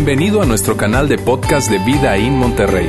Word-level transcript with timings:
Bienvenido 0.00 0.40
a 0.40 0.46
nuestro 0.46 0.76
canal 0.76 1.08
de 1.08 1.18
podcast 1.18 1.68
de 1.68 1.78
Vida 1.80 2.16
en 2.16 2.34
Monterrey. 2.34 2.88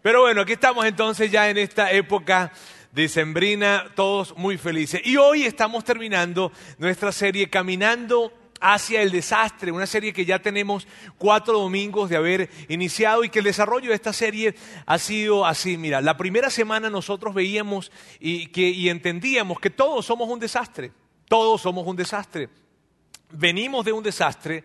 Pero 0.00 0.20
bueno, 0.20 0.42
aquí 0.42 0.52
estamos 0.52 0.86
entonces 0.86 1.32
ya 1.32 1.50
en 1.50 1.58
esta 1.58 1.90
época 1.90 2.52
decembrina, 2.92 3.86
todos 3.96 4.36
muy 4.36 4.56
felices. 4.56 5.00
Y 5.04 5.16
hoy 5.16 5.42
estamos 5.42 5.82
terminando 5.82 6.52
nuestra 6.78 7.10
serie 7.10 7.50
Caminando 7.50 8.32
hacia 8.60 9.02
el 9.02 9.10
desastre, 9.10 9.72
una 9.72 9.86
serie 9.86 10.12
que 10.12 10.24
ya 10.24 10.38
tenemos 10.38 10.86
cuatro 11.18 11.58
domingos 11.58 12.10
de 12.10 12.16
haber 12.16 12.50
iniciado 12.68 13.24
y 13.24 13.28
que 13.28 13.40
el 13.40 13.44
desarrollo 13.44 13.90
de 13.90 13.94
esta 13.94 14.12
serie 14.12 14.54
ha 14.86 14.98
sido 14.98 15.44
así. 15.44 15.76
Mira, 15.76 16.00
la 16.00 16.16
primera 16.16 16.50
semana 16.50 16.90
nosotros 16.90 17.34
veíamos 17.34 17.92
y, 18.20 18.46
que, 18.48 18.68
y 18.68 18.88
entendíamos 18.88 19.60
que 19.60 19.70
todos 19.70 20.06
somos 20.06 20.28
un 20.28 20.38
desastre, 20.38 20.92
todos 21.28 21.60
somos 21.60 21.86
un 21.86 21.96
desastre. 21.96 22.48
Venimos 23.30 23.84
de 23.84 23.92
un 23.92 24.02
desastre, 24.02 24.64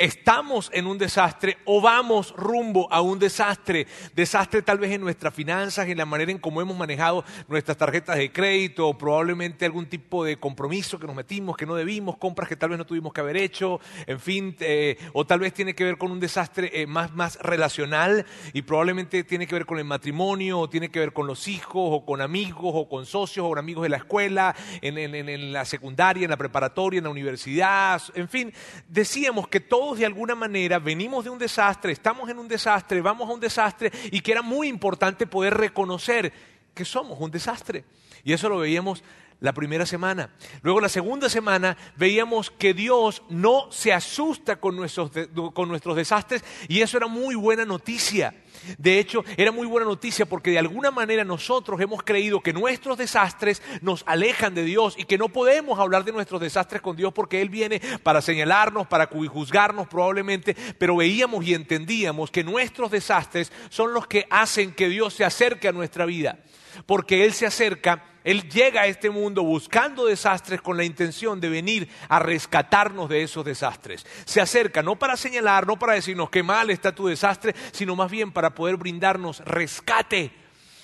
estamos 0.00 0.70
en 0.72 0.86
un 0.86 0.96
desastre 0.96 1.58
o 1.66 1.80
vamos 1.82 2.34
rumbo 2.34 2.90
a 2.90 3.02
un 3.02 3.18
desastre. 3.18 3.86
Desastre 4.14 4.62
tal 4.62 4.78
vez 4.78 4.92
en 4.92 5.02
nuestras 5.02 5.34
finanzas, 5.34 5.86
en 5.88 5.98
la 5.98 6.06
manera 6.06 6.32
en 6.32 6.38
cómo 6.38 6.62
hemos 6.62 6.76
manejado 6.76 7.22
nuestras 7.48 7.76
tarjetas 7.76 8.16
de 8.16 8.32
crédito, 8.32 8.96
probablemente 8.96 9.66
algún 9.66 9.86
tipo 9.86 10.24
de 10.24 10.38
compromiso 10.38 10.98
que 10.98 11.06
nos 11.06 11.14
metimos, 11.14 11.54
que 11.54 11.66
no 11.66 11.74
debimos, 11.74 12.16
compras 12.16 12.48
que 12.48 12.56
tal 12.56 12.70
vez 12.70 12.78
no 12.78 12.86
tuvimos 12.86 13.12
que 13.12 13.20
haber 13.20 13.36
hecho, 13.36 13.78
en 14.06 14.18
fin, 14.18 14.56
eh, 14.60 14.96
o 15.12 15.26
tal 15.26 15.40
vez 15.40 15.52
tiene 15.52 15.74
que 15.74 15.84
ver 15.84 15.98
con 15.98 16.10
un 16.10 16.18
desastre 16.18 16.70
eh, 16.72 16.86
más, 16.86 17.12
más 17.12 17.38
relacional 17.42 18.24
y 18.54 18.62
probablemente 18.62 19.22
tiene 19.24 19.46
que 19.46 19.54
ver 19.54 19.66
con 19.66 19.78
el 19.78 19.84
matrimonio, 19.84 20.60
o 20.60 20.70
tiene 20.70 20.88
que 20.88 20.98
ver 20.98 21.12
con 21.12 21.26
los 21.26 21.46
hijos, 21.46 21.74
o 21.74 22.06
con 22.06 22.22
amigos, 22.22 22.72
o 22.74 22.88
con 22.88 23.04
socios, 23.04 23.44
o 23.44 23.50
con 23.50 23.58
amigos 23.58 23.82
de 23.82 23.90
la 23.90 23.98
escuela, 23.98 24.56
en, 24.80 24.96
en 24.96 25.52
la 25.52 25.66
secundaria, 25.66 26.24
en 26.24 26.30
la 26.30 26.38
preparatoria, 26.38 26.98
en 26.98 27.04
la 27.04 27.10
universidad, 27.10 28.00
en 28.14 28.28
fin, 28.30 28.54
decíamos 28.88 29.46
que 29.48 29.60
todo 29.60 29.89
de 29.98 30.06
alguna 30.06 30.34
manera 30.34 30.78
venimos 30.78 31.24
de 31.24 31.30
un 31.30 31.38
desastre, 31.38 31.92
estamos 31.92 32.28
en 32.28 32.38
un 32.38 32.48
desastre, 32.48 33.00
vamos 33.00 33.28
a 33.28 33.32
un 33.32 33.40
desastre 33.40 33.90
y 34.10 34.20
que 34.20 34.32
era 34.32 34.42
muy 34.42 34.68
importante 34.68 35.26
poder 35.26 35.54
reconocer 35.54 36.32
que 36.74 36.84
somos 36.84 37.18
un 37.20 37.30
desastre. 37.30 37.84
Y 38.24 38.32
eso 38.32 38.48
lo 38.48 38.58
veíamos 38.58 39.02
la 39.40 39.52
primera 39.52 39.86
semana. 39.86 40.30
Luego 40.62 40.80
la 40.80 40.88
segunda 40.88 41.28
semana 41.28 41.76
veíamos 41.96 42.50
que 42.50 42.74
Dios 42.74 43.22
no 43.28 43.72
se 43.72 43.92
asusta 43.92 44.56
con 44.56 44.76
nuestros, 44.76 45.10
con 45.54 45.68
nuestros 45.68 45.96
desastres 45.96 46.44
y 46.68 46.82
eso 46.82 46.96
era 46.96 47.06
muy 47.06 47.34
buena 47.34 47.64
noticia. 47.64 48.34
De 48.76 48.98
hecho, 48.98 49.24
era 49.36 49.52
muy 49.52 49.66
buena 49.66 49.86
noticia 49.86 50.26
porque 50.26 50.50
de 50.50 50.58
alguna 50.58 50.90
manera 50.90 51.24
nosotros 51.24 51.80
hemos 51.80 52.02
creído 52.02 52.40
que 52.40 52.52
nuestros 52.52 52.98
desastres 52.98 53.62
nos 53.80 54.02
alejan 54.06 54.54
de 54.54 54.64
Dios 54.64 54.94
y 54.98 55.04
que 55.04 55.16
no 55.16 55.30
podemos 55.30 55.78
hablar 55.78 56.04
de 56.04 56.12
nuestros 56.12 56.40
desastres 56.40 56.82
con 56.82 56.96
Dios 56.96 57.12
porque 57.14 57.40
Él 57.40 57.48
viene 57.48 57.80
para 58.02 58.20
señalarnos, 58.20 58.86
para 58.86 59.06
juzgarnos 59.06 59.88
probablemente, 59.88 60.54
pero 60.78 60.96
veíamos 60.96 61.44
y 61.46 61.54
entendíamos 61.54 62.30
que 62.30 62.44
nuestros 62.44 62.90
desastres 62.90 63.50
son 63.70 63.94
los 63.94 64.06
que 64.06 64.26
hacen 64.28 64.74
que 64.74 64.88
Dios 64.88 65.14
se 65.14 65.24
acerque 65.24 65.68
a 65.68 65.72
nuestra 65.72 66.04
vida 66.04 66.38
porque 66.86 67.24
Él 67.24 67.32
se 67.32 67.46
acerca, 67.46 68.04
Él 68.24 68.48
llega 68.48 68.82
a 68.82 68.86
este 68.86 69.10
mundo 69.10 69.42
buscando 69.42 70.06
desastres 70.06 70.60
con 70.60 70.76
la 70.76 70.84
intención 70.84 71.40
de 71.40 71.48
venir 71.48 71.88
a 72.08 72.18
rescatarnos 72.18 73.08
de 73.08 73.22
esos 73.22 73.44
desastres. 73.44 74.06
Se 74.24 74.40
acerca 74.40 74.82
no 74.82 74.96
para 74.96 75.16
señalar, 75.16 75.66
no 75.66 75.78
para 75.78 75.94
decirnos 75.94 76.30
qué 76.30 76.42
mal 76.42 76.70
está 76.70 76.94
tu 76.94 77.06
desastre, 77.06 77.54
sino 77.72 77.96
más 77.96 78.10
bien 78.10 78.32
para 78.32 78.54
poder 78.54 78.76
brindarnos 78.76 79.40
rescate 79.40 80.32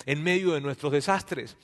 en 0.05 0.23
medio 0.23 0.53
de 0.53 0.61
nuestros 0.61 0.91
desastres. 0.91 1.57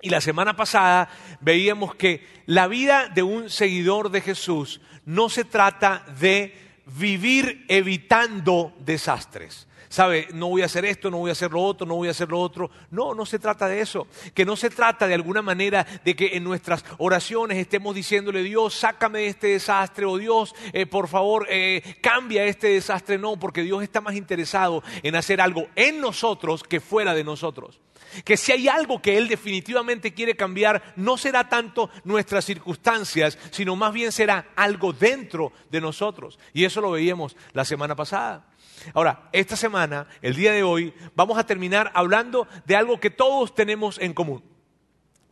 Y 0.00 0.10
la 0.10 0.20
semana 0.20 0.54
pasada 0.54 1.08
veíamos 1.40 1.94
que 1.94 2.26
la 2.46 2.68
vida 2.68 3.08
de 3.08 3.22
un 3.22 3.50
seguidor 3.50 4.10
de 4.10 4.20
Jesús 4.20 4.80
no 5.06 5.28
se 5.28 5.44
trata 5.44 6.04
de 6.20 6.54
vivir 6.86 7.64
evitando 7.68 8.74
desastres 8.80 9.66
sabe, 9.94 10.28
no 10.32 10.48
voy 10.48 10.62
a 10.62 10.66
hacer 10.66 10.84
esto, 10.84 11.10
no 11.10 11.18
voy 11.18 11.30
a 11.30 11.32
hacer 11.32 11.52
lo 11.52 11.62
otro, 11.62 11.86
no 11.86 11.94
voy 11.94 12.08
a 12.08 12.10
hacer 12.10 12.28
lo 12.28 12.40
otro. 12.40 12.70
No, 12.90 13.14
no 13.14 13.24
se 13.24 13.38
trata 13.38 13.68
de 13.68 13.80
eso. 13.80 14.08
Que 14.34 14.44
no 14.44 14.56
se 14.56 14.68
trata 14.68 15.06
de 15.06 15.14
alguna 15.14 15.40
manera 15.40 15.86
de 16.04 16.16
que 16.16 16.36
en 16.36 16.42
nuestras 16.42 16.84
oraciones 16.98 17.58
estemos 17.58 17.94
diciéndole, 17.94 18.42
Dios, 18.42 18.74
sácame 18.74 19.20
de 19.20 19.26
este 19.28 19.46
desastre, 19.48 20.04
o 20.04 20.18
Dios, 20.18 20.54
eh, 20.72 20.86
por 20.86 21.06
favor, 21.06 21.46
eh, 21.48 21.96
cambia 22.02 22.44
este 22.44 22.68
desastre. 22.68 23.18
No, 23.18 23.38
porque 23.38 23.62
Dios 23.62 23.82
está 23.82 24.00
más 24.00 24.16
interesado 24.16 24.82
en 25.02 25.14
hacer 25.14 25.40
algo 25.40 25.68
en 25.76 26.00
nosotros 26.00 26.64
que 26.64 26.80
fuera 26.80 27.14
de 27.14 27.22
nosotros. 27.22 27.80
Que 28.24 28.36
si 28.36 28.52
hay 28.52 28.68
algo 28.68 29.00
que 29.00 29.16
Él 29.16 29.28
definitivamente 29.28 30.12
quiere 30.12 30.36
cambiar, 30.36 30.94
no 30.96 31.16
será 31.16 31.48
tanto 31.48 31.90
nuestras 32.04 32.44
circunstancias, 32.44 33.38
sino 33.50 33.76
más 33.76 33.92
bien 33.92 34.12
será 34.12 34.48
algo 34.56 34.92
dentro 34.92 35.52
de 35.70 35.80
nosotros. 35.80 36.38
Y 36.52 36.64
eso 36.64 36.80
lo 36.80 36.92
veíamos 36.92 37.36
la 37.52 37.64
semana 37.64 37.94
pasada. 37.96 38.44
Ahora, 38.92 39.28
esta 39.32 39.56
semana, 39.56 40.06
el 40.20 40.34
día 40.34 40.52
de 40.52 40.62
hoy, 40.62 40.92
vamos 41.14 41.38
a 41.38 41.46
terminar 41.46 41.90
hablando 41.94 42.46
de 42.66 42.76
algo 42.76 43.00
que 43.00 43.10
todos 43.10 43.54
tenemos 43.54 43.98
en 43.98 44.12
común. 44.12 44.42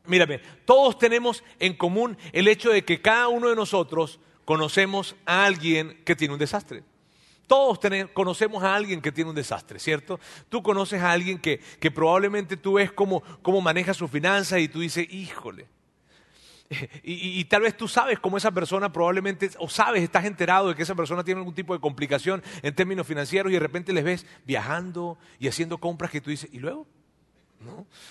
Mírame, 0.07 0.41
todos 0.65 0.99
tenemos 0.99 1.45
en 1.59 1.75
común 1.75 2.17
el 2.33 2.49
hecho 2.49 2.71
de 2.71 2.85
que 2.85 3.01
cada 3.01 3.29
uno 3.29 3.49
de 3.49 3.57
nosotros 3.57 4.19
conocemos 4.45 5.15
a 5.27 5.45
alguien 5.45 6.03
que 6.05 6.17
tiene 6.17 6.35
un 6.35 6.41
desastre. 6.41 6.83
Todos 7.47 7.81
conocemos 8.15 8.63
a 8.63 8.75
alguien 8.75 9.03
que 9.03 9.13
tiene 9.13 9.31
un 9.31 9.37
desastre, 9.37 9.79
¿cierto? 9.79 10.19
Tú 10.49 10.63
conoces 10.63 11.03
a 11.03 11.13
alguien 11.13 11.39
que, 11.39 11.61
probablemente 11.95 12.57
tú 12.57 12.75
ves 12.75 12.91
cómo, 12.91 13.23
cómo 13.43 13.61
maneja 13.61 13.93
sus 13.93 14.11
finanzas 14.11 14.61
y 14.61 14.69
tú 14.69 14.81
dices, 14.81 15.07
híjole, 15.13 15.67
y, 17.03 17.45
tal 17.45 17.63
vez 17.63 17.77
tú 17.77 17.89
sabes 17.89 18.19
cómo 18.19 18.37
esa 18.37 18.51
persona 18.51 18.93
probablemente, 18.93 19.51
o 19.59 19.69
sabes, 19.69 20.03
estás 20.03 20.25
enterado 20.25 20.69
de 20.69 20.75
que 20.75 20.83
esa 20.83 20.95
persona 20.95 21.25
tiene 21.25 21.41
algún 21.41 21.55
tipo 21.55 21.75
de 21.75 21.81
complicación 21.81 22.43
en 22.63 22.75
términos 22.75 23.07
financieros 23.07 23.51
y 23.51 23.55
de 23.55 23.61
repente 23.61 23.93
les 23.93 24.05
ves 24.05 24.27
viajando 24.47 25.19
y 25.39 25.49
haciendo 25.49 25.79
compras 25.79 26.11
que 26.11 26.21
tú 26.21 26.31
dices, 26.31 26.49
¿y 26.53 26.59
luego? 26.59 26.87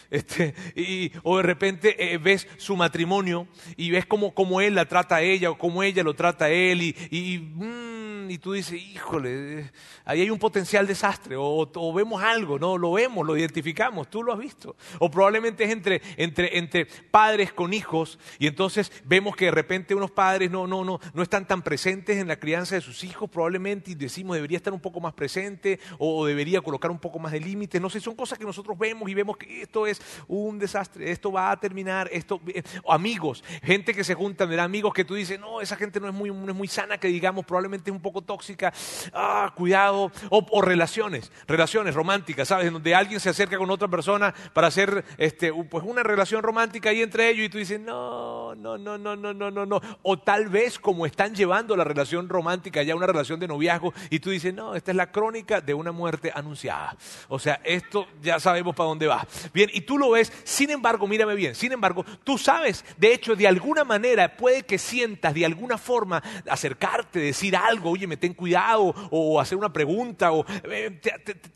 Este, 0.10 0.54
y, 0.76 1.12
o 1.24 1.38
de 1.38 1.44
repente 1.44 2.14
eh, 2.14 2.18
ves 2.18 2.48
su 2.58 2.76
matrimonio 2.76 3.48
y 3.78 3.92
ves 3.92 4.06
cómo, 4.06 4.34
cómo, 4.34 4.62
él 4.62 4.76
la 4.76 4.86
trata 4.86 5.18
a 5.18 5.22
ella 5.22 5.52
o 5.52 5.58
cómo 5.58 5.84
ella 5.84 6.04
lo 6.04 6.14
trata 6.14 6.46
a 6.46 6.50
él 6.50 6.82
y, 6.82 6.96
y 7.10 7.40
mm, 7.40 7.92
y 8.32 8.38
tú 8.38 8.54
dices, 8.54 8.82
híjole, 8.82 9.72
ahí 10.06 10.22
hay 10.22 10.30
un 10.30 10.40
potencial 10.40 10.88
desastre, 10.88 11.36
o, 11.38 11.94
vemos 11.94 12.24
algo, 12.24 12.58
no, 12.58 12.78
lo 12.78 12.94
vemos, 12.94 13.26
lo 13.26 13.36
identificamos, 13.36 14.10
tú 14.10 14.24
lo 14.24 14.34
has 14.34 14.40
visto. 14.40 14.76
O 15.00 15.12
probablemente 15.12 15.66
es 15.66 15.72
entre, 15.72 16.02
entre, 16.18 16.58
entre 16.58 16.86
padres 16.86 17.52
con 17.52 17.74
hijos, 17.74 18.20
y 18.40 18.48
entonces 18.48 18.92
vemos 19.06 19.36
que 19.36 19.46
de 19.46 19.52
repente 19.52 19.96
unos 19.96 20.12
padres 20.12 20.50
no, 20.50 20.66
no, 20.66 20.84
no, 20.86 21.00
no 21.14 21.24
están 21.24 21.46
tan 21.46 21.62
presentes 21.62 22.18
en 22.18 22.28
la 22.28 22.40
crianza 22.40 22.76
de 22.76 22.82
sus 22.82 23.04
hijos, 23.04 23.30
probablemente, 23.30 23.92
y 23.92 23.96
decimos, 23.96 24.36
debería 24.36 24.58
estar 24.58 24.74
un 24.74 24.80
poco 24.80 25.00
más 25.02 25.14
presente, 25.14 25.80
o, 25.98 26.26
debería 26.26 26.62
colocar 26.62 26.90
un 26.90 27.00
poco 27.00 27.20
más 27.20 27.32
de 27.32 27.40
límites, 27.40 27.82
no 27.82 27.90
sé, 27.90 28.00
son 28.00 28.16
cosas 28.16 28.38
que 28.38 28.46
nosotros 28.46 28.78
vemos 28.78 29.10
y 29.10 29.14
vemos 29.14 29.38
esto 29.50 29.88
es 29.88 30.02
un 30.28 30.60
desastre, 30.60 31.12
esto 31.12 31.32
va 31.32 31.52
a 31.52 31.60
terminar, 31.60 32.10
esto, 32.12 32.40
eh, 32.48 32.64
amigos, 32.88 33.44
gente 33.64 33.94
que 33.94 34.04
se 34.04 34.14
junta, 34.14 34.46
mira, 34.46 34.64
amigos 34.64 34.94
que 34.94 35.06
tú 35.06 35.16
dices, 35.16 35.40
no, 35.40 35.62
esa 35.62 35.76
gente 35.76 36.00
no 36.00 36.08
es 36.08 36.14
muy, 36.14 36.30
no 36.32 36.50
es 36.50 36.56
muy 36.56 36.68
sana, 36.68 36.98
que 36.98 37.08
digamos, 37.08 37.46
probablemente 37.46 37.90
es 37.90 37.96
un 37.96 38.02
poco 38.02 38.22
tóxica, 38.22 38.74
ah, 39.14 39.52
cuidado, 39.56 40.12
o, 40.30 40.62
relaciones, 40.62 41.32
relaciones 41.48 41.96
románticas, 41.96 42.48
¿sabes? 42.48 42.68
En 42.68 42.74
donde 42.74 42.96
alguien 42.96 43.20
se 43.20 43.30
acerca 43.30 43.58
con 43.58 43.70
otra 43.70 43.88
persona 43.88 44.34
para 44.54 44.68
hacer 44.68 45.04
este, 45.18 45.52
pues 45.54 45.84
una 45.86 46.04
relación 46.04 46.44
romántica 46.44 46.90
ahí 46.90 47.02
entre 47.02 47.30
ellos 47.30 47.46
y 47.46 47.50
tú 47.50 47.58
dices, 47.58 47.80
no, 47.80 48.56
no, 48.56 48.78
no, 48.78 48.98
no, 48.98 49.16
no, 49.16 49.34
no, 49.34 49.52
no, 49.52 49.66
no. 49.66 49.82
O 50.04 50.20
tal 50.20 50.48
vez 50.50 50.80
como 50.80 51.06
están 51.06 51.36
llevando 51.36 51.76
la 51.76 51.84
relación 51.84 52.30
romántica 52.30 52.84
ya 52.84 52.96
una 52.96 53.08
relación 53.08 53.40
de 53.40 53.48
noviazgo 53.48 53.94
y 54.10 54.20
tú 54.20 54.30
dices, 54.30 54.54
no, 54.54 54.76
esta 54.76 54.92
es 54.92 54.98
la 54.98 55.12
crónica 55.12 55.62
de 55.62 55.74
una 55.74 55.92
muerte 55.92 56.32
anunciada. 56.34 56.96
O 57.28 57.40
sea, 57.40 57.60
esto 57.64 58.08
ya 58.22 58.40
sabemos 58.40 58.76
para 58.76 58.90
dónde 58.90 59.08
va. 59.08 59.26
Bien, 59.54 59.70
y 59.74 59.82
tú 59.82 59.98
lo 59.98 60.12
ves, 60.12 60.32
sin 60.44 60.70
embargo, 60.70 61.08
mírame 61.08 61.36
bien, 61.36 61.56
sin 61.56 61.72
embargo, 61.72 62.06
tú 62.24 62.38
sabes, 62.38 62.84
de 62.98 63.14
hecho, 63.14 63.36
de 63.36 63.48
alguna 63.48 63.84
manera 63.84 64.36
puede 64.36 64.64
que 64.64 64.78
sientas 64.78 65.34
de 65.34 65.46
alguna 65.46 65.78
forma 65.78 66.22
acercarte, 66.50 67.20
decir 67.20 67.56
algo, 67.56 67.92
oye, 67.92 68.08
me 68.08 68.18
ten 68.18 68.34
cuidado, 68.34 68.94
o 69.12 69.40
hacer 69.40 69.58
una 69.58 69.72
pregunta, 69.72 70.32
o 70.32 70.46
eh, 70.66 71.00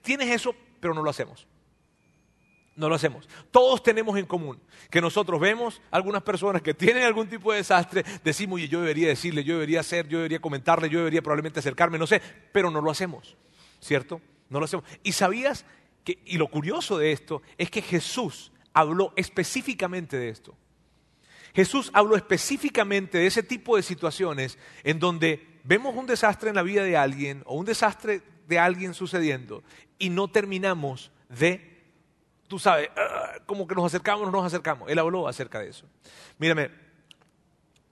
tienes 0.02 0.30
eso, 0.30 0.56
pero 0.80 0.94
no 0.94 1.02
lo 1.02 1.10
hacemos. 1.10 1.48
No 2.76 2.90
lo 2.90 2.96
hacemos. 2.96 3.28
Todos 3.52 3.82
tenemos 3.82 4.18
en 4.18 4.26
común 4.26 4.60
que 4.90 5.00
nosotros 5.00 5.40
vemos 5.40 5.82
algunas 5.92 6.24
personas 6.24 6.62
que 6.62 6.74
tienen 6.74 7.04
algún 7.04 7.28
tipo 7.28 7.52
de 7.52 7.60
desastre, 7.60 8.04
decimos, 8.24 8.58
oye, 8.58 8.68
yo 8.68 8.82
debería 8.82 9.08
decirle, 9.08 9.46
yo 9.46 9.54
debería 9.54 9.80
hacer, 9.80 10.08
yo 10.10 10.18
debería 10.18 10.40
comentarle, 10.40 10.90
yo 10.90 11.00
debería 11.00 11.22
probablemente 11.22 11.60
acercarme, 11.60 11.98
no 11.98 12.06
sé, 12.06 12.22
pero 12.52 12.70
no 12.70 12.82
lo 12.82 12.92
hacemos, 12.92 13.38
¿cierto? 13.80 14.20
No 14.50 14.60
lo 14.60 14.66
hacemos. 14.66 14.86
Y 15.04 15.14
sabías 15.14 15.66
y 16.06 16.38
lo 16.38 16.48
curioso 16.48 16.98
de 16.98 17.12
esto 17.12 17.42
es 17.58 17.70
que 17.72 17.82
Jesús 17.82 18.52
habló 18.74 19.14
específicamente 19.16 20.18
de 20.18 20.30
esto. 20.30 20.56
Jesús 21.56 21.90
habló 21.94 22.18
específicamente 22.18 23.18
de 23.18 23.28
ese 23.28 23.42
tipo 23.42 23.78
de 23.78 23.84
situaciones 23.84 24.58
en 24.84 25.00
donde 25.00 25.62
vemos 25.64 25.96
un 25.96 26.06
desastre 26.06 26.50
en 26.50 26.56
la 26.56 26.64
vida 26.64 26.84
de 26.84 26.98
alguien 26.98 27.44
o 27.46 27.56
un 27.56 27.66
desastre 27.66 28.22
de 28.48 28.60
alguien 28.60 28.94
sucediendo 28.94 29.64
y 29.98 30.10
no 30.10 30.28
terminamos 30.28 31.12
de, 31.30 31.82
tú 32.48 32.60
sabes, 32.60 32.90
ah, 32.98 33.38
como 33.46 33.68
que 33.68 33.76
nos 33.76 33.86
acercamos, 33.86 34.26
no 34.26 34.32
nos 34.32 34.46
acercamos. 34.46 34.90
Él 34.90 35.00
habló 35.00 35.30
acerca 35.30 35.60
de 35.60 35.70
eso. 35.70 35.86
Mírame, 36.38 36.72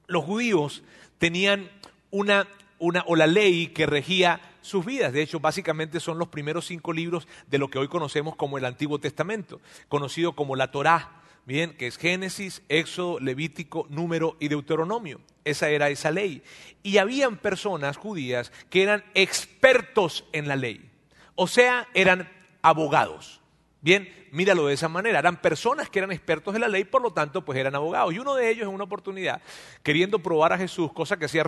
los 0.08 0.26
judíos 0.26 0.84
tenían 1.18 1.72
una, 2.12 2.48
una, 2.80 3.04
o 3.08 3.16
la 3.16 3.28
ley 3.28 3.68
que 3.68 3.86
regía 3.86 4.42
sus 4.64 4.84
vidas. 4.84 5.14
De 5.14 5.22
hecho, 5.22 5.40
básicamente 5.40 6.00
son 6.00 6.18
los 6.18 6.30
primeros 6.30 6.66
cinco 6.66 6.92
libros 6.92 7.28
de 7.48 7.60
lo 7.60 7.70
que 7.70 7.78
hoy 7.78 7.88
conocemos 7.88 8.36
como 8.36 8.58
el 8.58 8.66
Antiguo 8.66 9.00
Testamento, 9.00 9.62
conocido 9.88 10.34
como 10.34 10.56
la 10.56 10.72
Torá, 10.72 11.22
bien, 11.46 11.78
que 11.78 11.86
es 11.86 11.98
Génesis, 11.98 12.64
Éxodo, 12.70 13.20
Levítico, 13.20 13.86
Número 13.90 14.38
y 14.40 14.48
Deuteronomio. 14.48 15.22
Esa 15.46 15.70
era 15.70 15.90
esa 15.90 16.10
ley. 16.10 16.42
Y 16.82 16.98
habían 16.98 17.38
personas 17.38 17.98
judías 17.98 18.52
que 18.70 18.82
eran 18.82 19.04
expertos 19.14 20.26
en 20.32 20.48
la 20.48 20.56
ley, 20.56 20.90
o 21.36 21.46
sea, 21.48 21.88
eran 21.94 22.32
abogados. 22.62 23.43
Bien, 23.84 24.08
míralo 24.32 24.68
de 24.68 24.76
esa 24.76 24.88
manera. 24.88 25.20
Eran 25.20 25.42
personas 25.42 25.90
que 25.90 26.00
eran 26.00 26.14
expertos 26.14 26.56
en 26.56 26.62
la 26.62 26.70
ley, 26.70 26.86
por 26.86 27.02
lo 27.02 27.12
tanto, 27.12 27.44
pues 27.44 27.60
eran 27.60 27.76
abogados. 27.76 28.14
Y 28.14 28.20
uno 28.20 28.34
de 28.34 28.50
ellos, 28.50 28.66
en 28.66 28.74
una 28.74 28.86
oportunidad, 28.86 29.42
queriendo 29.84 30.20
probar 30.20 30.54
a 30.54 30.58
Jesús, 30.58 30.94
cosa 30.94 31.18
que, 31.18 31.26
hacía 31.26 31.44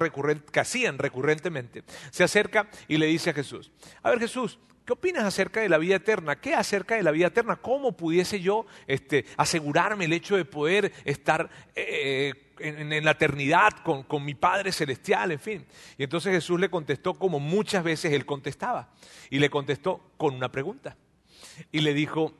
hacían 0.57 0.97
recurrentemente, 0.97 1.85
se 2.11 2.25
acerca 2.25 2.67
y 2.89 2.97
le 2.97 3.05
dice 3.05 3.29
a 3.29 3.33
Jesús, 3.33 3.71
a 4.03 4.09
ver 4.09 4.19
Jesús, 4.19 4.59
¿Qué 4.85 4.93
opinas 4.93 5.23
acerca 5.23 5.61
de 5.61 5.67
la 5.67 5.79
vida 5.79 5.95
eterna? 5.95 6.35
¿Qué 6.35 6.53
acerca 6.53 6.93
de 6.93 7.01
la 7.01 7.09
vida 7.09 7.25
eterna? 7.25 7.55
¿Cómo 7.55 7.93
pudiese 7.93 8.39
yo 8.39 8.67
este, 8.85 9.25
asegurarme 9.35 10.05
el 10.05 10.13
hecho 10.13 10.37
de 10.37 10.45
poder 10.45 10.93
estar 11.05 11.49
eh, 11.73 12.35
en, 12.59 13.03
la 13.03 13.09
eternidad 13.09 13.71
con 13.83 14.23
mi 14.23 14.35
Padre 14.35 14.71
Celestial, 14.71 15.31
en 15.31 15.39
fin? 15.39 15.65
Y 15.97 16.03
entonces 16.03 16.33
Jesús 16.33 16.59
le 16.59 16.69
contestó 16.69 17.15
como 17.15 17.39
muchas 17.39 17.83
veces 17.83 18.13
él 18.13 18.27
contestaba. 18.27 18.91
Y 19.31 19.39
le 19.39 19.49
contestó 19.49 20.11
con 20.17 20.35
una 20.35 20.51
pregunta 20.51 20.95
y 21.71 21.81
le 21.81 21.93
dijo, 21.93 22.33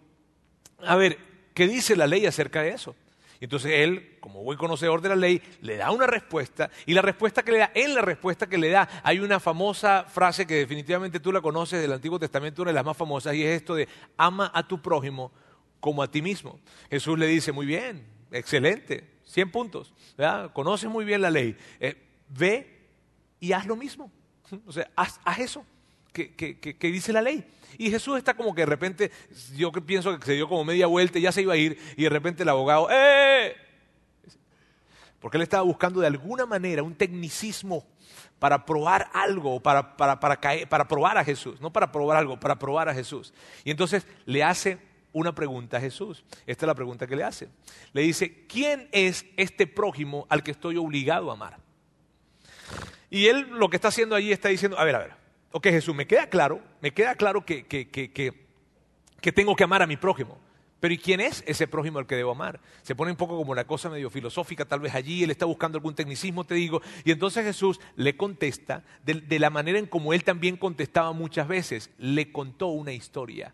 a 0.80 0.96
ver, 0.96 1.18
¿qué 1.54 1.68
dice 1.68 1.96
la 1.96 2.07
ley 2.07 2.25
acerca 2.25 2.62
de 2.62 2.69
eso? 2.69 2.96
Y 3.40 3.46
entonces 3.46 3.72
él, 3.74 4.18
como 4.22 4.44
buen 4.44 4.57
conocedor 4.57 5.02
de 5.02 5.10
la 5.10 5.16
ley, 5.16 5.42
le 5.62 5.75
da 5.75 5.92
una 5.92 6.07
respuesta 6.07 6.69
y 6.86 6.94
la 6.94 7.02
respuesta 7.02 7.44
que 7.44 7.52
le 7.52 7.57
da, 7.60 7.72
en 7.74 7.94
la 7.94 8.02
respuesta 8.02 8.48
que 8.48 8.57
le 8.57 8.69
da, 8.69 8.88
hay 9.04 9.19
una 9.19 9.40
famosa 9.40 10.06
frase 10.07 10.48
que 10.48 10.56
definitivamente 10.56 11.19
tú 11.19 11.31
la 11.31 11.42
conoces 11.42 11.81
del 11.81 11.92
Antiguo 11.92 12.18
Testamento, 12.18 12.62
una 12.62 12.72
de 12.72 12.75
las 12.75 12.86
más 12.86 12.96
famosas, 12.96 13.36
y 13.36 13.44
es 13.44 13.57
esto 13.57 13.75
de 13.75 13.88
ama 14.18 14.52
a 14.54 14.66
tu 14.68 14.81
prójimo 14.81 15.31
como 15.80 16.02
a 16.02 16.10
ti 16.10 16.22
mismo. 16.22 16.60
Jesús 16.90 17.19
le 17.19 17.28
dice, 17.28 17.52
muy 17.52 17.66
bien, 17.66 18.07
excelente, 18.31 19.16
100 19.25 19.52
puntos, 19.52 19.94
¿verdad? 20.18 20.54
conoces 20.54 20.90
muy 20.90 21.04
bien 21.04 21.22
la 21.22 21.30
ley, 21.30 21.57
eh, 21.80 21.96
ve 22.30 22.88
y 23.40 23.52
haz 23.52 23.66
lo 23.66 23.75
mismo, 23.75 24.12
o 24.66 24.72
sea, 24.72 24.90
haz, 24.96 25.19
eso 25.38 25.66
que 26.16 26.92
dice 26.92 27.14
la 27.14 27.22
ley. 27.22 27.46
Y 27.78 27.90
Jesús 27.90 28.18
está 28.18 28.34
como 28.34 28.54
que 28.54 28.62
de 28.62 28.68
repente, 28.68 29.12
yo 29.56 29.72
pienso 29.72 30.18
que 30.18 30.26
se 30.26 30.34
dio 30.34 30.48
como 30.48 30.64
media 30.64 30.88
vuelta 30.88 31.20
y 31.20 31.24
ya 31.24 31.32
se 31.32 31.42
iba 31.42 31.54
a 31.54 31.58
ir, 31.58 31.78
y 31.98 32.04
de 32.04 32.10
repente 32.10 32.44
el 32.44 32.50
abogado, 32.50 32.88
¡eh! 32.92 33.56
Porque 35.20 35.38
él 35.38 35.44
estaba 35.44 35.64
buscando 35.64 36.02
de 36.02 36.08
alguna 36.08 36.46
manera 36.46 36.84
un 36.84 36.96
tecnicismo 36.96 37.86
para 38.40 38.66
probar 38.66 39.10
algo, 39.14 39.60
para, 39.60 39.98
para, 39.98 40.20
para, 40.20 40.38
caer, 40.38 40.70
para 40.70 40.88
probar 40.88 41.18
a 41.18 41.24
Jesús, 41.24 41.60
no 41.62 41.72
para 41.72 41.92
probar 41.92 42.18
algo, 42.18 42.40
para 42.40 42.60
probar 42.60 42.90
a 42.90 42.94
Jesús. 42.94 43.34
Y 43.64 43.72
entonces 43.72 44.06
le 44.26 44.44
hace 44.44 44.78
una 45.14 45.34
pregunta 45.34 45.78
a 45.78 45.82
Jesús. 45.82 46.24
Esta 46.46 46.66
es 46.66 46.68
la 46.68 46.76
pregunta 46.76 47.08
que 47.08 47.16
le 47.16 47.24
hace. 47.24 47.50
Le 47.94 48.02
dice, 48.02 48.46
¿quién 48.48 48.88
es 48.92 49.26
este 49.38 49.66
prójimo 49.66 50.28
al 50.30 50.44
que 50.44 50.52
estoy 50.52 50.78
obligado 50.78 51.32
a 51.32 51.34
amar? 51.34 51.58
Y 53.10 53.28
él 53.28 53.48
lo 53.52 53.70
que 53.70 53.78
está 53.78 53.88
haciendo 53.88 54.16
allí 54.16 54.32
está 54.32 54.50
diciendo, 54.50 54.78
a 54.78 54.84
ver, 54.84 54.96
a 54.96 55.00
ver, 55.00 55.25
ok 55.56 55.68
Jesús, 55.68 55.96
me 55.96 56.06
queda 56.06 56.28
claro, 56.28 56.60
me 56.81 56.94
queda 56.94 57.16
claro 57.16 57.46
que, 57.46 57.66
que, 57.66 57.90
que, 57.90 58.12
que, 58.12 59.31
tengo 59.31 59.56
que 59.56 59.63
amar 59.63 59.81
a 59.81 59.88
mi 59.88 59.96
prójimo. 59.96 60.38
Pero 60.81 60.94
¿y 60.94 60.98
quién 60.98 61.22
es 61.22 61.46
ese 61.48 61.66
prójimo 61.66 61.98
al 61.98 62.06
que 62.06 62.18
debo 62.18 62.31
amar? 62.31 62.60
Se 62.81 62.94
pone 62.94 63.12
un 63.12 63.18
poco 63.18 63.38
como 63.38 63.54
una 63.54 63.66
cosa 63.66 63.90
medio 63.90 64.10
filosófica, 64.10 64.66
tal 64.66 64.81
vez 64.81 64.94
allí, 64.94 65.24
él 65.24 65.31
está 65.31 65.46
buscando 65.46 65.78
algún 65.78 65.96
tecnicismo, 65.96 66.44
te 66.44 66.56
digo, 66.56 66.81
y 67.06 67.12
entonces 67.12 67.46
Jesús 67.46 67.80
le 67.96 68.18
contesta 68.18 68.84
de, 69.06 69.13
de 69.13 69.40
la 69.40 69.50
manera 69.50 69.80
en 69.80 69.86
como 69.86 70.12
él 70.12 70.25
también 70.25 70.57
contestaba 70.57 71.13
muchas 71.13 71.48
veces, 71.48 71.90
le 72.00 72.34
contó 72.34 72.68
una 72.68 72.92
historia. 72.92 73.54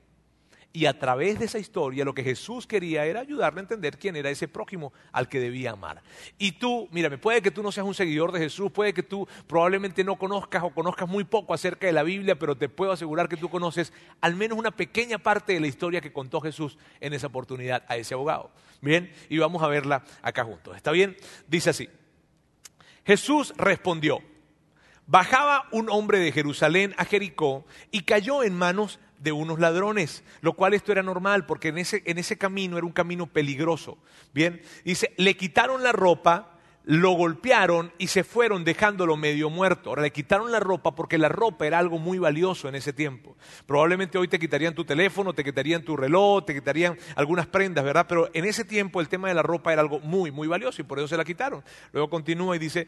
Y 0.74 0.86
a 0.86 0.98
través 0.98 1.38
de 1.38 1.46
esa 1.46 1.60
historia 1.60 2.06
lo 2.06 2.14
que 2.14 2.24
Jesús 2.24 2.66
quería 2.66 3.06
era 3.06 3.20
ayudarle 3.20 3.60
a 3.60 3.64
entender 3.64 3.98
quién 3.98 4.16
era 4.16 4.30
ese 4.30 4.48
prójimo 4.48 4.94
al 5.12 5.28
que 5.28 5.40
debía 5.40 5.72
amar. 5.72 6.02
Y 6.38 6.54
tú, 6.54 6.88
mírame, 6.92 7.18
puede 7.18 7.42
que 7.42 7.52
tú 7.52 7.62
no 7.62 7.74
seas 7.74 7.86
un 7.86 7.94
seguidor 7.94 8.32
de 8.32 8.40
Jesús, 8.40 8.72
puede 8.72 8.94
que 8.94 9.04
tú 9.04 9.28
probablemente 9.48 10.04
no 10.06 10.18
conozcas 10.18 10.64
o 10.64 10.70
conozcas 10.70 11.10
muy 11.10 11.26
poco 11.26 11.54
acerca 11.54 11.88
de 11.88 11.94
la 11.94 12.04
Biblia, 12.04 12.40
pero 12.40 12.56
te 12.56 12.70
puedo 12.70 12.94
asegurar 12.94 13.28
que 13.28 13.36
tú 13.36 13.50
conoces 13.50 13.92
al 14.22 14.36
menos 14.36 14.58
una 14.58 14.72
pequeña 14.72 15.18
parte 15.18 15.54
de 15.54 15.60
la 15.60 15.68
historia 15.68 16.00
que 16.00 16.14
contó 16.14 16.40
Jesús 16.40 16.78
en 17.02 17.14
esa 17.14 17.28
oportunidad 17.28 17.84
a 17.90 17.98
ese 17.98 18.14
abogado. 18.14 18.52
Bien, 18.80 19.12
y 19.28 19.38
vamos 19.40 19.62
a 19.64 19.68
verla 19.68 20.04
acá 20.22 20.46
juntos. 20.46 20.78
¿Está 20.78 20.92
bien? 20.92 21.18
Dice 21.48 21.72
así. 21.72 21.90
Jesús 23.06 23.54
respondió, 23.58 24.22
bajaba 25.08 25.68
un 25.72 25.90
hombre 25.90 26.20
de 26.20 26.32
Jerusalén 26.32 26.94
a 26.98 27.06
Jericó 27.06 27.66
y 27.92 28.04
cayó 28.04 28.44
en 28.44 28.56
manos 28.56 29.00
de 29.20 29.32
unos 29.32 29.60
ladrones, 29.60 30.24
lo 30.42 30.54
cual 30.54 30.74
esto 30.74 30.92
era 30.92 31.04
normal 31.04 31.46
porque 31.46 31.70
en 31.70 31.78
ese, 31.78 32.02
en 32.06 32.18
ese 32.18 32.38
camino 32.38 32.78
era 32.78 32.86
un 32.86 32.92
camino 32.92 33.28
peligroso. 33.28 33.98
Bien, 34.34 34.62
dice, 34.84 35.14
le 35.18 35.38
quitaron 35.38 35.84
la 35.84 35.92
ropa, 35.92 36.52
lo 36.84 37.12
golpearon 37.12 37.94
y 38.00 38.08
se 38.08 38.24
fueron 38.24 38.64
dejándolo 38.64 39.16
medio 39.18 39.52
muerto. 39.52 39.90
Ahora 39.90 40.02
le 40.02 40.12
quitaron 40.12 40.52
la 40.52 40.60
ropa 40.60 40.96
porque 40.96 41.20
la 41.20 41.30
ropa 41.30 41.68
era 41.68 41.78
algo 41.78 42.00
muy 42.00 42.18
valioso 42.18 42.68
en 42.68 42.76
ese 42.76 42.94
tiempo. 42.94 43.38
Probablemente 43.68 44.18
hoy 44.18 44.28
te 44.28 44.40
quitarían 44.40 44.74
tu 44.74 44.86
teléfono, 44.86 45.34
te 45.34 45.44
quitarían 45.44 45.84
tu 45.84 45.96
reloj, 45.96 46.46
te 46.46 46.56
quitarían 46.56 46.98
algunas 47.16 47.46
prendas, 47.46 47.86
¿verdad? 47.86 48.08
Pero 48.10 48.30
en 48.34 48.46
ese 48.46 48.66
tiempo 48.66 49.00
el 49.00 49.10
tema 49.10 49.28
de 49.28 49.36
la 49.36 49.44
ropa 49.44 49.72
era 49.72 49.82
algo 49.82 50.00
muy, 50.00 50.32
muy 50.32 50.48
valioso 50.48 50.82
y 50.82 50.86
por 50.86 50.98
eso 50.98 51.08
se 51.08 51.18
la 51.18 51.24
quitaron. 51.24 51.64
Luego 51.92 52.10
continúa 52.10 52.56
y 52.56 52.60
dice, 52.60 52.88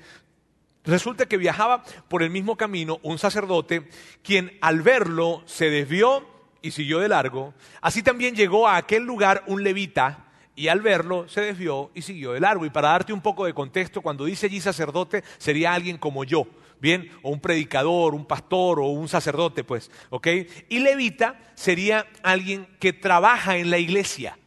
Resulta 0.85 1.25
que 1.25 1.37
viajaba 1.37 1.83
por 2.09 2.23
el 2.23 2.29
mismo 2.29 2.57
camino 2.57 2.99
un 3.03 3.17
sacerdote, 3.17 3.87
quien 4.21 4.57
al 4.61 4.81
verlo 4.81 5.41
se 5.45 5.69
desvió 5.69 6.27
y 6.61 6.71
siguió 6.71 6.99
de 6.99 7.07
largo. 7.07 7.53
Así 7.81 8.03
también 8.03 8.35
llegó 8.35 8.67
a 8.67 8.77
aquel 8.77 9.03
lugar 9.03 9.43
un 9.47 9.63
levita 9.63 10.25
y 10.55 10.67
al 10.67 10.81
verlo 10.81 11.27
se 11.27 11.41
desvió 11.41 11.89
y 11.93 12.01
siguió 12.01 12.33
de 12.33 12.41
largo. 12.41 12.65
Y 12.65 12.69
para 12.69 12.89
darte 12.89 13.13
un 13.13 13.21
poco 13.21 13.45
de 13.45 13.53
contexto, 13.53 14.01
cuando 14.01 14.25
dice 14.25 14.47
allí 14.47 14.59
sacerdote, 14.59 15.23
sería 15.37 15.73
alguien 15.73 15.97
como 15.97 16.25
yo, 16.25 16.47
¿bien? 16.79 17.09
O 17.21 17.31
un 17.31 17.39
predicador, 17.39 18.13
un 18.13 18.25
pastor 18.25 18.79
o 18.79 18.87
un 18.87 19.07
sacerdote, 19.07 19.63
pues, 19.63 19.89
¿ok? 20.09 20.27
Y 20.69 20.79
levita 20.79 21.39
sería 21.55 22.05
alguien 22.23 22.67
que 22.79 22.91
trabaja 22.91 23.57
en 23.57 23.71
la 23.71 23.77
iglesia, 23.77 24.37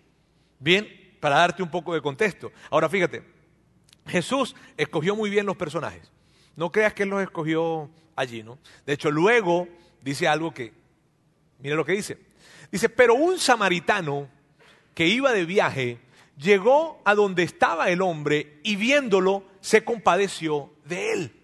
¿bien? 0.58 0.86
Para 1.18 1.36
darte 1.36 1.62
un 1.62 1.70
poco 1.70 1.94
de 1.94 2.02
contexto. 2.02 2.52
Ahora 2.70 2.90
fíjate, 2.90 3.22
Jesús 4.06 4.54
escogió 4.76 5.16
muy 5.16 5.30
bien 5.30 5.46
los 5.46 5.56
personajes. 5.56 6.12
No 6.56 6.72
creas 6.72 6.94
que 6.94 7.04
Él 7.04 7.10
los 7.10 7.22
escogió 7.22 7.90
allí, 8.16 8.42
¿no? 8.42 8.58
De 8.84 8.94
hecho, 8.94 9.10
luego 9.10 9.68
dice 10.00 10.26
algo 10.26 10.52
que, 10.52 10.72
mire 11.60 11.76
lo 11.76 11.84
que 11.84 11.92
dice. 11.92 12.18
Dice, 12.72 12.88
pero 12.88 13.14
un 13.14 13.38
samaritano 13.38 14.28
que 14.94 15.06
iba 15.06 15.32
de 15.32 15.44
viaje 15.44 15.98
llegó 16.38 17.00
a 17.04 17.14
donde 17.14 17.42
estaba 17.42 17.90
el 17.90 18.02
hombre 18.02 18.60
y 18.62 18.76
viéndolo 18.76 19.44
se 19.60 19.84
compadeció 19.84 20.72
de 20.84 21.12
él. 21.12 21.42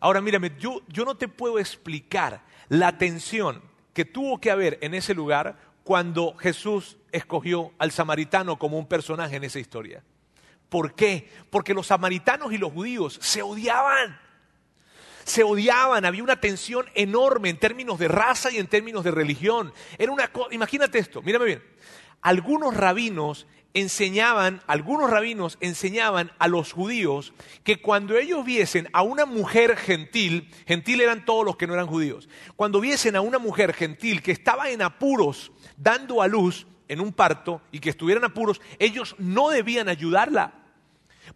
Ahora 0.00 0.20
mírame, 0.20 0.52
yo, 0.58 0.82
yo 0.88 1.04
no 1.04 1.16
te 1.16 1.28
puedo 1.28 1.58
explicar 1.58 2.42
la 2.68 2.98
tensión 2.98 3.62
que 3.92 4.04
tuvo 4.04 4.38
que 4.40 4.50
haber 4.50 4.78
en 4.82 4.94
ese 4.94 5.14
lugar 5.14 5.58
cuando 5.84 6.36
Jesús 6.36 6.98
escogió 7.12 7.72
al 7.78 7.90
samaritano 7.90 8.58
como 8.58 8.78
un 8.78 8.86
personaje 8.86 9.36
en 9.36 9.44
esa 9.44 9.58
historia. 9.58 10.02
¿Por 10.68 10.94
qué? 10.94 11.28
Porque 11.50 11.74
los 11.74 11.88
samaritanos 11.88 12.52
y 12.52 12.58
los 12.58 12.72
judíos 12.72 13.18
se 13.20 13.42
odiaban 13.42 14.18
se 15.24 15.42
odiaban, 15.42 16.04
había 16.04 16.22
una 16.22 16.40
tensión 16.40 16.86
enorme 16.94 17.48
en 17.50 17.58
términos 17.58 17.98
de 17.98 18.08
raza 18.08 18.50
y 18.50 18.58
en 18.58 18.66
términos 18.66 19.04
de 19.04 19.10
religión. 19.10 19.72
Era 19.98 20.12
una 20.12 20.30
imagínate 20.50 20.98
esto, 20.98 21.22
mírame 21.22 21.44
bien. 21.44 21.62
Algunos 22.22 22.76
rabinos 22.76 23.46
enseñaban, 23.74 24.62
algunos 24.66 25.10
rabinos 25.10 25.56
enseñaban 25.60 26.32
a 26.38 26.48
los 26.48 26.72
judíos 26.72 27.32
que 27.62 27.80
cuando 27.80 28.16
ellos 28.16 28.44
viesen 28.44 28.88
a 28.92 29.02
una 29.02 29.26
mujer 29.26 29.76
gentil, 29.76 30.50
gentil 30.66 31.00
eran 31.00 31.24
todos 31.24 31.44
los 31.44 31.56
que 31.56 31.66
no 31.66 31.74
eran 31.74 31.86
judíos, 31.86 32.28
cuando 32.56 32.80
viesen 32.80 33.16
a 33.16 33.20
una 33.20 33.38
mujer 33.38 33.72
gentil 33.72 34.22
que 34.22 34.32
estaba 34.32 34.70
en 34.70 34.82
apuros 34.82 35.52
dando 35.76 36.20
a 36.22 36.28
luz 36.28 36.66
en 36.88 37.00
un 37.00 37.12
parto 37.12 37.62
y 37.70 37.78
que 37.78 37.90
estuviera 37.90 38.18
en 38.18 38.24
apuros, 38.24 38.60
ellos 38.78 39.14
no 39.18 39.50
debían 39.50 39.88
ayudarla 39.88 40.59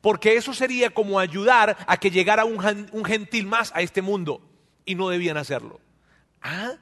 porque 0.01 0.37
eso 0.37 0.53
sería 0.53 0.91
como 0.91 1.19
ayudar 1.19 1.77
a 1.87 1.97
que 1.97 2.11
llegara 2.11 2.45
un, 2.45 3.05
gentil 3.05 3.47
más 3.47 3.73
a 3.75 3.83
este 3.83 4.03
mundo 4.03 4.41
y 4.85 4.95
no 4.95 5.09
debían 5.09 5.37
hacerlo. 5.37 5.81
¿Ah? 6.43 6.73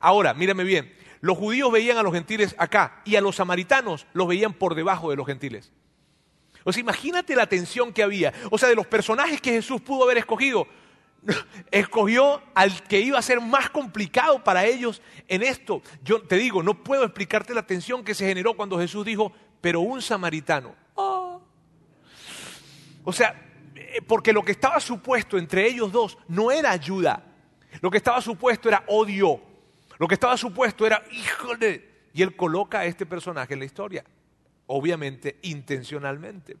Ahora, 0.00 0.34
mírame 0.34 0.64
bien, 0.64 0.92
los 1.20 1.38
judíos 1.38 1.70
veían 1.70 1.98
a 1.98 2.02
los 2.02 2.12
gentiles 2.12 2.54
acá 2.58 3.00
y 3.04 3.16
a 3.16 3.20
los 3.20 3.36
samaritanos 3.36 4.06
los 4.12 4.26
veían 4.26 4.52
por 4.52 4.74
debajo 4.74 5.10
de 5.10 5.16
los 5.16 5.26
gentiles. 5.26 5.72
O 6.64 6.72
sea, 6.72 6.80
imagínate 6.80 7.34
la 7.36 7.46
tensión 7.46 7.92
que 7.92 8.02
había. 8.02 8.32
O 8.50 8.58
sea, 8.58 8.68
de 8.68 8.74
los 8.74 8.86
personajes 8.86 9.40
que 9.40 9.52
Jesús 9.52 9.80
pudo 9.80 10.04
haber 10.04 10.18
escogido, 10.18 10.66
escogió 11.70 12.42
al 12.54 12.82
que 12.84 13.00
iba 13.00 13.18
a 13.18 13.22
ser 13.22 13.40
más 13.40 13.70
complicado 13.70 14.42
para 14.42 14.64
ellos 14.64 15.02
en 15.28 15.42
esto. 15.42 15.82
Yo 16.02 16.22
te 16.22 16.36
digo, 16.36 16.62
no 16.62 16.82
puedo 16.82 17.04
explicarte 17.04 17.54
la 17.54 17.66
tensión 17.66 18.04
que 18.04 18.14
se 18.14 18.26
generó 18.26 18.54
cuando 18.54 18.78
Jesús 18.78 19.04
dijo, 19.04 19.32
pero 19.60 19.80
un 19.80 20.02
samaritano. 20.02 20.74
O 23.04 23.12
sea, 23.12 23.34
eh, 23.74 24.00
porque 24.06 24.32
lo 24.32 24.42
que 24.42 24.52
estaba 24.52 24.80
supuesto 24.80 25.38
entre 25.38 25.66
ellos 25.66 25.92
dos 25.92 26.18
no 26.28 26.50
era 26.50 26.70
ayuda, 26.70 27.24
lo 27.80 27.90
que 27.90 27.96
estaba 27.96 28.20
supuesto 28.20 28.68
era 28.68 28.84
odio, 28.88 29.40
lo 29.98 30.08
que 30.08 30.14
estaba 30.14 30.36
supuesto 30.36 30.86
era, 30.86 31.02
híjole, 31.10 31.88
y 32.12 32.22
él 32.22 32.36
coloca 32.36 32.80
a 32.80 32.84
este 32.84 33.06
personaje 33.06 33.54
en 33.54 33.60
la 33.60 33.66
historia, 33.66 34.04
obviamente 34.66 35.38
intencionalmente, 35.42 36.56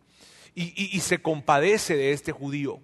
y, 0.54 0.96
y 0.96 1.00
se 1.00 1.20
compadece 1.20 1.96
de 1.96 2.12
este 2.12 2.32
judío. 2.32 2.80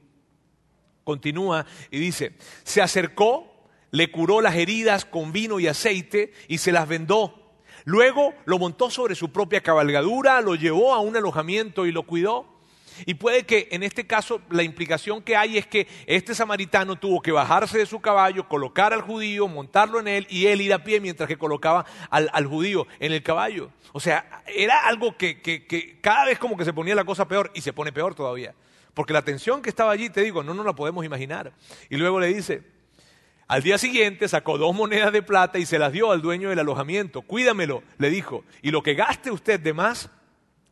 Continúa 1.04 1.64
y 1.90 1.98
dice, 1.98 2.34
se 2.64 2.82
acercó, 2.82 3.66
le 3.90 4.10
curó 4.10 4.40
las 4.40 4.56
heridas 4.56 5.06
con 5.06 5.32
vino 5.32 5.58
y 5.58 5.66
aceite 5.66 6.32
y 6.48 6.58
se 6.58 6.72
las 6.72 6.86
vendó. 6.86 7.54
Luego 7.84 8.34
lo 8.44 8.58
montó 8.58 8.90
sobre 8.90 9.14
su 9.14 9.32
propia 9.32 9.62
cabalgadura, 9.62 10.42
lo 10.42 10.54
llevó 10.54 10.92
a 10.92 11.00
un 11.00 11.16
alojamiento 11.16 11.86
y 11.86 11.92
lo 11.92 12.02
cuidó. 12.02 12.57
Y 13.06 13.14
puede 13.14 13.44
que 13.44 13.68
en 13.70 13.82
este 13.82 14.06
caso 14.06 14.40
la 14.50 14.62
implicación 14.62 15.22
que 15.22 15.36
hay 15.36 15.58
es 15.58 15.66
que 15.66 15.86
este 16.06 16.34
samaritano 16.34 16.96
tuvo 16.96 17.20
que 17.20 17.32
bajarse 17.32 17.78
de 17.78 17.86
su 17.86 18.00
caballo, 18.00 18.48
colocar 18.48 18.92
al 18.92 19.02
judío, 19.02 19.48
montarlo 19.48 20.00
en 20.00 20.08
él 20.08 20.26
y 20.30 20.46
él 20.46 20.60
ir 20.60 20.72
a 20.72 20.84
pie 20.84 21.00
mientras 21.00 21.28
que 21.28 21.36
colocaba 21.36 21.84
al, 22.10 22.46
judío 22.46 22.86
en 23.00 23.12
el 23.12 23.22
caballo. 23.22 23.70
O 23.92 24.00
sea, 24.00 24.42
era 24.46 24.86
algo 24.86 25.16
que, 25.16 25.40
que 25.40 25.98
cada 26.00 26.26
vez 26.26 26.38
como 26.38 26.56
que 26.56 26.64
se 26.64 26.72
ponía 26.72 26.94
la 26.94 27.04
cosa 27.04 27.26
peor 27.26 27.50
y 27.54 27.60
se 27.60 27.72
pone 27.72 27.92
peor 27.92 28.14
todavía. 28.14 28.54
Porque 28.94 29.12
la 29.12 29.22
tensión 29.22 29.62
que 29.62 29.70
estaba 29.70 29.92
allí, 29.92 30.10
te 30.10 30.22
digo, 30.22 30.42
no 30.42 30.54
nos 30.54 30.66
la 30.66 30.72
podemos 30.72 31.04
imaginar. 31.04 31.52
Y 31.88 31.96
luego 31.96 32.18
le 32.18 32.26
dice, 32.26 32.64
al 33.48 33.62
día 33.62 33.78
siguiente 33.78 34.28
sacó 34.28 34.58
dos 34.58 34.74
monedas 34.74 35.10
de 35.10 35.22
plata 35.22 35.58
y 35.58 35.64
se 35.64 35.78
las 35.78 35.90
dio 35.90 36.10
al 36.10 36.20
dueño 36.20 36.50
del 36.50 36.58
alojamiento. 36.58 37.22
Cuídamelo, 37.22 37.82
le 37.96 38.10
dijo, 38.10 38.44
y 38.60 38.72
lo 38.72 38.82
que 38.82 38.94
gaste 38.94 39.30
usted 39.30 39.58
de 39.58 39.72
más, 39.72 40.10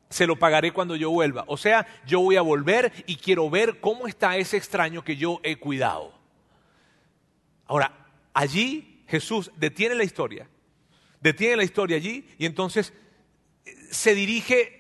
se 0.09 0.27
lo 0.27 0.37
pagaré 0.37 0.73
cuando 0.73 0.97
yo 0.97 1.11
vuelva. 1.11 1.45
O 1.49 1.57
sea, 1.57 1.87
yo 2.07 2.21
voy 2.21 2.37
a 2.37 2.43
volver 2.43 2.93
y 3.07 3.17
quiero 3.17 3.51
ver 3.51 3.81
cómo 3.81 4.07
está 4.07 4.37
ese 4.37 4.57
extraño 4.57 5.03
que 5.05 5.17
yo 5.17 5.41
he 5.43 5.57
cuidado. 5.57 6.13
Ahora, 7.67 7.93
allí 8.33 9.03
Jesús 9.09 9.51
detiene 9.57 9.95
la 9.95 10.05
historia, 10.05 10.49
detiene 11.21 11.57
la 11.57 11.65
historia 11.65 11.97
allí 11.97 12.27
y 12.39 12.47
entonces 12.47 12.93
eh, 13.65 13.75
se 13.91 14.15
dirige 14.15 14.77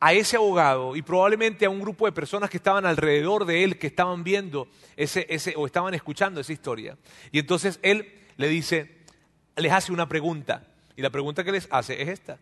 a 0.00 0.14
ese 0.14 0.36
abogado 0.36 0.96
y 0.96 1.02
probablemente 1.02 1.66
a 1.66 1.70
un 1.70 1.80
grupo 1.80 2.06
de 2.06 2.12
personas 2.12 2.48
que 2.48 2.56
estaban 2.56 2.86
alrededor 2.86 3.44
de 3.44 3.64
él, 3.64 3.78
que 3.78 3.86
estaban 3.86 4.24
viendo 4.24 4.66
ese, 4.96 5.26
ese, 5.28 5.54
o 5.56 5.66
estaban 5.66 5.92
escuchando 5.92 6.40
esa 6.40 6.54
historia. 6.54 6.96
Y 7.30 7.38
entonces 7.38 7.78
él 7.82 8.10
le 8.38 8.48
dice, 8.48 8.96
les 9.56 9.72
hace 9.72 9.92
una 9.92 10.08
pregunta. 10.08 10.66
Y 10.96 11.02
la 11.02 11.10
pregunta 11.10 11.44
que 11.44 11.52
les 11.52 11.68
hace 11.70 12.00
es 12.00 12.08
esta. 12.08 12.38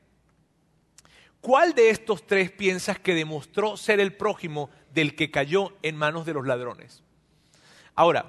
¿Cuál 1.40 1.74
de 1.74 1.90
estos 1.90 2.26
tres 2.26 2.50
piensas 2.50 2.98
que 2.98 3.14
demostró 3.14 3.76
ser 3.76 4.00
el 4.00 4.12
prójimo 4.12 4.70
del 4.92 5.14
que 5.14 5.30
cayó 5.30 5.72
en 5.82 5.96
manos 5.96 6.26
de 6.26 6.34
los 6.34 6.46
ladrones? 6.46 7.02
Ahora, 7.94 8.26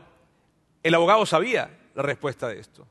el 0.84 0.96
abogado 0.96 1.25
sabía 1.25 1.78
la 1.96 2.04
respuesta 2.04 2.48
de 2.48 2.60
esto. 2.60 2.88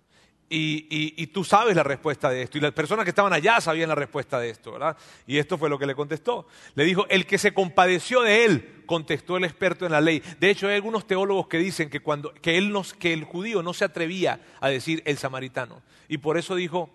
Y, 0.50 1.26
tú 1.28 1.44
sabes 1.44 1.76
la 1.76 1.82
respuesta 1.82 2.30
de 2.30 2.42
esto. 2.42 2.56
Y 2.56 2.60
las 2.60 2.72
personas 2.72 3.04
que 3.04 3.10
estaban 3.10 3.32
allá 3.32 3.60
sabían 3.60 3.88
la 3.88 3.94
respuesta 3.94 4.40
de 4.40 4.50
esto, 4.50 4.72
¿verdad? 4.72 4.96
Y 5.26 5.36
esto 5.38 5.58
fue 5.58 5.68
lo 5.68 5.78
que 5.78 5.86
le 5.86 5.94
contestó. 5.94 6.46
Le 6.74 6.84
dijo, 6.84 7.06
el 7.10 7.26
que 7.26 7.36
se 7.36 7.52
compadeció 7.52 8.22
de 8.22 8.44
él, 8.44 8.82
contestó 8.86 9.36
el 9.36 9.44
experto 9.44 9.84
en 9.84 9.92
la 9.92 10.00
ley. 10.00 10.22
De 10.40 10.48
hecho, 10.48 10.68
hay 10.68 10.74
algunos 10.74 11.06
teólogos 11.06 11.48
que 11.48 11.58
dicen 11.58 11.90
que, 11.90 12.00
cuando, 12.00 12.32
que, 12.32 12.56
el 12.56 13.24
judío 13.24 13.62
no 13.62 13.74
se 13.74 13.84
atrevía 13.84 14.40
a 14.60 14.68
decir 14.68 15.02
el 15.04 15.18
samaritano. 15.18 15.82
Y 16.08 16.18
por 16.18 16.38
eso 16.38 16.54
dijo, 16.54 16.90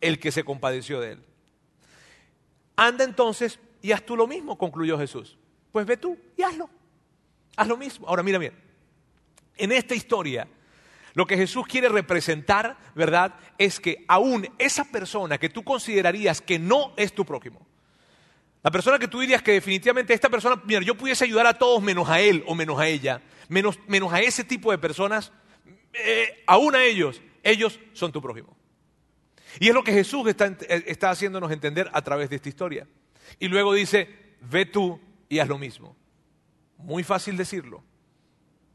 el 0.00 0.18
que 0.18 0.32
se 0.32 0.44
compadeció 0.44 1.00
de 1.00 1.12
él. 1.12 1.24
Anda 2.76 3.04
entonces 3.04 3.58
y 3.82 3.92
haz 3.92 4.04
tú 4.04 4.16
lo 4.16 4.26
mismo, 4.26 4.58
concluyó 4.58 4.98
Jesús. 4.98 5.38
Pues 5.72 5.86
ve 5.86 5.96
tú 5.96 6.18
y 6.36 6.42
hazlo. 6.42 6.70
Haz 7.56 7.68
lo 7.68 7.76
mismo. 7.76 8.08
Ahora 8.08 8.22
mira 8.22 8.38
bien. 8.38 8.54
En 9.56 9.72
esta 9.72 9.94
historia 9.94 10.48
lo 11.14 11.26
que 11.26 11.36
Jesús 11.36 11.66
quiere 11.66 11.88
representar, 11.88 12.76
¿verdad? 12.94 13.34
Es 13.56 13.78
que 13.78 14.04
aún 14.08 14.48
esa 14.58 14.84
persona 14.84 15.38
que 15.38 15.48
tú 15.48 15.62
considerarías 15.62 16.40
que 16.40 16.58
no 16.58 16.92
es 16.96 17.14
tu 17.14 17.24
prójimo, 17.24 17.66
la 18.62 18.70
persona 18.70 18.98
que 18.98 19.08
tú 19.08 19.20
dirías 19.20 19.42
que 19.42 19.52
definitivamente 19.52 20.12
esta 20.12 20.28
persona, 20.28 20.60
mira, 20.64 20.80
yo 20.80 20.96
pudiese 20.96 21.24
ayudar 21.24 21.46
a 21.46 21.58
todos 21.58 21.82
menos 21.82 22.08
a 22.08 22.20
él 22.20 22.42
o 22.46 22.54
menos 22.54 22.80
a 22.80 22.88
ella, 22.88 23.22
menos, 23.48 23.78
menos 23.86 24.12
a 24.12 24.20
ese 24.20 24.42
tipo 24.42 24.72
de 24.72 24.78
personas, 24.78 25.32
eh, 25.92 26.42
aún 26.46 26.74
a 26.74 26.82
ellos, 26.82 27.22
ellos 27.42 27.78
son 27.92 28.10
tu 28.10 28.20
prójimo. 28.20 28.56
Y 29.60 29.68
es 29.68 29.74
lo 29.74 29.84
que 29.84 29.92
Jesús 29.92 30.26
está, 30.28 30.46
eh, 30.46 30.84
está 30.86 31.10
haciéndonos 31.10 31.50
entender 31.50 31.90
a 31.92 32.02
través 32.02 32.30
de 32.30 32.36
esta 32.36 32.48
historia. 32.48 32.86
Y 33.38 33.48
luego 33.48 33.72
dice, 33.72 34.08
ve 34.40 34.66
tú 34.66 35.00
y 35.28 35.38
haz 35.38 35.48
lo 35.48 35.58
mismo. 35.58 35.96
Muy 36.78 37.02
fácil 37.02 37.36
decirlo, 37.36 37.82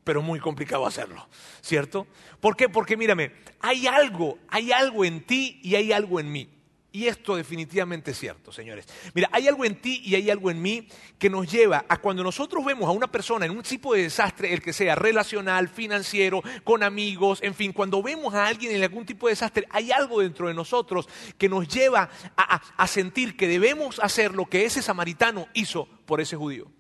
pero 0.04 0.22
muy 0.22 0.40
complicado 0.40 0.86
hacerlo, 0.86 1.28
¿cierto? 1.62 2.08
¿Por 2.40 2.56
qué? 2.56 2.70
Porque 2.70 2.98
mírame, 2.98 3.32
hay 3.60 3.88
algo, 3.88 4.40
hay 4.48 4.72
algo 4.72 5.06
en 5.06 5.26
ti 5.26 5.60
y 5.64 5.76
hay 5.76 5.92
algo 5.92 6.20
en 6.20 6.32
mí. 6.32 6.50
Y 6.92 7.06
esto 7.06 7.36
definitivamente 7.36 8.12
es 8.12 8.20
cierto, 8.20 8.52
señores. 8.52 8.88
Mira, 9.14 9.30
hay 9.32 9.48
algo 9.48 9.64
en 9.64 9.80
ti 9.80 10.02
y 10.04 10.16
hay 10.16 10.32
algo 10.32 10.50
en 10.50 10.60
mí 10.60 10.88
que 11.20 11.30
nos 11.30 11.50
lleva 11.50 11.86
a 11.88 11.98
cuando 11.98 12.24
nosotros 12.24 12.66
vemos 12.66 12.88
a 12.90 12.92
una 12.92 13.06
persona 13.06 13.46
en 13.46 13.52
un 13.52 13.62
tipo 13.62 13.94
de 13.94 14.04
desastre, 14.04 14.54
el 14.54 14.62
que 14.64 14.74
sea 14.74 14.96
relacional, 14.96 15.70
financiero, 15.70 16.42
con 16.64 16.82
amigos, 16.82 17.40
en 17.44 17.54
fin, 17.54 17.74
cuando 17.74 18.02
vemos 18.02 18.34
a 18.34 18.48
alguien 18.48 18.76
en 18.76 18.82
algún 18.82 19.06
tipo 19.06 19.28
de 19.28 19.34
desastre, 19.34 19.68
hay 19.70 19.92
algo 19.92 20.22
dentro 20.22 20.48
de 20.48 20.56
nosotros 20.56 21.08
que 21.38 21.48
nos 21.48 21.68
lleva 21.68 22.10
a, 22.36 22.88
sentir 22.88 23.38
que 23.38 23.48
debemos 23.48 24.00
hacer 24.00 24.34
lo 24.34 24.48
que 24.48 24.66
ese 24.66 24.82
samaritano 24.82 25.48
hizo 25.54 25.88
por 26.08 26.22
ese 26.22 26.36
judío. 26.36 26.72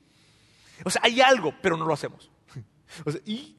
O 0.83 0.89
sea, 0.89 1.03
hay 1.05 1.21
algo, 1.21 1.53
pero 1.61 1.77
no 1.77 1.85
lo 1.85 1.93
hacemos. 1.93 2.31
O 3.05 3.11
sea, 3.11 3.21
y, 3.23 3.55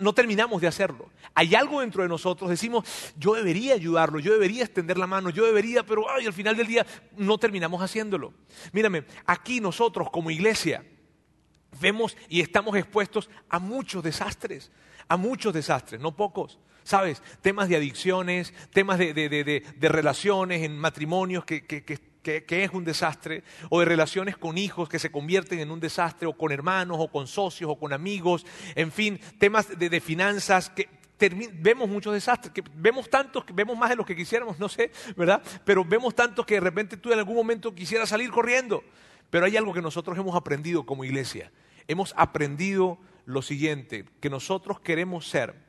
no 0.00 0.12
terminamos 0.12 0.60
de 0.60 0.68
hacerlo. 0.68 1.10
Hay 1.34 1.54
algo 1.54 1.80
dentro 1.80 2.02
de 2.02 2.08
nosotros, 2.08 2.50
decimos, 2.50 2.84
yo 3.16 3.34
debería 3.34 3.74
ayudarlo, 3.74 4.18
yo 4.18 4.32
debería 4.32 4.64
extender 4.64 4.98
la 4.98 5.06
mano, 5.06 5.30
yo 5.30 5.44
debería, 5.46 5.84
pero 5.84 6.08
al 6.08 6.32
final 6.32 6.56
del 6.56 6.66
día 6.66 6.86
no 7.16 7.38
terminamos 7.38 7.82
haciéndolo. 7.82 8.32
Mírame, 8.72 9.04
aquí 9.26 9.60
nosotros 9.60 10.10
como 10.10 10.30
iglesia 10.30 10.84
vemos 11.80 12.16
y 12.28 12.40
estamos 12.40 12.76
expuestos 12.76 13.28
a 13.48 13.58
muchos 13.58 14.02
desastres, 14.02 14.70
a 15.08 15.16
muchos 15.16 15.52
desastres, 15.52 16.00
no 16.00 16.14
pocos. 16.14 16.58
¿Sabes? 16.84 17.20
Temas 17.42 17.68
de 17.68 17.74
adicciones, 17.74 18.54
temas 18.72 18.96
de, 18.98 19.64
relaciones 19.80 20.62
en 20.62 20.78
matrimonios 20.78 21.44
que, 21.44 21.66
que 21.66 21.98
que, 22.46 22.64
es 22.64 22.72
un 22.72 22.84
desastre, 22.84 23.44
o 23.70 23.80
de 23.80 23.86
relaciones 23.86 24.36
con 24.36 24.58
hijos 24.58 24.88
que 24.88 24.98
se 24.98 25.12
convierten 25.12 25.60
en 25.60 25.70
un 25.70 25.78
desastre, 25.78 26.26
o 26.26 26.36
con 26.36 26.50
hermanos, 26.50 26.96
o 27.00 27.08
con 27.08 27.26
socios, 27.26 27.70
o 27.70 27.78
con 27.78 27.92
amigos, 27.92 28.44
en 28.74 28.90
fin, 28.90 29.20
temas 29.38 29.78
de, 29.78 30.00
finanzas 30.00 30.70
que 30.70 30.88
vemos 31.54 31.88
muchos 31.88 32.12
desastres, 32.12 32.52
que 32.52 32.64
vemos 32.74 33.08
tantos, 33.08 33.44
vemos 33.54 33.78
más 33.78 33.90
de 33.90 33.96
los 33.96 34.04
que 34.04 34.16
quisiéramos, 34.16 34.58
no 34.58 34.68
sé, 34.68 34.90
¿verdad? 35.16 35.42
Pero 35.64 35.84
vemos 35.84 36.14
tantos 36.14 36.44
que 36.44 36.54
de 36.54 36.60
repente 36.60 36.96
tú 36.96 37.12
en 37.12 37.18
algún 37.18 37.36
momento 37.36 37.74
quisieras 37.74 38.08
salir 38.08 38.30
corriendo. 38.30 38.82
Pero 39.30 39.46
hay 39.46 39.56
algo 39.56 39.72
que 39.72 39.82
nosotros 39.82 40.16
hemos 40.18 40.36
aprendido 40.36 40.84
como 40.84 41.04
iglesia. 41.04 41.50
Hemos 41.88 42.14
aprendido 42.16 42.98
lo 43.24 43.42
siguiente, 43.42 44.04
que 44.20 44.30
nosotros 44.30 44.80
queremos 44.80 45.28
ser 45.28 45.65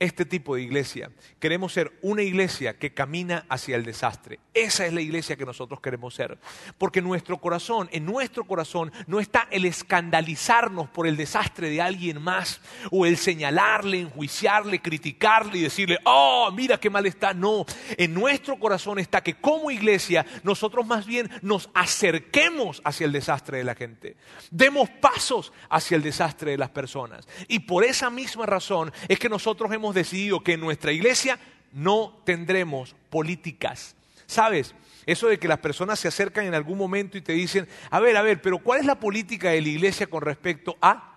este 0.00 0.24
tipo 0.24 0.56
de 0.56 0.62
iglesia. 0.62 1.10
Queremos 1.38 1.72
ser 1.74 1.92
una 2.02 2.22
iglesia 2.22 2.78
que 2.78 2.92
camina 2.92 3.44
hacia 3.48 3.76
el 3.76 3.84
desastre. 3.84 4.40
Esa 4.54 4.86
es 4.86 4.92
la 4.92 5.02
iglesia 5.02 5.36
que 5.36 5.44
nosotros 5.44 5.80
queremos 5.80 6.14
ser. 6.14 6.38
Porque 6.78 7.02
nuestro 7.02 7.38
corazón, 7.38 7.88
en 7.92 8.06
nuestro 8.06 8.44
corazón, 8.44 8.90
no 9.06 9.20
está 9.20 9.46
el 9.50 9.66
escandalizarnos 9.66 10.88
por 10.88 11.06
el 11.06 11.16
desastre 11.16 11.68
de 11.68 11.82
alguien 11.82 12.20
más, 12.20 12.60
o 12.90 13.04
el 13.04 13.18
señalarle, 13.18 14.00
enjuiciarle, 14.00 14.80
criticarle 14.80 15.58
y 15.58 15.62
decirle, 15.62 15.98
oh, 16.04 16.50
mira 16.50 16.80
qué 16.80 16.88
mal 16.88 17.04
está. 17.06 17.34
No, 17.34 17.66
en 17.96 18.14
nuestro 18.14 18.58
corazón 18.58 18.98
está 18.98 19.22
que 19.22 19.34
como 19.34 19.70
iglesia 19.70 20.24
nosotros 20.42 20.86
más 20.86 21.04
bien 21.04 21.30
nos 21.42 21.68
acerquemos 21.74 22.80
hacia 22.84 23.04
el 23.04 23.12
desastre 23.12 23.58
de 23.58 23.64
la 23.64 23.74
gente. 23.74 24.16
Demos 24.50 24.88
pasos 24.88 25.52
hacia 25.68 25.96
el 25.96 26.02
desastre 26.02 26.52
de 26.52 26.58
las 26.58 26.70
personas. 26.70 27.28
Y 27.48 27.60
por 27.60 27.84
esa 27.84 28.08
misma 28.08 28.46
razón 28.46 28.92
es 29.06 29.18
que 29.18 29.28
nosotros 29.28 29.70
hemos 29.72 29.89
decidido 29.94 30.42
que 30.42 30.54
en 30.54 30.60
nuestra 30.60 30.92
iglesia 30.92 31.38
no 31.72 32.20
tendremos 32.24 32.94
políticas. 33.10 33.94
¿Sabes? 34.26 34.74
Eso 35.06 35.26
de 35.26 35.38
que 35.38 35.48
las 35.48 35.58
personas 35.58 35.98
se 35.98 36.08
acercan 36.08 36.46
en 36.46 36.54
algún 36.54 36.78
momento 36.78 37.18
y 37.18 37.20
te 37.20 37.32
dicen, 37.32 37.68
a 37.90 37.98
ver, 38.00 38.16
a 38.16 38.22
ver, 38.22 38.40
pero 38.40 38.58
¿cuál 38.58 38.80
es 38.80 38.86
la 38.86 39.00
política 39.00 39.50
de 39.50 39.60
la 39.60 39.68
iglesia 39.68 40.06
con 40.06 40.22
respecto 40.22 40.76
a? 40.80 41.09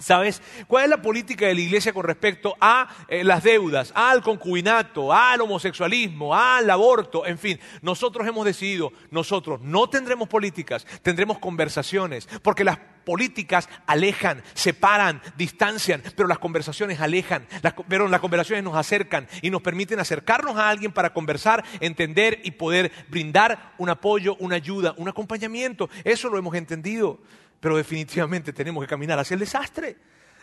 ¿Sabes? 0.00 0.40
¿Cuál 0.66 0.84
es 0.84 0.90
la 0.90 1.02
política 1.02 1.46
de 1.46 1.54
la 1.54 1.60
iglesia 1.60 1.92
con 1.92 2.04
respecto 2.04 2.56
a 2.58 2.88
eh, 3.06 3.22
las 3.22 3.42
deudas, 3.42 3.92
al 3.94 4.22
concubinato, 4.22 5.12
al 5.12 5.42
homosexualismo, 5.42 6.34
al 6.34 6.70
aborto? 6.70 7.26
En 7.26 7.38
fin, 7.38 7.60
nosotros 7.82 8.26
hemos 8.26 8.46
decidido, 8.46 8.92
nosotros 9.10 9.60
no 9.60 9.90
tendremos 9.90 10.26
políticas, 10.26 10.86
tendremos 11.02 11.38
conversaciones, 11.38 12.26
porque 12.42 12.64
las 12.64 12.78
políticas 13.04 13.68
alejan, 13.86 14.42
separan, 14.54 15.20
distancian, 15.36 16.02
pero 16.16 16.28
las 16.28 16.38
conversaciones 16.38 17.00
alejan, 17.00 17.46
pero 17.88 18.08
las 18.08 18.20
conversaciones 18.20 18.64
nos 18.64 18.76
acercan 18.76 19.28
y 19.42 19.50
nos 19.50 19.60
permiten 19.60 20.00
acercarnos 20.00 20.56
a 20.56 20.70
alguien 20.70 20.92
para 20.92 21.12
conversar, 21.12 21.62
entender 21.80 22.40
y 22.42 22.52
poder 22.52 22.90
brindar 23.08 23.74
un 23.76 23.90
apoyo, 23.90 24.36
una 24.38 24.56
ayuda, 24.56 24.94
un 24.96 25.08
acompañamiento. 25.08 25.90
Eso 26.04 26.30
lo 26.30 26.38
hemos 26.38 26.54
entendido 26.54 27.18
pero 27.60 27.76
definitivamente 27.76 28.52
tenemos 28.52 28.82
que 28.82 28.88
caminar 28.88 29.18
hacia 29.18 29.34
el 29.34 29.40
desastre. 29.40 29.96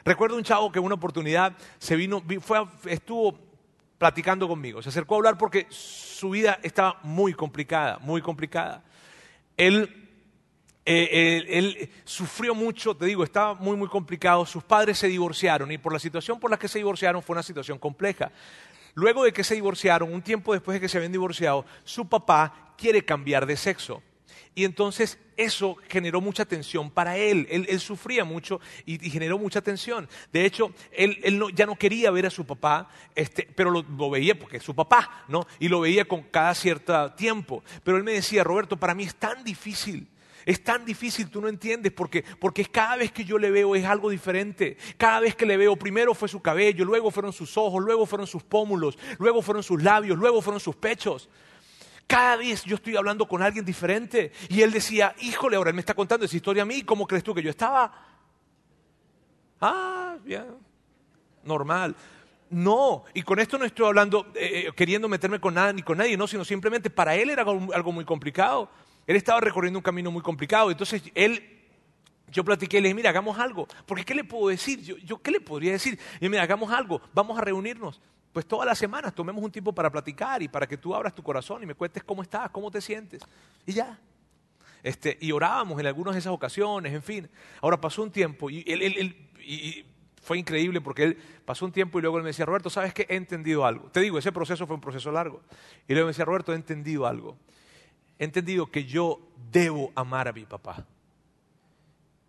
Recuerdo 0.06 0.38
un 0.38 0.44
chavo 0.44 0.72
que 0.72 0.80
una 0.80 0.96
oportunidad 0.96 1.54
se 1.80 1.96
vino, 1.96 2.24
fue, 2.40 2.64
estuvo 2.86 3.38
platicando 3.98 4.48
conmigo, 4.48 4.82
se 4.82 4.90
acercó 4.90 5.16
a 5.16 5.18
hablar 5.18 5.38
porque 5.38 5.66
su 5.70 6.30
vida 6.30 6.60
estaba 6.62 7.00
muy 7.04 7.34
complicada, 7.34 7.98
muy 8.00 8.22
complicada. 8.22 8.84
Él, 9.58 10.10
eh, 10.86 11.44
él, 11.50 11.90
sufrió 12.06 12.54
mucho, 12.54 12.96
te 12.96 13.08
digo, 13.08 13.24
estaba 13.24 13.56
muy, 13.56 13.76
muy 13.76 13.88
complicado. 13.88 14.46
Sus 14.46 14.64
padres 14.64 15.00
se 15.00 15.08
divorciaron 15.08 15.72
y 15.72 15.78
por 15.80 15.92
la 15.92 16.00
situación 16.00 16.40
por 16.40 16.52
la 16.52 16.58
que 16.58 16.68
se 16.68 16.78
divorciaron 16.78 17.24
fue 17.24 17.34
una 17.34 17.44
situación 17.44 17.80
compleja. 17.80 18.32
Luego 18.94 19.24
de 19.24 19.34
que 19.34 19.44
se 19.44 19.56
divorciaron, 19.56 20.14
un 20.14 20.22
tiempo 20.22 20.54
después 20.54 20.76
de 20.76 20.82
que 20.82 20.90
se 20.90 20.98
habían 20.98 21.12
divorciado, 21.12 21.66
su 21.84 22.08
papá 22.08 22.74
quiere 22.78 23.04
cambiar 23.04 23.46
de 23.46 23.58
sexo. 23.58 24.02
Y 24.58 24.66
entonces 24.66 25.20
eso 25.36 25.78
generó 25.88 26.20
mucha 26.20 26.44
tensión 26.44 26.90
para 26.90 27.16
él. 27.16 27.46
Él, 27.52 27.80
sufría 27.80 28.26
mucho 28.26 28.60
y, 28.88 28.98
generó 29.08 29.38
mucha 29.38 29.62
tensión. 29.62 30.10
De 30.34 30.46
hecho, 30.46 30.74
él, 30.92 31.44
ya 31.54 31.68
no 31.68 31.76
quería 31.76 32.10
ver 32.10 32.26
a 32.26 32.32
su 32.32 32.44
papá, 32.44 32.90
este, 33.14 33.48
pero 33.54 33.70
lo, 33.70 34.10
veía 34.10 34.34
porque 34.34 34.58
es 34.58 34.64
su 34.64 34.74
papá, 34.74 35.26
¿no? 35.28 35.46
Y 35.60 35.68
lo 35.68 35.82
veía 35.82 36.06
con 36.06 36.24
cada 36.24 36.56
cierto 36.56 37.12
tiempo. 37.12 37.64
Pero 37.84 37.98
él 37.98 38.04
me 38.04 38.14
decía, 38.14 38.44
Roberto, 38.44 38.78
para 38.78 38.96
mí 38.96 39.04
es 39.04 39.14
tan 39.14 39.44
difícil. 39.44 40.08
Es 40.44 40.64
tan 40.64 40.86
difícil, 40.86 41.30
tú 41.30 41.40
no 41.40 41.50
entiendes, 41.50 41.92
porque, 41.92 42.26
porque 42.40 42.66
cada 42.66 42.96
vez 42.96 43.12
que 43.12 43.26
yo 43.26 43.38
le 43.38 43.52
veo 43.52 43.76
es 43.76 43.86
algo 43.86 44.10
diferente. 44.10 44.76
Cada 44.98 45.20
vez 45.20 45.36
que 45.36 45.46
le 45.46 45.58
veo, 45.58 45.76
primero 45.76 46.16
fue 46.16 46.30
su 46.30 46.42
cabello, 46.42 46.84
luego 46.84 47.12
fueron 47.12 47.32
sus 47.32 47.56
ojos, 47.58 47.84
luego 47.84 48.08
fueron 48.08 48.26
sus 48.26 48.42
pómulos, 48.42 48.98
luego 49.20 49.44
fueron 49.44 49.62
sus 49.62 49.84
labios, 49.84 50.18
luego 50.18 50.42
fueron 50.42 50.60
sus 50.60 50.76
pechos. 50.76 51.30
Cada 52.08 52.38
vez 52.38 52.64
yo 52.64 52.78
estoy 52.78 52.96
hablando 52.96 53.28
con 53.28 53.44
alguien 53.44 53.66
diferente. 53.66 54.32
Y 54.50 54.62
él 54.62 54.72
decía, 54.72 55.14
híjole, 55.20 55.58
ahora 55.58 55.70
él 55.70 55.76
me 55.76 55.82
está 55.82 55.94
contando 55.94 56.26
esa 56.26 56.38
historia 56.38 56.64
a 56.64 56.66
mí, 56.66 56.82
¿cómo 56.84 57.06
crees 57.06 57.24
tú 57.24 57.36
que 57.36 57.44
yo 57.44 57.50
estaba? 57.50 57.94
Ah, 59.60 60.16
bien, 60.24 60.46
normal. 61.44 61.96
No, 62.50 63.04
y 63.14 63.24
con 63.24 63.40
esto 63.40 63.58
no 63.58 63.66
estoy 63.66 63.86
hablando, 63.86 64.32
eh, 64.36 64.68
eh, 64.68 64.72
queriendo 64.74 65.10
meterme 65.10 65.40
con 65.40 65.54
nada 65.54 65.74
ni 65.74 65.84
con 65.84 65.98
nadie, 65.98 66.16
no, 66.16 66.28
sino 66.28 66.46
simplemente 66.46 66.90
para 66.90 67.14
él 67.16 67.30
era 67.30 67.42
algo, 67.42 67.92
muy 67.92 68.06
complicado. 68.06 68.70
Él 69.06 69.18
estaba 69.18 69.42
recorriendo 69.42 69.80
un 69.80 69.84
camino 69.84 70.10
muy 70.10 70.22
complicado. 70.22 70.72
Entonces 70.72 71.02
él, 71.14 71.44
yo 72.32 72.46
platiqué, 72.46 72.80
le 72.80 72.88
dije, 72.88 72.96
mira, 72.96 73.10
hagamos 73.10 73.38
algo. 73.38 73.68
Porque 73.86 74.06
¿qué 74.06 74.16
le 74.16 74.24
puedo 74.24 74.48
decir? 74.48 74.80
Yo, 74.82 75.22
¿qué 75.22 75.32
le 75.32 75.42
podría 75.42 75.74
decir? 75.74 76.00
Y 76.22 76.30
mira, 76.30 76.44
hagamos 76.44 76.72
algo, 76.72 77.02
vamos 77.14 77.38
a 77.38 77.42
reunirnos 77.42 78.00
pues 78.34 78.46
todas 78.46 78.66
las 78.66 78.78
semanas 78.78 79.14
tomemos 79.14 79.44
un 79.44 79.52
tiempo 79.52 79.74
para 79.74 79.90
platicar 79.90 80.42
y 80.42 80.48
para 80.48 80.68
que 80.68 80.78
tú 80.78 80.94
abras 80.94 81.14
tu 81.16 81.24
corazón 81.24 81.64
y 81.64 81.66
me 81.66 81.76
cuentes 81.76 82.04
cómo 82.04 82.22
estás, 82.22 82.50
cómo 82.52 82.70
te 82.70 82.82
sientes. 82.82 83.24
Y 83.66 83.74
ya. 83.74 84.00
Este, 84.84 85.18
y 85.20 85.32
orábamos 85.32 85.80
en 85.80 85.88
algunas 85.88 86.14
de 86.14 86.20
esas 86.20 86.34
ocasiones, 86.34 86.94
en 86.94 87.04
fin. 87.04 87.30
Ahora 87.62 87.82
pasó 87.82 88.04
un 88.04 88.12
tiempo 88.12 88.50
y, 88.50 88.60
y 88.60 89.86
fue 90.28 90.38
increíble 90.38 90.82
porque 90.82 91.04
él 91.04 91.18
pasó 91.46 91.66
un 91.66 91.72
tiempo 91.72 91.98
y 91.98 92.02
luego 92.02 92.18
él 92.18 92.24
me 92.24 92.30
decía, 92.30 92.46
Roberto, 92.46 92.70
¿sabes 92.70 92.94
qué? 92.94 93.06
He 93.10 93.16
entendido 93.16 93.66
algo. 93.66 93.90
Te 93.90 94.02
digo, 94.02 94.20
ese 94.20 94.34
proceso 94.34 94.68
fue 94.68 94.76
un 94.76 94.82
proceso 94.82 95.10
largo. 95.10 95.42
Y 95.88 95.94
luego 95.94 96.08
me 96.08 96.12
decía, 96.12 96.26
Roberto, 96.26 96.52
he 96.52 96.56
entendido 96.58 97.08
algo. 97.08 97.38
He 98.20 98.26
entendido 98.26 98.70
que 98.70 98.84
yo 98.84 99.22
debo 99.52 99.92
amar 99.96 100.28
a 100.28 100.34
mi 100.34 100.46
papá. 100.46 100.86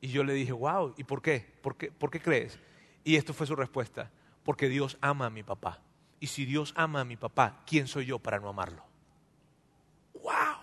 Y 0.01 0.09
yo 0.09 0.23
le 0.23 0.33
dije, 0.33 0.53
wow, 0.53 0.95
¿y 0.97 1.03
por 1.03 1.21
qué? 1.21 1.45
¿Por 1.61 1.77
qué, 1.77 1.91
¿Por 1.91 2.11
qué 2.11 2.21
crees? 2.21 2.59
Y 3.03 3.17
esto 3.17 3.35
fue 3.35 3.49
su 3.49 3.57
respuesta, 3.57 4.13
porque 4.45 4.69
Dios 4.69 4.97
ama 5.01 5.27
a 5.27 5.31
mi 5.31 5.43
papá. 5.43 5.81
Y 6.21 6.27
si 6.27 6.45
Dios 6.45 6.73
ama 6.77 7.01
a 7.01 7.05
mi 7.05 7.17
papá, 7.17 7.63
¿quién 7.67 7.87
soy 7.87 8.07
yo 8.07 8.19
para 8.19 8.39
no 8.39 8.49
amarlo? 8.49 8.85
¡Wow! 10.15 10.59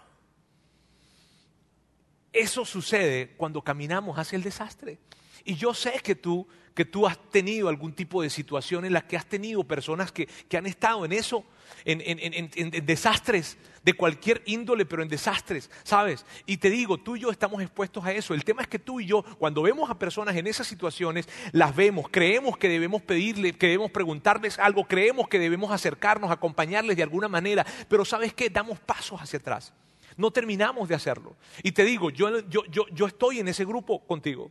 Eso 2.34 2.66
sucede 2.66 3.36
cuando 3.38 3.62
caminamos 3.62 4.20
hacia 4.20 4.36
el 4.36 4.44
desastre. 4.44 5.00
Y 5.46 5.56
yo 5.56 5.74
sé 5.74 6.02
que 6.04 6.16
tú, 6.16 6.48
que 6.74 6.84
tú 6.84 7.08
has 7.08 7.18
tenido 7.30 7.70
algún 7.70 7.94
tipo 7.94 8.22
de 8.22 8.30
situación 8.30 8.84
en 8.84 8.94
la 8.94 9.08
que 9.08 9.16
has 9.16 9.26
tenido 9.26 9.64
personas 9.64 10.12
que, 10.12 10.26
que 10.26 10.58
han 10.58 10.66
estado 10.66 11.06
en 11.06 11.14
eso 11.14 11.46
en, 11.86 12.86
desastres 12.86 13.58
de 13.84 13.94
cualquier 13.94 14.42
índole, 14.46 14.86
pero 14.86 15.04
en 15.04 15.10
desastres, 15.10 15.70
¿sabes? 15.84 16.26
Y 16.46 16.58
te 16.58 16.70
digo, 16.70 16.98
tú 16.98 17.16
y 17.16 17.20
yo 17.20 17.30
estamos 17.30 17.62
expuestos 17.62 18.04
a 18.04 18.12
eso. 18.12 18.34
El 18.34 18.44
tema 18.44 18.64
es 18.64 18.68
que 18.68 18.80
tú 18.80 19.00
y 19.00 19.06
yo, 19.06 19.24
cuando 19.38 19.62
vemos 19.62 19.90
a 19.90 20.00
personas 20.00 20.36
en 20.36 20.48
esas 20.48 20.66
situaciones, 20.66 21.30
las 21.52 21.76
vemos, 21.76 22.08
creemos 22.10 22.58
que 22.58 22.68
debemos 22.68 23.02
pedirle, 23.04 23.54
que 23.54 23.68
debemos 23.68 23.92
preguntarles 23.92 24.58
algo, 24.58 24.86
creemos 24.86 25.28
que 25.28 25.40
debemos 25.40 25.72
acercarnos, 25.72 26.32
acompañarles 26.32 26.98
de 26.98 27.04
alguna 27.04 27.28
manera, 27.28 27.66
pero 27.88 28.06
¿sabes 28.06 28.34
qué? 28.34 28.50
Damos 28.50 28.80
pasos 28.80 29.22
hacia 29.22 29.38
atrás. 29.38 29.74
No 30.18 30.32
terminamos 30.32 30.88
de 30.88 30.96
hacerlo. 30.96 31.36
Y 31.62 31.72
te 31.72 31.84
digo, 31.84 32.10
yo, 32.10 32.40
yo, 32.48 32.66
yo, 32.66 32.88
yo 32.92 33.06
estoy 33.06 33.40
en 33.40 33.48
ese 33.50 33.66
grupo 33.66 34.06
contigo. 34.06 34.50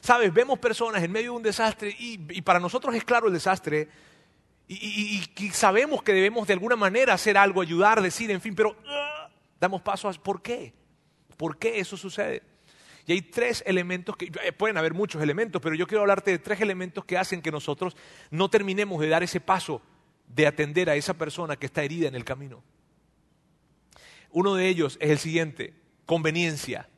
¿Sabes? 0.00 0.32
Vemos 0.32 0.58
personas 0.58 1.02
en 1.02 1.12
medio 1.12 1.32
de 1.32 1.36
un 1.36 1.42
desastre 1.42 1.94
y, 1.98 2.18
y 2.30 2.42
para 2.42 2.58
nosotros 2.58 2.94
es 2.94 3.04
claro 3.04 3.26
el 3.26 3.34
desastre, 3.34 3.88
y, 4.72 5.50
sabemos 5.52 6.00
que 6.00 6.12
debemos 6.12 6.46
de 6.46 6.52
alguna 6.52 6.76
manera 6.76 7.12
hacer 7.12 7.36
algo, 7.36 7.60
ayudar, 7.60 8.00
decir, 8.00 8.30
en 8.30 8.40
fin, 8.40 8.54
pero 8.54 8.70
uh, 8.70 9.30
damos 9.58 9.82
paso 9.82 10.08
a... 10.08 10.12
¿Por 10.12 10.42
qué? 10.42 10.72
¿Por 11.36 11.58
qué 11.58 11.80
eso 11.80 11.96
sucede? 11.96 12.44
Y 13.04 13.12
hay 13.12 13.22
tres 13.22 13.64
elementos 13.66 14.16
que, 14.16 14.26
eh, 14.26 14.52
pueden 14.52 14.76
haber 14.76 14.94
muchos 14.94 15.20
elementos, 15.20 15.60
pero 15.60 15.74
yo 15.74 15.88
quiero 15.88 16.02
hablarte 16.02 16.30
de 16.30 16.38
tres 16.38 16.60
elementos 16.60 17.04
que 17.04 17.18
hacen 17.18 17.42
que 17.42 17.50
nosotros 17.50 17.96
no 18.30 18.48
terminemos 18.48 19.00
de 19.00 19.08
dar 19.08 19.24
ese 19.24 19.40
paso 19.40 19.82
de 20.28 20.46
atender 20.46 20.88
a 20.88 20.94
esa 20.94 21.14
persona 21.14 21.56
que 21.56 21.66
está 21.66 21.82
herida 21.82 22.06
en 22.06 22.14
el 22.14 22.24
camino. 22.24 22.62
Uno 24.30 24.54
de 24.54 24.68
ellos 24.68 24.98
es 25.00 25.10
el 25.10 25.18
siguiente, 25.18 25.74
conveniencia. 26.06 26.88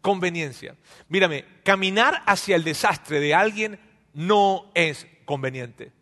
Conveniencia. 0.00 0.74
Mírame, 1.08 1.44
caminar 1.62 2.24
hacia 2.26 2.56
el 2.56 2.64
desastre 2.64 3.20
de 3.20 3.32
alguien 3.32 3.78
no 4.12 4.72
es 4.74 5.06
conveniente. 5.24 5.92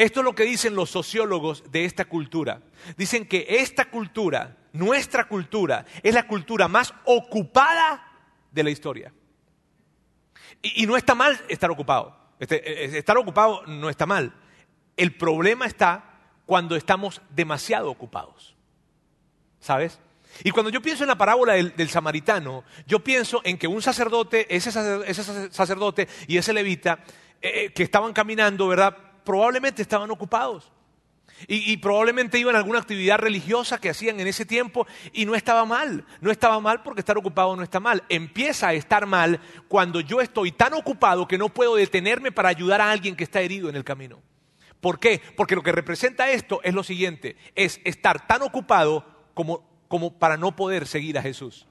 Esto 0.00 0.20
es 0.20 0.24
lo 0.24 0.34
que 0.34 0.44
dicen 0.44 0.74
los 0.74 0.88
sociólogos 0.88 1.62
de 1.70 1.84
esta 1.84 2.06
cultura. 2.06 2.62
Dicen 2.96 3.28
que 3.28 3.44
esta 3.46 3.90
cultura, 3.90 4.56
nuestra 4.72 5.28
cultura, 5.28 5.84
es 6.02 6.14
la 6.14 6.26
cultura 6.26 6.68
más 6.68 6.94
ocupada 7.04 8.10
de 8.50 8.62
la 8.62 8.70
historia. 8.70 9.12
Y, 10.62 10.86
no 10.86 10.96
está 10.96 11.14
mal 11.14 11.38
estar 11.50 11.70
ocupado. 11.70 12.16
Este, 12.38 12.66
e, 12.66 12.84
e, 12.86 12.98
estar 12.98 13.18
ocupado 13.18 13.60
no 13.66 13.90
está 13.90 14.06
mal. 14.06 14.32
El 14.96 15.14
problema 15.18 15.66
está 15.66 16.18
cuando 16.46 16.76
estamos 16.76 17.20
demasiado 17.28 17.90
ocupados. 17.90 18.56
¿Sabes? 19.58 20.00
Y 20.42 20.50
cuando 20.50 20.70
yo 20.70 20.80
pienso 20.80 21.04
en 21.04 21.08
la 21.08 21.18
parábola 21.18 21.52
del, 21.52 21.90
samaritano, 21.90 22.64
yo 22.86 23.00
pienso 23.00 23.42
en 23.44 23.58
que 23.58 23.66
un 23.66 23.82
sacerdote, 23.82 24.46
ese 24.48 24.72
sacerdote, 24.72 26.08
y 26.26 26.38
ese 26.38 26.54
levita, 26.54 27.00
eh, 27.42 27.64
eh, 27.66 27.72
que 27.74 27.82
estaban 27.82 28.14
caminando, 28.14 28.66
¿verdad? 28.66 29.09
Probablemente 29.24 29.82
estaban 29.82 30.10
ocupados. 30.10 30.70
Y, 31.48 31.78
probablemente 31.78 32.38
iban 32.38 32.54
a 32.54 32.58
alguna 32.58 32.80
actividad 32.80 33.18
religiosa 33.18 33.78
que 33.78 33.88
hacían 33.88 34.20
en 34.20 34.26
ese 34.26 34.44
tiempo 34.44 34.86
y 35.12 35.24
no 35.24 35.34
estaba 35.34 35.64
mal. 35.64 36.04
No 36.20 36.30
estaba 36.30 36.60
mal 36.60 36.82
porque 36.82 37.00
estar 37.00 37.16
ocupado 37.16 37.56
no 37.56 37.62
está 37.62 37.80
mal. 37.80 38.04
Empieza 38.10 38.68
a 38.68 38.74
estar 38.74 39.06
mal 39.06 39.40
cuando 39.68 40.00
yo 40.00 40.20
estoy 40.20 40.52
tan 40.52 40.74
ocupado 40.74 41.26
que 41.26 41.38
no 41.38 41.48
puedo 41.48 41.76
detenerme 41.76 42.30
para 42.30 42.50
ayudar 42.50 42.82
a 42.82 42.90
alguien 42.90 43.16
que 43.16 43.24
está 43.24 43.40
herido 43.40 43.70
en 43.70 43.76
el 43.76 43.84
camino. 43.84 44.20
¿Por 44.80 44.98
qué? 44.98 45.22
Porque 45.36 45.54
lo 45.54 45.62
que 45.62 45.72
representa 45.72 46.30
esto 46.30 46.60
es 46.62 46.74
lo 46.74 46.82
siguiente, 46.82 47.36
es 47.54 47.80
estar 47.84 48.26
tan 48.26 48.42
ocupado 48.42 49.06
como, 49.34 49.66
como 49.88 50.18
para 50.18 50.36
no 50.36 50.56
poder 50.56 50.86
seguir 50.86 51.16
a 51.18 51.22
Jesús. 51.22 51.66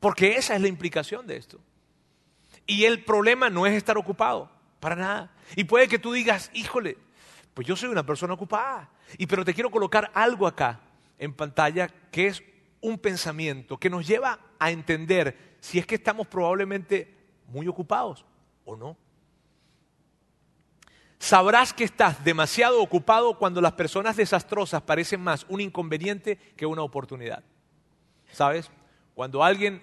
Porque 0.00 0.36
esa 0.36 0.54
es 0.54 0.60
la 0.60 0.68
implicación 0.68 1.26
de 1.26 1.36
esto. 1.36 1.60
Y 2.66 2.84
el 2.84 3.04
problema 3.04 3.50
no 3.50 3.66
es 3.66 3.74
estar 3.74 3.98
ocupado. 3.98 4.50
Para 4.80 4.96
nada. 4.96 5.30
Y 5.54 5.64
puede 5.64 5.86
que 5.86 5.98
tú 5.98 6.12
digas, 6.12 6.50
híjole, 6.54 6.96
pues 7.54 7.66
yo 7.66 7.76
soy 7.76 7.90
una 7.90 8.04
persona 8.04 8.34
ocupada. 8.34 8.90
Y 9.18 9.26
pero 9.26 9.44
te 9.44 9.54
quiero 9.54 9.70
colocar 9.70 10.10
algo 10.14 10.46
acá 10.46 10.80
en 11.18 11.34
pantalla 11.34 11.88
que 12.10 12.28
es 12.28 12.42
un 12.80 12.98
pensamiento 12.98 13.76
que 13.76 13.90
nos 13.90 14.06
lleva 14.06 14.40
a 14.58 14.70
entender 14.70 15.56
si 15.60 15.78
es 15.78 15.86
que 15.86 15.96
estamos 15.96 16.26
probablemente 16.26 17.14
muy 17.48 17.68
ocupados 17.68 18.24
o 18.64 18.74
no. 18.74 18.96
Sabrás 21.18 21.74
que 21.74 21.84
estás 21.84 22.24
demasiado 22.24 22.80
ocupado 22.80 23.36
cuando 23.36 23.60
las 23.60 23.72
personas 23.72 24.16
desastrosas 24.16 24.80
parecen 24.80 25.20
más 25.20 25.44
un 25.50 25.60
inconveniente 25.60 26.36
que 26.56 26.64
una 26.64 26.82
oportunidad. 26.82 27.44
¿Sabes? 28.32 28.70
Cuando 29.14 29.44
alguien 29.44 29.82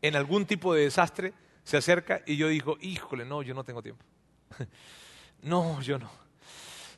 en 0.00 0.16
algún 0.16 0.46
tipo 0.46 0.72
de 0.72 0.84
desastre 0.84 1.34
se 1.62 1.76
acerca 1.76 2.22
y 2.24 2.38
yo 2.38 2.48
digo, 2.48 2.78
híjole, 2.80 3.26
no, 3.26 3.42
yo 3.42 3.52
no 3.52 3.64
tengo 3.64 3.82
tiempo. 3.82 4.02
no, 5.42 5.80
yo 5.80 5.98
no. 5.98 6.10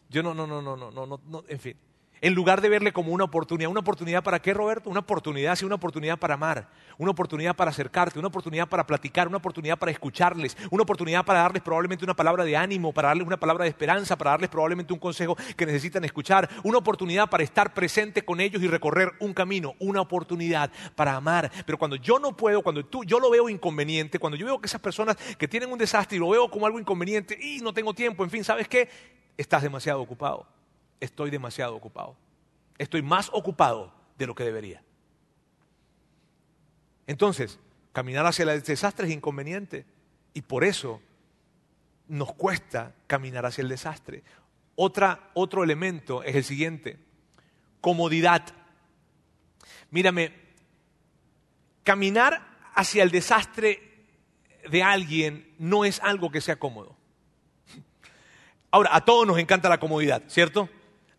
Yo 0.09 0.23
no, 0.23 0.35
no, 0.35 0.47
no, 0.47 0.61
no, 0.61 0.77
no, 0.77 0.91
no, 0.91 1.21
no, 1.27 1.45
en 1.49 1.61
fin. 1.61 1.77
En 2.23 2.35
lugar 2.35 2.61
de 2.61 2.69
verle 2.69 2.93
como 2.93 3.13
una 3.13 3.25
oportunidad, 3.25 3.71
¿una 3.71 3.81
oportunidad 3.81 4.23
para 4.23 4.43
qué, 4.43 4.53
Roberto? 4.53 4.91
Una 4.91 5.01
oportunidad, 5.01 5.57
sí, 5.57 5.65
una 5.65 5.77
oportunidad 5.77 6.19
para 6.19 6.35
amar, 6.35 6.69
una 6.99 7.13
oportunidad 7.13 7.57
para 7.57 7.71
acercarte, 7.71 8.19
una 8.19 8.29
oportunidad 8.29 8.69
para 8.69 8.87
platicar, 8.87 9.27
una 9.27 9.39
oportunidad 9.39 9.79
para 9.79 9.91
escucharles, 9.91 10.55
una 10.71 10.83
oportunidad 10.83 11.25
para 11.25 11.41
darles 11.41 11.63
probablemente 11.63 12.05
una 12.05 12.15
palabra 12.15 12.45
de 12.45 12.59
ánimo, 12.59 12.93
para 12.93 13.09
darles 13.09 13.27
una 13.27 13.39
palabra 13.39 13.65
de 13.65 13.71
esperanza, 13.71 14.19
para 14.19 14.33
darles 14.33 14.51
probablemente 14.51 14.93
un 14.93 14.99
consejo 14.99 15.35
que 15.57 15.65
necesitan 15.65 16.05
escuchar, 16.05 16.47
una 16.63 16.77
oportunidad 16.77 17.31
para 17.31 17.43
estar 17.43 17.73
presente 17.73 18.23
con 18.23 18.39
ellos 18.39 18.63
y 18.63 18.69
recorrer 18.69 19.13
un 19.21 19.33
camino, 19.33 19.75
una 19.79 20.03
oportunidad 20.03 20.71
para 20.95 21.17
amar. 21.17 21.51
Pero 21.65 21.79
cuando 21.79 21.97
yo 21.97 22.19
no 22.19 22.37
puedo, 22.37 22.63
cuando 22.63 22.85
tú, 22.85 23.03
yo 23.03 23.19
lo 23.19 23.31
veo 23.31 23.49
inconveniente, 23.49 24.19
cuando 24.19 24.37
yo 24.37 24.45
veo 24.45 24.61
que 24.61 24.67
esas 24.67 24.83
personas 24.83 25.17
que 25.39 25.49
tienen 25.49 25.73
un 25.73 25.79
desastre 25.79 26.19
y 26.19 26.21
lo 26.21 26.29
veo 26.29 26.51
como 26.51 26.67
algo 26.67 26.79
inconveniente 26.79 27.39
y 27.41 27.61
no 27.61 27.73
tengo 27.73 27.95
tiempo, 27.95 28.25
en 28.25 28.31
fin, 28.31 28.45
¿sabes 28.45 28.69
qué? 28.69 28.91
Estás 29.39 29.63
demasiado 29.63 30.03
ocupado 30.03 30.60
estoy 31.01 31.31
demasiado 31.31 31.75
ocupado. 31.75 32.17
Estoy 32.79 33.03
más 33.03 33.31
ocupado 33.33 33.93
de 34.17 34.27
lo 34.27 34.35
que 34.35 34.45
debería. 34.45 34.83
Entonces, 37.07 37.59
caminar 37.93 38.25
hacia 38.27 38.45
el 38.45 38.63
desastre 38.63 39.09
es 39.09 39.13
inconveniente 39.13 39.85
y 40.33 40.43
por 40.43 40.65
eso 40.65 41.01
nos 42.07 42.33
cuesta 42.35 42.95
caminar 43.07 43.47
hacia 43.47 43.63
el 43.63 43.69
desastre. 43.69 44.23
Otra, 44.77 45.31
otro 45.35 45.65
elemento 45.65 46.23
es 46.23 46.37
el 46.37 46.45
siguiente, 46.45 46.99
comodidad. 47.81 48.43
Mírame, 49.91 50.33
caminar 51.83 52.47
hacia 52.75 53.03
el 53.03 53.11
desastre 53.11 54.07
de 54.71 54.83
alguien 54.83 55.55
no 55.59 55.85
es 55.85 56.01
algo 56.01 56.31
que 56.31 56.41
sea 56.41 56.57
cómodo. 56.57 56.97
Ahora, 58.71 58.91
a 58.95 59.05
todos 59.05 59.27
nos 59.27 59.39
encanta 59.39 59.69
la 59.69 59.81
comodidad, 59.81 60.23
¿cierto? 60.29 60.69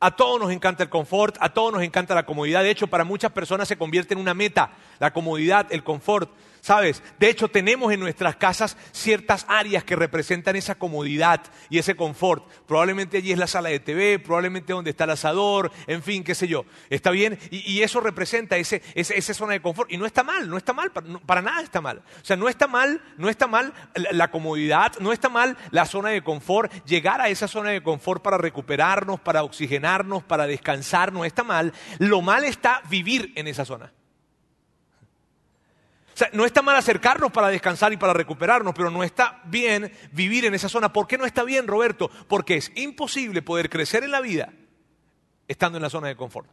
A 0.04 0.10
todos 0.10 0.42
nos 0.42 0.52
encanta 0.52 0.82
el 0.82 0.90
confort, 0.90 1.38
a 1.40 1.50
todos 1.54 1.72
nos 1.72 1.84
encanta 1.84 2.16
la 2.16 2.26
comodidad. 2.26 2.64
De 2.64 2.72
hecho, 2.72 2.88
para 2.88 3.04
muchas 3.04 3.32
personas 3.32 3.68
se 3.68 3.78
convierte 3.78 4.16
en 4.16 4.20
una 4.20 4.34
meta, 4.34 4.72
la 4.98 5.14
comodidad, 5.14 5.68
el 5.70 5.84
confort. 5.84 6.28
¿Sabes? 6.62 7.02
De 7.17 7.28
hecho, 7.28 7.47
tenemos 7.47 7.91
en 7.91 8.00
nuestras 8.00 8.36
casas 8.36 8.78
ciertas 8.91 9.45
áreas 9.50 9.84
que 9.84 9.95
representan 9.95 10.56
esa 10.56 10.76
comodidad 10.76 11.41
y 11.71 11.80
ese 11.80 11.95
confort. 11.95 12.47
Probablemente 12.67 13.17
allí 13.17 13.32
es 13.32 13.39
la 13.39 13.47
sala 13.47 13.69
de 13.69 13.80
TV, 13.80 14.19
probablemente 14.19 14.71
donde 14.71 14.91
está 14.91 15.06
el 15.06 15.10
asador, 15.10 15.71
en 15.88 16.04
fin, 16.04 16.24
qué 16.24 16.36
sé 16.36 16.47
yo. 16.47 16.65
¿Está 16.91 17.10
bien? 17.10 17.39
Y, 17.50 17.82
eso 17.82 18.00
representa 18.00 18.58
ese, 18.58 18.84
esa 18.93 19.34
zona 19.34 19.54
de 19.54 19.62
confort. 19.62 19.91
Y 19.91 19.97
no 19.97 20.06
está 20.06 20.24
mal, 20.24 20.47
no 20.47 20.56
está 20.56 20.71
mal, 20.71 20.91
para, 20.91 21.41
nada 21.41 21.63
está 21.63 21.82
mal. 21.82 22.04
O 22.21 22.26
sea, 22.26 22.38
no 22.38 22.47
está 22.47 22.67
mal, 22.67 23.02
no 23.17 23.28
está 23.28 23.47
mal 23.47 23.74
la 24.12 24.30
comodidad, 24.30 24.93
no 25.00 25.13
está 25.13 25.30
mal 25.30 25.58
la 25.71 25.88
zona 25.88 26.10
de 26.10 26.24
confort. 26.24 26.71
Llegar 26.86 27.21
a 27.21 27.30
esa 27.30 27.47
zona 27.47 27.71
de 27.71 27.82
confort 27.82 28.21
para 28.21 28.38
recuperarnos, 28.38 29.19
para 29.19 29.43
oxigenarnos, 29.43 30.24
para 30.24 30.45
descansar, 30.45 31.12
no 31.12 31.26
está 31.26 31.43
mal. 31.43 31.74
Lo 31.97 32.21
mal 32.21 32.43
está 32.43 32.84
vivir 32.88 33.34
en 33.36 33.47
esa 33.47 33.65
zona 33.65 33.91
no 36.34 36.45
está 36.45 36.62
mal 36.62 36.75
acercarnos 36.75 37.31
para 37.31 37.49
descansar 37.49 37.93
y 37.93 37.97
para 37.97 38.13
recuperarnos, 38.13 38.73
pero 38.75 38.89
no 38.91 39.03
está 39.03 39.41
bien 39.45 39.91
vivir 40.12 40.45
en 40.45 40.53
esa 40.53 40.69
zona. 40.69 40.91
¿Por 40.91 41.07
qué 41.07 41.17
no 41.17 41.25
está 41.25 41.43
bien, 41.43 41.67
Roberto? 41.67 42.10
Porque 42.27 42.55
es 42.55 42.71
imposible 42.75 43.41
poder 43.41 43.69
crecer 43.69 44.03
en 44.03 44.12
la 44.12 44.21
vida 44.21 44.53
estando 45.47 45.77
en 45.77 45.84
la 45.84 45.89
zona 45.89 46.07
de 46.07 46.15
confort. 46.15 46.49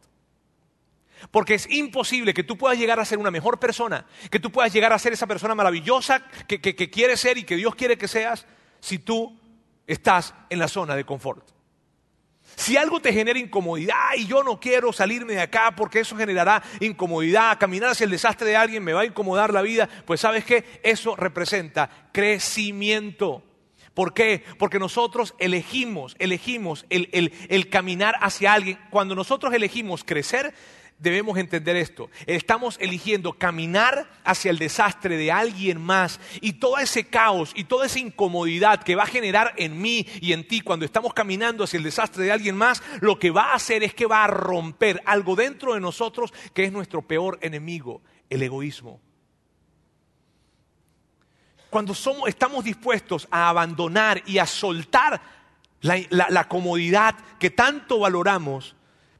Porque 1.31 1.55
es 1.55 1.69
imposible 1.69 2.33
que 2.33 2.43
tú 2.43 2.57
puedas 2.57 2.77
llegar 2.77 2.99
a 2.99 3.05
ser 3.05 3.17
una 3.17 3.31
mejor 3.31 3.59
persona, 3.59 4.05
que 4.31 4.39
tú 4.39 4.51
puedas 4.51 4.71
llegar 4.71 4.93
a 4.93 4.99
ser 4.99 5.13
esa 5.13 5.27
persona 5.27 5.53
maravillosa 5.55 6.23
que, 6.47 6.61
que 6.61 6.89
quieres 6.89 7.19
ser 7.19 7.37
y 7.37 7.43
que 7.43 7.57
Dios 7.57 7.75
quiere 7.75 7.97
que 7.97 8.07
seas 8.07 8.45
si 8.79 8.99
tú 8.99 9.37
estás 9.85 10.33
en 10.49 10.59
la 10.59 10.67
zona 10.67 10.95
de 10.95 11.03
confort. 11.03 11.58
Si 12.55 12.75
algo 12.77 12.99
te 12.99 13.13
genera 13.13 13.39
incomodidad 13.39 13.95
y 14.17 14.27
yo 14.27 14.43
no 14.43 14.59
quiero 14.59 14.91
salirme 14.91 15.33
de 15.33 15.41
acá 15.41 15.73
porque 15.75 16.01
eso 16.01 16.17
generará 16.17 16.61
incomodidad, 16.79 17.57
caminar 17.57 17.91
hacia 17.91 18.05
el 18.05 18.11
desastre 18.11 18.47
de 18.47 18.55
alguien 18.55 18.83
me 18.83 18.93
va 18.93 19.01
a 19.01 19.05
incomodar 19.05 19.53
la 19.53 19.61
vida, 19.61 19.87
pues 20.05 20.21
sabes 20.21 20.43
qué, 20.43 20.81
eso 20.83 21.15
representa 21.15 22.09
crecimiento. 22.11 23.43
¿Por 23.93 24.13
qué? 24.13 24.43
Porque 24.57 24.79
nosotros 24.79 25.35
elegimos, 25.39 26.15
elegimos 26.19 26.85
el, 26.89 27.09
el 27.11 27.69
caminar 27.69 28.15
hacia 28.21 28.53
alguien. 28.53 28.79
Cuando 28.89 29.15
nosotros 29.15 29.53
elegimos 29.53 30.03
crecer, 30.03 30.53
debemos 30.99 31.37
entender 31.37 31.75
esto. 31.77 32.09
Estamos 32.27 32.77
eligiendo 32.79 33.33
caminar 33.33 34.09
hacia 34.23 34.51
el 34.51 34.59
desastre 34.59 35.17
de 35.17 35.31
alguien 35.31 35.81
más 35.81 36.19
y 36.41 36.53
todo 36.53 36.77
ese 36.77 37.05
caos 37.05 37.51
y 37.55 37.63
toda 37.63 37.85
esa 37.85 37.99
incomodidad 37.99 38.83
que 38.83 38.95
va 38.95 39.03
a 39.03 39.07
generar 39.07 39.53
en 39.57 39.81
mí 39.81 40.05
y 40.21 40.33
en 40.33 40.47
ti 40.47 40.61
cuando 40.61 40.85
estamos 40.85 41.13
caminando 41.13 41.63
hacia 41.63 41.77
el 41.77 41.83
desastre 41.83 42.25
de 42.25 42.31
alguien 42.31 42.55
más, 42.55 42.83
lo 42.99 43.17
que 43.17 43.31
va 43.31 43.51
a 43.51 43.55
hacer 43.55 43.83
es 43.83 43.93
que 43.93 44.05
va 44.05 44.25
a 44.25 44.27
romper 44.27 45.01
algo 45.05 45.35
dentro 45.35 45.73
de 45.73 45.79
nosotros 45.79 46.33
que 46.53 46.65
es 46.65 46.71
nuestro 46.71 47.01
peor 47.01 47.39
enemigo, 47.41 48.01
el 48.29 48.43
egoísmo. 48.43 48.99
Cuando 51.69 51.93
somos, 51.93 52.27
estamos 52.27 52.63
dispuestos 52.63 53.27
a 53.31 53.47
abandonar 53.47 54.23
y 54.25 54.39
a 54.39 54.47
soltar 54.47 55.21
la 55.81 56.47
comodidad 56.49 57.15
que 57.39 57.51
tanto 57.51 57.99
valoramos, 57.99 58.75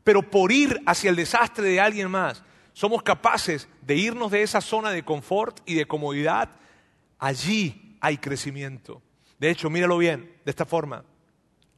pero 0.10 0.24
por 0.24 0.52
ir 0.52 0.82
hacia 0.88 1.12
el 1.12 1.16
desastre 1.16 1.68
de 1.68 1.80
alguien 1.80 2.10
más, 2.10 2.42
somos 2.74 3.04
capaces 3.04 3.70
de 3.84 3.96
irnos 3.96 4.32
de 4.32 4.42
esa 4.42 4.60
zona 4.60 4.90
de 4.90 5.06
confort 5.06 5.60
y 5.68 5.76
de 5.76 5.86
comodidad, 5.86 6.50
allí 7.20 7.96
hay 8.02 8.18
crecimiento. 8.18 9.04
De 9.38 9.52
hecho, 9.52 9.70
míralo 9.70 10.00
bien, 10.00 10.34
de 10.44 10.50
esta 10.50 10.66
forma. 10.66 11.06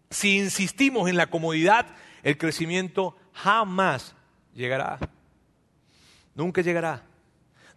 Si 0.10 0.38
insistimos 0.38 1.10
en 1.10 1.18
la 1.18 1.28
comodidad, 1.28 1.88
el 2.24 2.38
crecimiento 2.38 3.18
jamás 3.34 4.16
llegará. 4.56 4.98
Nunca 6.34 6.62
llegará. 6.62 7.04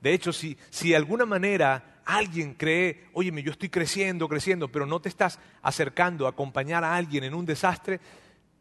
De 0.01 0.13
hecho, 0.13 0.33
si, 0.33 0.57
si 0.71 0.91
de 0.91 0.97
alguna 0.97 1.27
manera 1.27 1.99
alguien 2.05 2.55
cree, 2.55 3.09
óyeme, 3.13 3.43
yo 3.43 3.51
estoy 3.51 3.71
creciendo, 3.71 4.29
creciendo, 4.29 4.69
pero 4.69 4.87
no 4.87 5.01
te 5.01 5.09
estás 5.09 5.41
acercando 5.63 6.27
a 6.27 6.31
acompañar 6.31 6.85
a 6.85 6.95
alguien 6.95 7.25
en 7.25 7.35
un 7.35 7.45
desastre, 7.45 7.99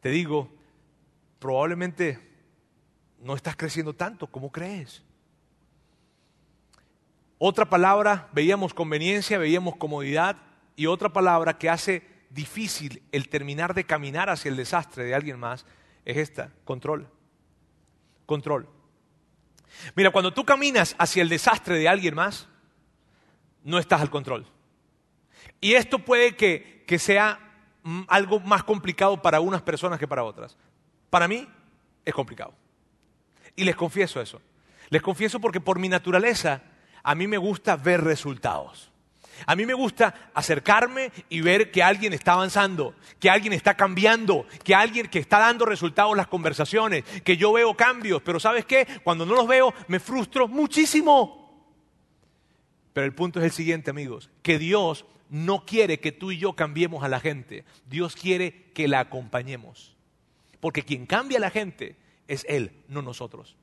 te 0.02 0.10
digo, 0.10 0.50
probablemente 1.44 2.18
no 3.20 3.36
estás 3.36 3.58
creciendo 3.58 3.94
tanto 3.94 4.28
como 4.28 4.50
crees. 4.50 5.04
Otra 7.38 7.70
palabra, 7.70 8.30
veíamos 8.32 8.74
conveniencia, 8.74 9.38
veíamos 9.38 9.76
comodidad, 9.76 10.38
y 10.78 10.86
otra 10.86 11.12
palabra 11.12 11.58
que 11.58 11.70
hace 11.70 12.02
difícil 12.30 13.04
el 13.12 13.28
terminar 13.28 13.74
de 13.74 13.84
caminar 13.84 14.30
hacia 14.30 14.48
el 14.48 14.56
desastre 14.56 15.04
de 15.04 15.16
alguien 15.16 15.38
más 15.38 15.66
es 16.06 16.16
esta, 16.16 16.50
control. 16.64 17.10
Control. 18.26 18.70
Mira, 19.98 20.12
cuando 20.12 20.34
tú 20.34 20.46
caminas 20.46 20.96
hacia 20.98 21.24
el 21.24 21.28
desastre 21.28 21.78
de 21.78 21.90
alguien 21.90 22.16
más, 22.16 22.48
no 23.66 23.80
estás 23.80 24.00
al 24.00 24.10
control. 24.10 24.48
Y 25.60 25.74
esto 25.74 26.00
puede 26.00 26.38
que, 26.38 26.86
que 26.88 27.00
sea 27.00 27.38
mm, 27.84 28.04
algo 28.08 28.40
más 28.40 28.64
complicado 28.64 29.22
para 29.22 29.42
unas 29.42 29.62
personas 29.62 30.00
que 30.00 30.08
para 30.08 30.24
otras. 30.24 30.56
Para 31.14 31.28
mí 31.28 31.48
es 32.04 32.12
complicado. 32.12 32.56
Y 33.56 33.66
les 33.66 33.76
confieso 33.76 34.20
eso. 34.20 34.42
Les 34.90 35.00
confieso 35.00 35.40
porque 35.40 35.62
por 35.62 35.78
mi 35.78 35.88
naturaleza 35.88 36.64
a 37.04 37.14
mí 37.14 37.28
me 37.28 37.38
gusta 37.38 37.76
ver 37.76 38.04
resultados. 38.04 38.92
A 39.46 39.56
mí 39.56 39.68
me 39.68 39.76
gusta 39.76 40.32
acercarme 40.34 41.12
y 41.30 41.42
ver 41.42 41.70
que 41.70 41.84
alguien 41.84 42.14
está 42.14 42.34
avanzando, 42.34 42.96
que 43.20 43.30
alguien 43.30 43.54
está 43.54 43.76
cambiando, 43.76 44.48
que 44.64 44.74
alguien 44.74 45.06
que 45.06 45.20
está 45.20 45.38
dando 45.38 45.68
resultados 45.68 46.18
las 46.18 46.26
conversaciones, 46.26 47.04
que 47.24 47.38
yo 47.38 47.54
veo 47.54 47.76
cambios, 47.76 48.24
pero 48.24 48.40
¿sabes 48.40 48.66
qué? 48.66 48.88
Cuando 49.04 49.24
no 49.24 49.36
los 49.36 49.48
veo 49.48 49.72
me 49.90 50.00
frustro 50.00 50.48
muchísimo. 50.48 51.70
Pero 52.92 53.06
el 53.06 53.14
punto 53.14 53.38
es 53.38 53.46
el 53.46 53.52
siguiente, 53.52 53.92
amigos, 53.92 54.32
que 54.42 54.58
Dios 54.58 55.06
no 55.30 55.64
quiere 55.64 56.00
que 56.00 56.12
tú 56.12 56.32
y 56.32 56.40
yo 56.40 56.54
cambiemos 56.54 57.04
a 57.04 57.08
la 57.08 57.20
gente, 57.20 57.66
Dios 57.86 58.16
quiere 58.16 58.72
que 58.74 58.88
la 58.88 59.02
acompañemos. 59.02 59.94
Porque 60.64 60.84
quien 60.84 61.06
cambia 61.06 61.40
a 61.40 61.42
la 61.42 61.50
gente 61.50 61.98
es 62.26 62.46
Él, 62.48 62.72
no 62.88 63.02
nosotros. 63.02 63.58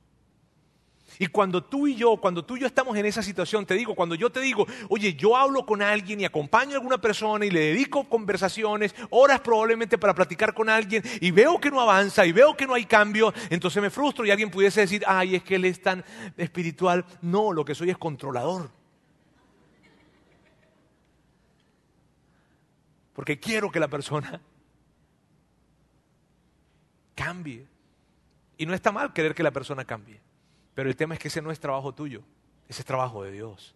Y 1.17 1.25
cuando 1.25 1.63
tú 1.63 1.87
y 1.87 1.95
yo, 1.95 2.17
cuando 2.17 2.45
tú 2.45 2.57
y 2.57 2.59
yo 2.59 2.67
estamos 2.67 2.95
en 2.95 3.07
esa 3.07 3.23
situación, 3.23 3.65
te 3.65 3.73
digo, 3.73 3.95
cuando 3.95 4.13
yo 4.13 4.31
te 4.31 4.39
digo, 4.39 4.67
oye, 4.87 5.15
yo 5.15 5.35
hablo 5.35 5.65
con 5.65 5.81
alguien 5.81 6.21
y 6.21 6.25
acompaño 6.25 6.73
a 6.73 6.75
alguna 6.75 6.99
persona 6.99 7.43
y 7.43 7.49
le 7.49 7.59
dedico 7.59 8.07
conversaciones, 8.07 8.93
horas 9.09 9.39
probablemente 9.39 9.97
para 9.97 10.13
platicar 10.13 10.53
con 10.53 10.69
alguien 10.69 11.01
y 11.19 11.31
veo 11.31 11.59
que 11.59 11.71
no 11.71 11.81
avanza 11.81 12.23
y 12.23 12.33
veo 12.33 12.55
que 12.55 12.67
no 12.67 12.75
hay 12.75 12.85
cambio, 12.85 13.33
entonces 13.49 13.81
me 13.81 13.89
frustro 13.89 14.23
y 14.23 14.29
alguien 14.29 14.51
pudiese 14.51 14.81
decir, 14.81 15.03
ay, 15.07 15.37
es 15.37 15.43
que 15.43 15.55
él 15.55 15.65
es 15.65 15.81
tan 15.81 16.05
espiritual. 16.37 17.03
No, 17.23 17.51
lo 17.51 17.65
que 17.65 17.73
soy 17.73 17.89
es 17.89 17.97
controlador. 17.97 18.69
Porque 23.13 23.39
quiero 23.39 23.71
que 23.71 23.79
la 23.79 23.87
persona 23.87 24.39
cambie. 27.15 27.67
Y 28.57 28.65
no 28.65 28.73
está 28.73 28.91
mal 28.91 29.13
querer 29.13 29.33
que 29.33 29.43
la 29.43 29.51
persona 29.51 29.85
cambie. 29.85 30.21
Pero 30.73 30.89
el 30.89 30.95
tema 30.95 31.15
es 31.15 31.19
que 31.19 31.27
ese 31.27 31.41
no 31.41 31.51
es 31.51 31.59
trabajo 31.59 31.93
tuyo, 31.93 32.23
ese 32.67 32.81
es 32.81 32.85
trabajo 32.85 33.23
de 33.23 33.31
Dios. 33.31 33.75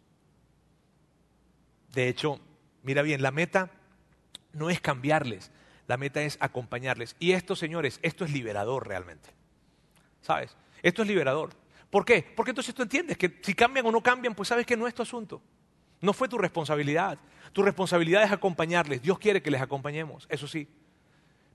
De 1.93 2.07
hecho, 2.07 2.39
mira 2.83 3.01
bien, 3.01 3.21
la 3.21 3.31
meta 3.31 3.71
no 4.53 4.69
es 4.69 4.79
cambiarles, 4.79 5.51
la 5.87 5.97
meta 5.97 6.21
es 6.21 6.37
acompañarles. 6.39 7.15
Y 7.19 7.33
esto, 7.33 7.55
señores, 7.55 7.99
esto 8.01 8.25
es 8.25 8.31
liberador 8.31 8.87
realmente. 8.87 9.29
¿Sabes? 10.21 10.55
Esto 10.81 11.01
es 11.01 11.07
liberador. 11.07 11.51
¿Por 11.89 12.05
qué? 12.05 12.25
Porque 12.35 12.51
entonces 12.51 12.73
tú 12.73 12.81
entiendes 12.83 13.17
que 13.17 13.39
si 13.41 13.53
cambian 13.53 13.85
o 13.85 13.91
no 13.91 14.01
cambian, 14.01 14.35
pues 14.35 14.49
sabes 14.49 14.65
que 14.65 14.75
no 14.75 14.87
es 14.87 14.93
tu 14.93 15.01
asunto. 15.01 15.41
No 16.01 16.13
fue 16.13 16.27
tu 16.27 16.37
responsabilidad. 16.37 17.17
Tu 17.53 17.63
responsabilidad 17.63 18.23
es 18.23 18.31
acompañarles. 18.31 19.01
Dios 19.01 19.17
quiere 19.19 19.41
que 19.41 19.51
les 19.51 19.61
acompañemos, 19.61 20.25
eso 20.29 20.47
sí. 20.47 20.67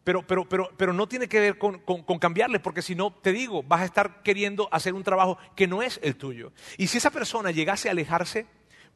Pero, 0.03 0.27
pero, 0.27 0.49
pero, 0.49 0.71
pero 0.77 0.93
no 0.93 1.07
tiene 1.07 1.29
que 1.29 1.41
ver 1.41 1.59
con, 1.59 1.79
cambiarles, 2.19 2.61
porque 2.61 2.83
si 2.83 2.95
no, 2.95 3.13
te 3.13 3.33
digo, 3.33 3.63
vas 3.63 3.83
a 3.83 3.85
estar 3.85 4.23
queriendo 4.23 4.69
hacer 4.73 4.95
un 4.95 5.05
trabajo 5.05 5.39
que 5.55 5.67
no 5.67 5.83
es 5.83 6.01
el 6.03 6.17
tuyo. 6.17 6.53
Y 6.79 6.87
si 6.87 6.99
esa 6.99 7.11
persona 7.11 7.51
llegase 7.51 7.89
a 7.89 7.93
alejarse, 7.93 8.47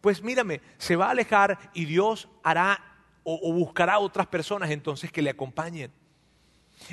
pues 0.00 0.22
mírame, 0.22 0.60
se 0.78 0.96
va 0.96 1.08
a 1.08 1.10
alejar 1.10 1.70
y 1.74 1.84
Dios 1.84 2.28
hará 2.42 2.82
o, 3.22 3.38
o 3.42 3.52
buscará 3.52 3.98
otras 3.98 4.26
personas 4.26 4.70
entonces 4.70 5.12
que 5.12 5.22
le 5.22 5.30
acompañen. 5.30 5.92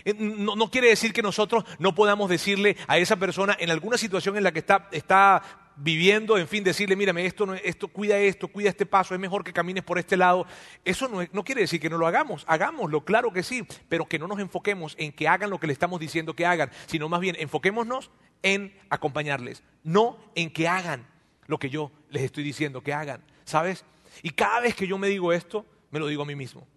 Eh, 0.06 0.14
no, 0.14 0.56
no, 0.56 0.70
quiere 0.70 0.90
decir 0.90 1.14
que 1.14 1.22
nosotros 1.22 1.64
no 1.80 1.94
podamos 1.96 2.30
decirle 2.30 2.78
a 2.88 2.98
esa 2.98 3.16
persona 3.16 3.56
en 3.60 3.70
alguna 3.72 3.98
situación 3.98 4.38
en 4.38 4.44
la 4.44 4.52
que 4.52 4.60
está, 4.60 4.88
está 4.92 5.42
viviendo, 5.76 6.38
en 6.38 6.48
fin, 6.48 6.64
decirle, 6.64 6.96
mírame, 6.96 7.26
esto, 7.26 7.46
no, 7.46 7.54
esto, 7.54 7.88
cuida 7.88 8.18
esto, 8.18 8.48
cuida 8.48 8.70
este 8.70 8.86
paso, 8.86 9.14
es 9.14 9.20
mejor 9.20 9.44
que 9.44 9.54
camines 9.54 9.84
por 9.84 9.98
este 9.98 10.18
lado. 10.18 10.46
Eso 10.86 11.08
no, 11.08 11.20
no 11.32 11.44
quiere 11.44 11.62
decir 11.62 11.80
que 11.80 11.90
no 11.90 11.98
lo 11.98 12.08
hagamos, 12.08 12.46
hagámoslo, 12.48 13.04
claro 13.04 13.32
que 13.32 13.44
sí, 13.44 13.66
pero 13.90 14.06
que 14.06 14.20
no 14.20 14.28
nos 14.28 14.40
enfoquemos 14.40 14.96
en 14.98 15.12
que 15.12 15.28
hagan 15.28 15.50
lo 15.50 15.60
que 15.60 15.68
le 15.68 15.74
estamos 15.74 16.00
diciendo 16.00 16.36
que 16.36 16.46
hagan, 16.46 16.72
sino 16.86 17.10
más 17.10 17.20
bien 17.20 17.36
enfoquémonos 17.40 18.12
en 18.44 18.74
acompañarles, 18.90 19.64
no 19.84 20.18
en 20.36 20.52
que 20.52 20.68
hagan 20.68 21.08
lo 21.48 21.60
que 21.60 21.70
yo 21.70 21.92
les 22.10 22.24
estoy 22.24 22.44
diciendo 22.44 22.82
que 22.82 22.94
hagan, 22.94 23.24
¿sabes? 23.46 23.86
Y 24.24 24.32
cada 24.32 24.60
vez 24.60 24.76
que 24.76 24.88
yo 24.88 24.98
me 24.98 25.08
digo 25.08 25.34
esto, 25.34 25.66
me 25.90 26.00
lo 26.00 26.08
digo 26.08 26.24
a 26.24 26.26
mí 26.26 26.36
mismo. 26.36 26.68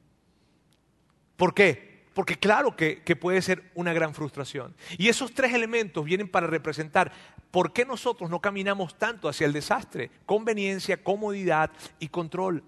¿Por 1.37 1.55
qué? 1.55 1.94
Porque 2.15 2.37
claro 2.37 2.77
que, 2.77 3.03
puede 3.21 3.43
ser 3.43 3.71
una 3.75 3.93
gran 3.93 4.15
frustración. 4.15 4.75
Y 4.97 5.09
esos 5.09 5.35
tres 5.35 5.53
elementos 5.53 6.05
vienen 6.05 6.29
para 6.29 6.47
representar 6.47 7.13
por 7.51 7.73
qué 7.73 7.85
nosotros 7.85 8.31
no 8.31 8.41
caminamos 8.41 8.97
tanto 8.97 9.29
hacia 9.29 9.47
el 9.47 9.53
desastre. 9.53 10.11
Conveniencia, 10.25 11.03
comodidad 11.03 11.73
y 11.99 12.09
control. 12.09 12.63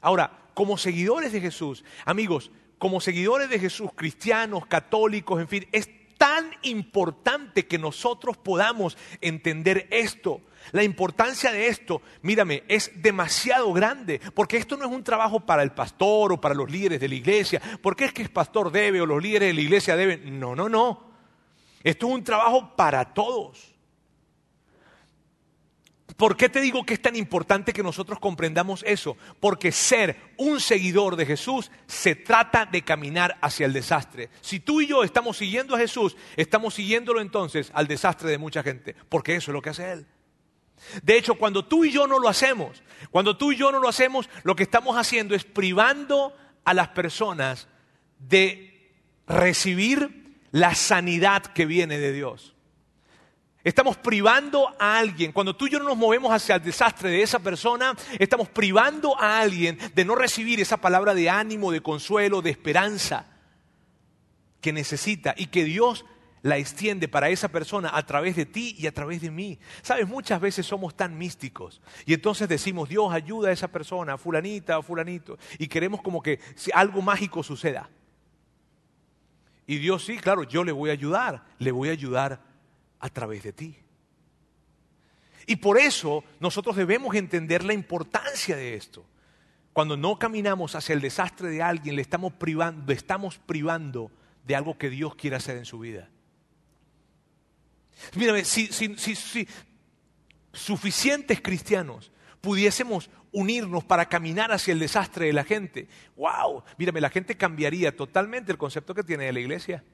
Ahora, 0.00 0.38
como 0.54 0.78
seguidores 0.78 1.32
de 1.32 1.40
Jesús, 1.40 1.84
amigos, 2.04 2.52
como 2.78 3.00
seguidores 3.00 3.50
de 3.50 3.58
Jesús, 3.58 3.90
cristianos, 3.94 4.66
católicos, 4.66 5.40
en 5.40 5.48
fin, 5.48 5.66
es 5.72 5.90
tan 6.16 6.50
importante 6.62 7.66
que 7.66 7.78
nosotros 7.78 8.36
podamos 8.36 8.96
entender 9.20 9.86
esto. 9.90 10.40
La 10.72 10.82
importancia 10.82 11.52
de 11.52 11.68
esto, 11.68 12.02
mírame, 12.22 12.64
es 12.66 12.90
demasiado 13.00 13.72
grande, 13.72 14.20
porque 14.34 14.56
esto 14.56 14.76
no 14.76 14.84
es 14.84 14.90
un 14.90 15.04
trabajo 15.04 15.40
para 15.40 15.62
el 15.62 15.72
pastor 15.72 16.32
o 16.32 16.40
para 16.40 16.54
los 16.54 16.70
líderes 16.70 17.00
de 17.00 17.08
la 17.08 17.14
iglesia, 17.14 17.62
porque 17.82 18.06
es 18.06 18.12
que 18.12 18.22
el 18.22 18.30
pastor 18.30 18.72
debe 18.72 19.00
o 19.00 19.06
los 19.06 19.22
líderes 19.22 19.48
de 19.48 19.54
la 19.54 19.60
iglesia 19.60 19.96
deben. 19.96 20.40
No, 20.40 20.56
no, 20.56 20.68
no. 20.68 21.04
Esto 21.84 22.08
es 22.08 22.14
un 22.14 22.24
trabajo 22.24 22.74
para 22.74 23.14
todos. 23.14 23.75
¿Por 26.16 26.36
qué 26.36 26.48
te 26.48 26.62
digo 26.62 26.84
que 26.84 26.94
es 26.94 27.02
tan 27.02 27.14
importante 27.14 27.74
que 27.74 27.82
nosotros 27.82 28.18
comprendamos 28.18 28.82
eso? 28.86 29.18
Porque 29.38 29.70
ser 29.70 30.16
un 30.38 30.60
seguidor 30.60 31.14
de 31.16 31.26
Jesús 31.26 31.70
se 31.86 32.14
trata 32.14 32.64
de 32.64 32.82
caminar 32.82 33.36
hacia 33.42 33.66
el 33.66 33.74
desastre. 33.74 34.30
Si 34.40 34.60
tú 34.60 34.80
y 34.80 34.86
yo 34.86 35.04
estamos 35.04 35.36
siguiendo 35.36 35.74
a 35.74 35.78
Jesús, 35.78 36.16
estamos 36.36 36.72
siguiéndolo 36.74 37.20
entonces 37.20 37.70
al 37.74 37.86
desastre 37.86 38.30
de 38.30 38.38
mucha 38.38 38.62
gente, 38.62 38.96
porque 39.10 39.36
eso 39.36 39.50
es 39.50 39.54
lo 39.54 39.60
que 39.60 39.70
hace 39.70 39.92
Él. 39.92 40.06
De 41.02 41.18
hecho, 41.18 41.34
cuando 41.34 41.66
tú 41.66 41.84
y 41.84 41.90
yo 41.90 42.06
no 42.06 42.18
lo 42.18 42.28
hacemos, 42.28 42.82
cuando 43.10 43.36
tú 43.36 43.52
y 43.52 43.56
yo 43.56 43.70
no 43.70 43.78
lo 43.78 43.88
hacemos, 43.88 44.30
lo 44.42 44.56
que 44.56 44.62
estamos 44.62 44.96
haciendo 44.96 45.34
es 45.34 45.44
privando 45.44 46.34
a 46.64 46.72
las 46.72 46.88
personas 46.88 47.68
de 48.18 48.90
recibir 49.26 50.38
la 50.50 50.74
sanidad 50.74 51.42
que 51.42 51.66
viene 51.66 51.98
de 51.98 52.12
Dios. 52.12 52.55
Estamos 53.66 53.96
privando 53.96 54.72
a 54.78 54.96
alguien, 54.96 55.32
cuando 55.32 55.56
tú 55.56 55.66
y 55.66 55.70
yo 55.70 55.80
no 55.80 55.86
nos 55.86 55.96
movemos 55.96 56.30
hacia 56.30 56.54
el 56.54 56.62
desastre 56.62 57.10
de 57.10 57.22
esa 57.22 57.40
persona, 57.40 57.96
estamos 58.16 58.48
privando 58.48 59.20
a 59.20 59.40
alguien 59.40 59.76
de 59.92 60.04
no 60.04 60.14
recibir 60.14 60.60
esa 60.60 60.76
palabra 60.76 61.14
de 61.14 61.28
ánimo, 61.28 61.72
de 61.72 61.80
consuelo, 61.80 62.42
de 62.42 62.50
esperanza 62.50 63.26
que 64.60 64.72
necesita 64.72 65.34
y 65.36 65.46
que 65.46 65.64
Dios 65.64 66.04
la 66.42 66.58
extiende 66.58 67.08
para 67.08 67.28
esa 67.28 67.48
persona 67.48 67.90
a 67.92 68.06
través 68.06 68.36
de 68.36 68.46
ti 68.46 68.76
y 68.78 68.86
a 68.86 68.94
través 68.94 69.20
de 69.20 69.32
mí. 69.32 69.58
Sabes, 69.82 70.06
muchas 70.06 70.40
veces 70.40 70.64
somos 70.64 70.96
tan 70.96 71.18
místicos 71.18 71.82
y 72.04 72.14
entonces 72.14 72.48
decimos, 72.48 72.88
Dios 72.88 73.12
ayuda 73.12 73.48
a 73.48 73.52
esa 73.52 73.66
persona, 73.66 74.12
a 74.12 74.16
fulanita 74.16 74.78
o 74.78 74.82
fulanito, 74.82 75.40
y 75.58 75.66
queremos 75.66 76.02
como 76.02 76.22
que 76.22 76.38
algo 76.72 77.02
mágico 77.02 77.42
suceda. 77.42 77.90
Y 79.66 79.78
Dios 79.78 80.04
sí, 80.04 80.18
claro, 80.18 80.44
yo 80.44 80.62
le 80.62 80.70
voy 80.70 80.90
a 80.90 80.92
ayudar, 80.92 81.42
le 81.58 81.72
voy 81.72 81.88
a 81.88 81.92
ayudar 81.92 82.45
a 83.06 83.10
través 83.10 83.42
de 83.42 83.52
ti. 83.52 83.76
Y 85.46 85.56
por 85.56 85.78
eso 85.78 86.24
nosotros 86.40 86.76
debemos 86.76 87.14
entender 87.14 87.64
la 87.64 87.72
importancia 87.72 88.56
de 88.56 88.74
esto. 88.74 89.06
Cuando 89.72 89.96
no 89.96 90.18
caminamos 90.18 90.74
hacia 90.74 90.94
el 90.94 91.00
desastre 91.00 91.48
de 91.50 91.62
alguien, 91.62 91.96
le 91.96 92.02
estamos 92.02 92.32
privando, 92.32 92.92
estamos 92.92 93.38
privando 93.38 94.10
de 94.44 94.56
algo 94.56 94.76
que 94.76 94.90
Dios 94.90 95.14
quiere 95.14 95.36
hacer 95.36 95.56
en 95.56 95.64
su 95.64 95.78
vida. 95.78 96.08
Mírame, 98.14 98.44
si, 98.44 98.68
suficientes 100.52 101.40
cristianos 101.40 102.10
pudiésemos 102.40 103.10
unirnos 103.32 103.84
para 103.84 104.08
caminar 104.08 104.52
hacia 104.52 104.72
el 104.72 104.78
desastre 104.78 105.26
de 105.26 105.32
la 105.32 105.44
gente, 105.44 105.88
wow, 106.16 106.62
mírame, 106.78 107.00
la 107.00 107.10
gente 107.10 107.36
cambiaría 107.36 107.94
totalmente 107.94 108.52
el 108.52 108.58
concepto 108.58 108.94
que 108.94 109.02
tiene 109.02 109.24
de 109.24 109.32
la 109.32 109.40
iglesia. 109.40 109.84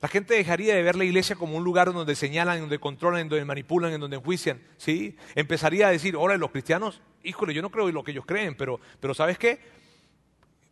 La 0.00 0.08
gente 0.08 0.34
dejaría 0.34 0.74
de 0.74 0.82
ver 0.82 0.94
la 0.94 1.04
iglesia 1.04 1.34
como 1.34 1.56
un 1.56 1.64
lugar 1.64 1.92
donde 1.92 2.14
señalan, 2.14 2.60
donde 2.60 2.78
controlan, 2.78 3.22
en 3.22 3.28
donde 3.28 3.44
manipulan, 3.44 3.92
en 3.92 4.00
donde 4.00 4.16
enjuician. 4.16 4.60
¿sí? 4.76 5.16
Empezaría 5.34 5.88
a 5.88 5.90
decir, 5.90 6.14
ahora 6.14 6.36
los 6.36 6.52
cristianos, 6.52 7.00
híjole, 7.24 7.52
yo 7.52 7.62
no 7.62 7.70
creo 7.70 7.88
en 7.88 7.94
lo 7.94 8.04
que 8.04 8.12
ellos 8.12 8.24
creen, 8.24 8.54
pero, 8.56 8.80
pero 9.00 9.12
¿sabes 9.12 9.38
qué? 9.38 9.58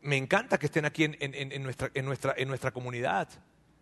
Me 0.02 0.16
encanta 0.16 0.58
que 0.58 0.66
estén 0.66 0.84
aquí 0.84 1.02
en, 1.04 1.62
nuestra, 1.64 1.90
en 1.92 2.48
nuestra 2.48 2.70
comunidad. 2.70 3.28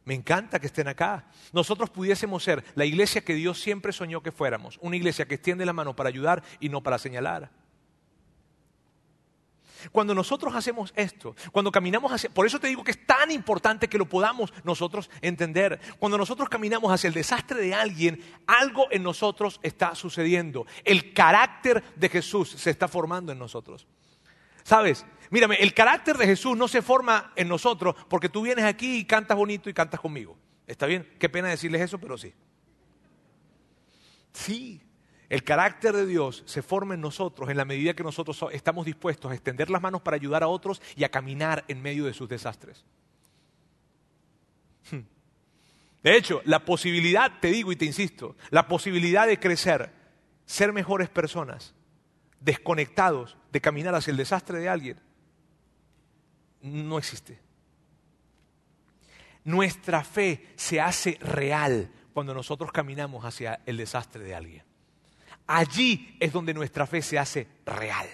Me 0.06 0.14
encanta 0.14 0.58
que 0.58 0.66
estén 0.66 0.88
acá. 0.88 1.26
Nosotros 1.52 1.90
pudiésemos 1.90 2.42
ser 2.42 2.64
la 2.74 2.86
iglesia 2.86 3.22
que 3.22 3.34
Dios 3.34 3.60
siempre 3.60 3.92
soñó 3.92 4.22
que 4.22 4.32
fuéramos, 4.32 4.78
una 4.80 4.96
iglesia 4.96 5.26
que 5.26 5.34
extiende 5.34 5.66
la 5.66 5.74
mano 5.74 5.94
para 5.94 6.08
ayudar 6.08 6.42
y 6.60 6.70
no 6.70 6.82
para 6.82 6.98
señalar. 6.98 7.50
Cuando 9.92 10.14
nosotros 10.14 10.54
hacemos 10.54 10.92
esto, 10.96 11.34
cuando 11.52 11.70
caminamos 11.70 12.12
hacia, 12.12 12.30
por 12.30 12.46
eso 12.46 12.58
te 12.58 12.68
digo 12.68 12.84
que 12.84 12.92
es 12.92 13.06
tan 13.06 13.30
importante 13.30 13.88
que 13.88 13.98
lo 13.98 14.08
podamos 14.08 14.52
nosotros 14.64 15.10
entender. 15.20 15.80
Cuando 15.98 16.18
nosotros 16.18 16.48
caminamos 16.48 16.92
hacia 16.92 17.08
el 17.08 17.14
desastre 17.14 17.60
de 17.60 17.74
alguien, 17.74 18.20
algo 18.46 18.86
en 18.90 19.02
nosotros 19.02 19.60
está 19.62 19.94
sucediendo. 19.94 20.66
El 20.84 21.12
carácter 21.12 21.82
de 21.96 22.08
Jesús 22.08 22.50
se 22.50 22.70
está 22.70 22.88
formando 22.88 23.32
en 23.32 23.38
nosotros. 23.38 23.86
¿Sabes? 24.62 25.04
Mírame, 25.30 25.56
el 25.56 25.74
carácter 25.74 26.16
de 26.16 26.26
Jesús 26.26 26.56
no 26.56 26.68
se 26.68 26.80
forma 26.80 27.32
en 27.36 27.48
nosotros 27.48 27.94
porque 28.08 28.28
tú 28.28 28.42
vienes 28.42 28.64
aquí 28.64 28.98
y 28.98 29.04
cantas 29.04 29.36
bonito 29.36 29.68
y 29.68 29.74
cantas 29.74 30.00
conmigo. 30.00 30.36
¿Está 30.66 30.86
bien? 30.86 31.08
Qué 31.18 31.28
pena 31.28 31.48
decirles 31.48 31.82
eso, 31.82 31.98
pero 31.98 32.16
sí. 32.16 32.32
Sí, 34.32 34.80
el 35.34 35.42
carácter 35.42 35.96
de 35.96 36.06
Dios 36.06 36.44
se 36.46 36.62
forma 36.62 36.94
en 36.94 37.00
nosotros 37.00 37.50
en 37.50 37.56
la 37.56 37.64
medida 37.64 37.94
que 37.94 38.04
nosotros 38.04 38.38
estamos 38.52 38.86
dispuestos 38.86 39.32
a 39.32 39.34
extender 39.34 39.68
las 39.68 39.82
manos 39.82 40.00
para 40.00 40.14
ayudar 40.14 40.44
a 40.44 40.46
otros 40.46 40.80
y 40.94 41.02
a 41.02 41.08
caminar 41.08 41.64
en 41.66 41.82
medio 41.82 42.04
de 42.04 42.14
sus 42.14 42.28
desastres. 42.28 42.84
Hmm. 44.92 45.00
De 46.04 46.16
hecho, 46.16 46.40
la 46.44 46.64
posibilidad, 46.64 47.40
te 47.40 47.48
digo 47.48 47.72
y 47.72 47.76
te 47.76 47.84
insisto, 47.84 48.36
la 48.50 48.68
posibilidad 48.68 49.26
de 49.26 49.40
crecer, 49.40 49.90
ser 50.46 50.72
mejores 50.72 51.08
personas, 51.08 51.74
desconectados 52.38 53.36
de 53.50 53.60
caminar 53.60 53.96
hacia 53.96 54.12
el 54.12 54.16
desastre 54.16 54.60
de 54.60 54.68
alguien, 54.68 55.00
no 56.62 56.96
existe. 56.96 57.40
Nuestra 59.42 60.04
fe 60.04 60.52
se 60.54 60.80
hace 60.80 61.18
real 61.20 61.90
cuando 62.12 62.34
nosotros 62.34 62.70
caminamos 62.70 63.24
hacia 63.24 63.62
el 63.66 63.78
desastre 63.78 64.22
de 64.22 64.36
alguien. 64.36 64.73
Allí 65.46 66.16
es 66.20 66.32
donde 66.32 66.54
nuestra 66.54 66.86
fe 66.86 67.02
se 67.02 67.18
hace 67.18 67.46
real. 67.66 68.08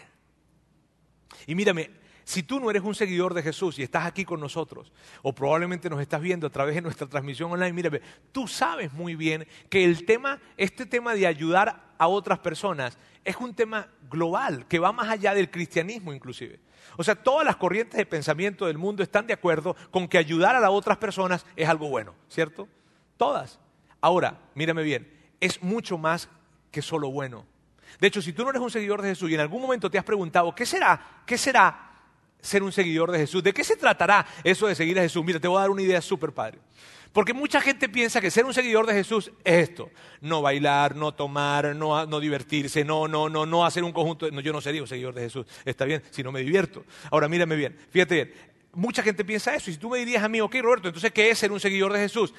Y 1.47 1.55
mírame, 1.55 1.91
si 2.25 2.45
tú 2.45 2.61
no 2.61 2.71
eres 2.71 2.83
un 2.83 2.95
seguidor 2.95 3.35
de 3.35 3.43
Jesús 3.43 3.79
y 3.79 3.83
estás 3.83 4.07
aquí 4.07 4.25
con 4.25 4.39
nosotros, 4.39 4.93
o 5.23 5.35
probablemente 5.35 5.91
nos 5.91 6.01
estás 6.01 6.21
viendo 6.21 6.47
a 6.47 6.51
través 6.51 6.77
de 6.77 6.81
nuestra 6.81 7.09
transmisión 7.09 7.51
online, 7.51 7.73
mírame, 7.73 8.01
tú 8.31 8.47
sabes 8.47 8.93
muy 8.93 9.17
bien 9.17 9.49
que 9.69 9.85
el 9.85 10.05
tema, 10.05 10.41
este 10.57 10.87
tema 10.87 11.15
de 11.15 11.27
ayudar 11.27 11.95
a 11.99 12.07
otras 12.07 12.39
personas, 12.39 12.99
es 13.25 13.37
un 13.37 13.55
tema 13.55 13.89
global, 14.09 14.67
que 14.69 14.79
va 14.79 14.93
más 14.93 15.09
allá 15.09 15.35
del 15.35 15.51
cristianismo 15.51 16.13
inclusive. 16.13 16.61
O 16.97 17.03
sea, 17.05 17.15
todas 17.15 17.45
las 17.45 17.57
corrientes 17.57 17.99
de 17.99 18.07
pensamiento 18.07 18.67
del 18.67 18.79
mundo 18.79 19.03
están 19.03 19.27
de 19.27 19.33
acuerdo 19.33 19.75
con 19.91 20.07
que 20.07 20.19
ayudar 20.19 20.55
a 20.55 20.61
las 20.61 20.71
otras 20.71 20.99
personas 20.99 21.45
es 21.57 21.69
algo 21.69 21.89
bueno, 21.89 22.15
¿cierto? 22.29 22.69
Todas. 23.17 23.59
Ahora, 24.01 24.41
mírame 24.55 24.83
bien, 24.83 25.13
es 25.41 25.63
mucho 25.63 25.99
más 25.99 26.29
que 26.71 26.83
solo 26.83 27.11
bueno. 27.11 27.47
De 27.99 28.07
hecho, 28.07 28.23
si 28.23 28.33
tú 28.33 28.45
no 28.45 28.51
eres 28.51 28.63
un 28.63 28.71
seguidor 28.71 29.03
de 29.03 29.09
Jesús 29.11 29.31
y 29.31 29.35
en 29.35 29.41
algún 29.41 29.61
momento 29.61 29.91
te 29.91 29.99
has 29.99 30.05
preguntado, 30.05 30.55
¿qué 30.55 30.65
será? 30.65 31.23
¿Qué 31.27 31.37
será 31.37 31.91
ser 32.41 32.63
un 32.63 32.73
seguidor 32.73 33.11
de 33.11 33.19
Jesús? 33.19 33.43
¿De 33.43 33.53
qué 33.53 33.65
se 33.65 33.77
tratará 33.77 34.27
eso 34.45 34.67
de 34.67 34.75
seguir 34.75 34.99
a 34.99 35.03
Jesús? 35.03 35.25
Mira, 35.25 35.41
te 35.41 35.49
voy 35.49 35.59
a 35.59 35.63
dar 35.63 35.71
una 35.71 35.83
idea 35.83 36.01
súper 36.01 36.33
padre. 36.33 36.59
Porque 37.13 37.35
mucha 37.35 37.61
gente 37.61 37.89
piensa 37.89 38.21
que 38.21 38.31
ser 38.31 38.45
un 38.45 38.55
seguidor 38.55 38.87
de 38.87 38.95
Jesús 38.95 39.33
es 39.43 39.69
esto. 39.69 39.91
No 40.21 40.43
bailar, 40.43 40.95
no 40.95 41.13
tomar, 41.13 41.75
no, 41.75 42.07
no 42.07 42.21
divertirse, 42.21 42.85
no, 42.85 43.09
no, 43.09 43.29
no, 43.29 43.45
no 43.47 43.67
hacer 43.67 43.83
un 43.83 43.93
conjunto. 43.93 44.31
No, 44.31 44.41
yo 44.41 44.53
no 44.53 44.61
sería 44.61 44.81
un 44.81 44.87
seguidor 44.87 45.15
de 45.15 45.23
Jesús. 45.23 45.45
Está 45.65 45.85
bien, 45.85 46.03
si 46.11 46.23
no 46.23 46.31
me 46.31 46.41
divierto. 46.41 46.85
Ahora 47.11 47.29
mírame 47.29 47.57
bien, 47.57 47.77
fíjate 47.91 48.15
bien. 48.15 48.35
Mucha 48.73 49.03
gente 49.03 49.25
piensa 49.25 49.55
eso. 49.57 49.71
Y 49.71 49.75
si 49.75 49.81
tú 49.81 49.91
me 49.91 49.99
dirías 49.99 50.23
a 50.23 50.29
mí, 50.29 50.41
ok, 50.41 50.55
Roberto, 50.63 50.87
entonces, 50.87 51.11
¿qué 51.11 51.31
es 51.31 51.39
ser 51.39 51.51
un 51.51 51.59
seguidor 51.59 51.93
de 51.93 51.99
Jesús? 51.99 52.33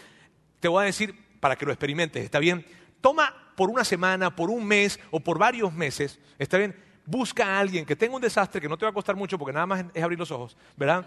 Te 0.62 0.70
voy 0.70 0.84
a 0.84 0.86
decir 0.86 1.14
para 1.42 1.58
que 1.58 1.66
lo 1.66 1.74
experimentes, 1.74 2.24
¿está 2.24 2.40
bien? 2.40 2.66
Toma 3.02 3.51
por 3.62 3.70
una 3.70 3.84
semana, 3.84 4.36
por 4.36 4.50
un 4.50 4.66
mes 4.66 5.00
o 5.12 5.20
por 5.20 5.38
varios 5.38 5.72
meses, 5.72 6.20
¿está 6.40 6.58
bien? 6.58 6.76
Busca 7.06 7.46
a 7.46 7.60
alguien 7.60 7.86
que 7.86 7.96
tenga 7.96 8.16
un 8.16 8.22
desastre 8.24 8.60
que 8.60 8.68
no 8.68 8.76
te 8.76 8.86
va 8.86 8.90
a 8.90 8.92
costar 8.92 9.16
mucho 9.16 9.38
porque 9.38 9.54
nada 9.54 9.68
más 9.68 9.86
es 9.94 10.02
abrir 10.02 10.18
los 10.18 10.32
ojos, 10.32 10.58
¿verdad? 10.76 11.06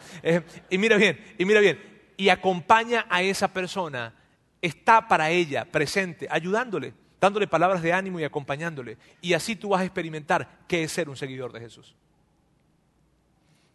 Y 0.71 0.79
mira 0.79 0.97
bien, 0.97 1.19
y 1.37 1.45
mira 1.45 1.59
bien, 1.59 1.81
y 2.17 2.29
acompaña 2.29 3.07
a 3.11 3.23
esa 3.23 3.53
persona, 3.53 4.15
está 4.63 5.09
para 5.09 5.31
ella 5.31 5.65
presente, 5.65 6.29
ayudándole, 6.31 6.95
dándole 7.21 7.49
palabras 7.49 7.83
de 7.83 7.93
ánimo 7.93 8.21
y 8.21 8.23
acompañándole. 8.23 8.99
Y 9.21 9.33
así 9.33 9.57
tú 9.57 9.71
vas 9.71 9.81
a 9.81 9.85
experimentar 9.85 10.61
qué 10.69 10.85
es 10.85 10.93
ser 10.93 11.09
un 11.09 11.17
seguidor 11.17 11.53
de 11.53 11.59
Jesús. 11.59 11.97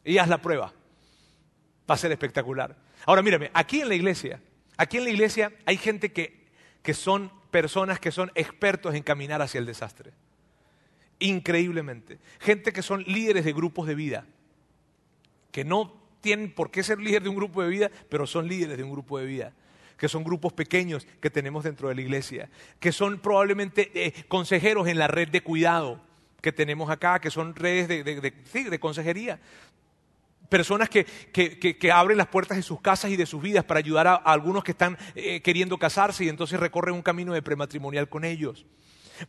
Y 0.06 0.20
haz 0.20 0.30
la 0.30 0.38
prueba. 0.38 0.72
Va 1.92 1.96
a 1.96 1.98
ser 1.98 2.14
espectacular. 2.14 2.78
Ahora 3.06 3.22
mírame, 3.22 3.52
aquí 3.54 3.82
en 3.82 3.90
la 3.90 3.96
iglesia, 3.96 4.40
aquí 4.78 5.00
en 5.00 5.04
la 5.04 5.10
iglesia 5.10 5.52
hay 5.66 5.76
gente 5.76 6.14
que, 6.14 6.48
que 6.82 6.94
son 6.94 7.38
personas 7.52 8.00
que 8.00 8.12
son 8.12 8.32
expertos 8.36 8.96
en 8.96 9.04
caminar 9.04 9.42
hacia 9.42 9.60
el 9.60 9.66
desastre. 9.66 10.12
Increíblemente. 11.20 12.20
Gente 12.40 12.72
que 12.72 12.82
son 12.82 13.04
líderes 13.04 13.46
de 13.46 13.54
grupos 13.54 13.88
de 13.88 13.96
vida, 13.96 14.26
que 15.52 15.66
no 15.66 15.94
tienen 16.22 16.54
por 16.54 16.72
qué 16.72 16.84
ser 16.84 17.00
líderes 17.00 17.24
de 17.24 17.30
un 17.30 17.36
grupo 17.36 17.62
de 17.62 17.70
vida, 17.70 17.92
pero 18.10 18.28
son 18.28 18.48
líderes 18.48 18.78
de 18.78 18.84
un 18.84 18.92
grupo 18.92 19.18
de 19.20 19.26
vida 19.26 19.54
que 20.00 20.08
son 20.08 20.24
grupos 20.24 20.54
pequeños 20.54 21.06
que 21.20 21.30
tenemos 21.30 21.66
dentro 21.66 21.90
de 21.90 21.96
la 21.96 22.02
iglesia, 22.02 22.50
que 22.80 22.94
son 22.94 23.20
probablemente 23.20 23.92
eh, 23.94 24.14
consejeros 24.30 24.88
en 24.88 24.98
la 24.98 25.08
red 25.08 25.28
de 25.28 25.42
cuidado 25.42 26.02
que 26.42 26.52
tenemos 26.52 26.90
acá, 26.90 27.20
que 27.20 27.30
son 27.30 27.54
redes 27.54 27.88
de, 27.88 28.80
consejería. 28.80 29.40
Personas 30.50 30.90
que, 30.90 31.06
abren 31.94 32.18
las 32.18 32.28
puertas 32.28 32.58
de 32.58 32.64
sus 32.64 32.82
casas 32.82 33.12
y 33.12 33.16
de 33.16 33.26
sus 33.26 33.42
vidas 33.42 33.64
para 33.64 33.80
ayudar 33.80 34.08
a, 34.08 34.16
algunos 34.16 34.64
que 34.64 34.72
están 34.72 34.98
eh, 35.16 35.42
queriendo 35.42 35.78
casarse 35.78 36.26
y 36.26 36.30
entonces 36.30 36.60
recorren 36.60 36.96
un 36.96 37.02
camino 37.02 37.34
de 37.34 37.42
prematrimonial 37.42 38.10
con 38.10 38.26
ellos. 38.26 38.66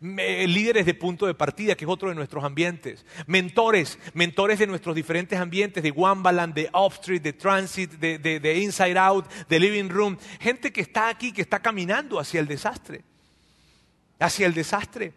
Líderes 0.00 0.86
de 0.86 0.94
punto 0.94 1.26
de 1.26 1.34
partida, 1.34 1.74
que 1.74 1.84
es 1.84 1.90
otro 1.90 2.08
de 2.08 2.14
nuestros 2.14 2.44
ambientes, 2.44 3.04
mentores, 3.26 3.98
mentores 4.14 4.60
de 4.60 4.68
nuestros 4.68 4.94
diferentes 4.94 5.38
ambientes, 5.38 5.82
de 5.82 5.90
Wambaland, 5.90 6.54
de 6.54 6.68
Offstreet, 6.72 7.22
de 7.22 7.32
Transit, 7.32 7.90
de, 7.94 8.18
de 8.18 8.58
Inside 8.58 8.98
Out, 8.98 9.26
de 9.48 9.58
Living 9.58 9.88
Room, 9.88 10.16
gente 10.38 10.72
que 10.72 10.80
está 10.80 11.08
aquí, 11.08 11.32
que 11.32 11.42
está 11.42 11.60
caminando 11.60 12.20
hacia 12.20 12.38
el 12.38 12.46
desastre, 12.46 13.02
hacia 14.20 14.46
el 14.46 14.54
desastre. 14.54 15.12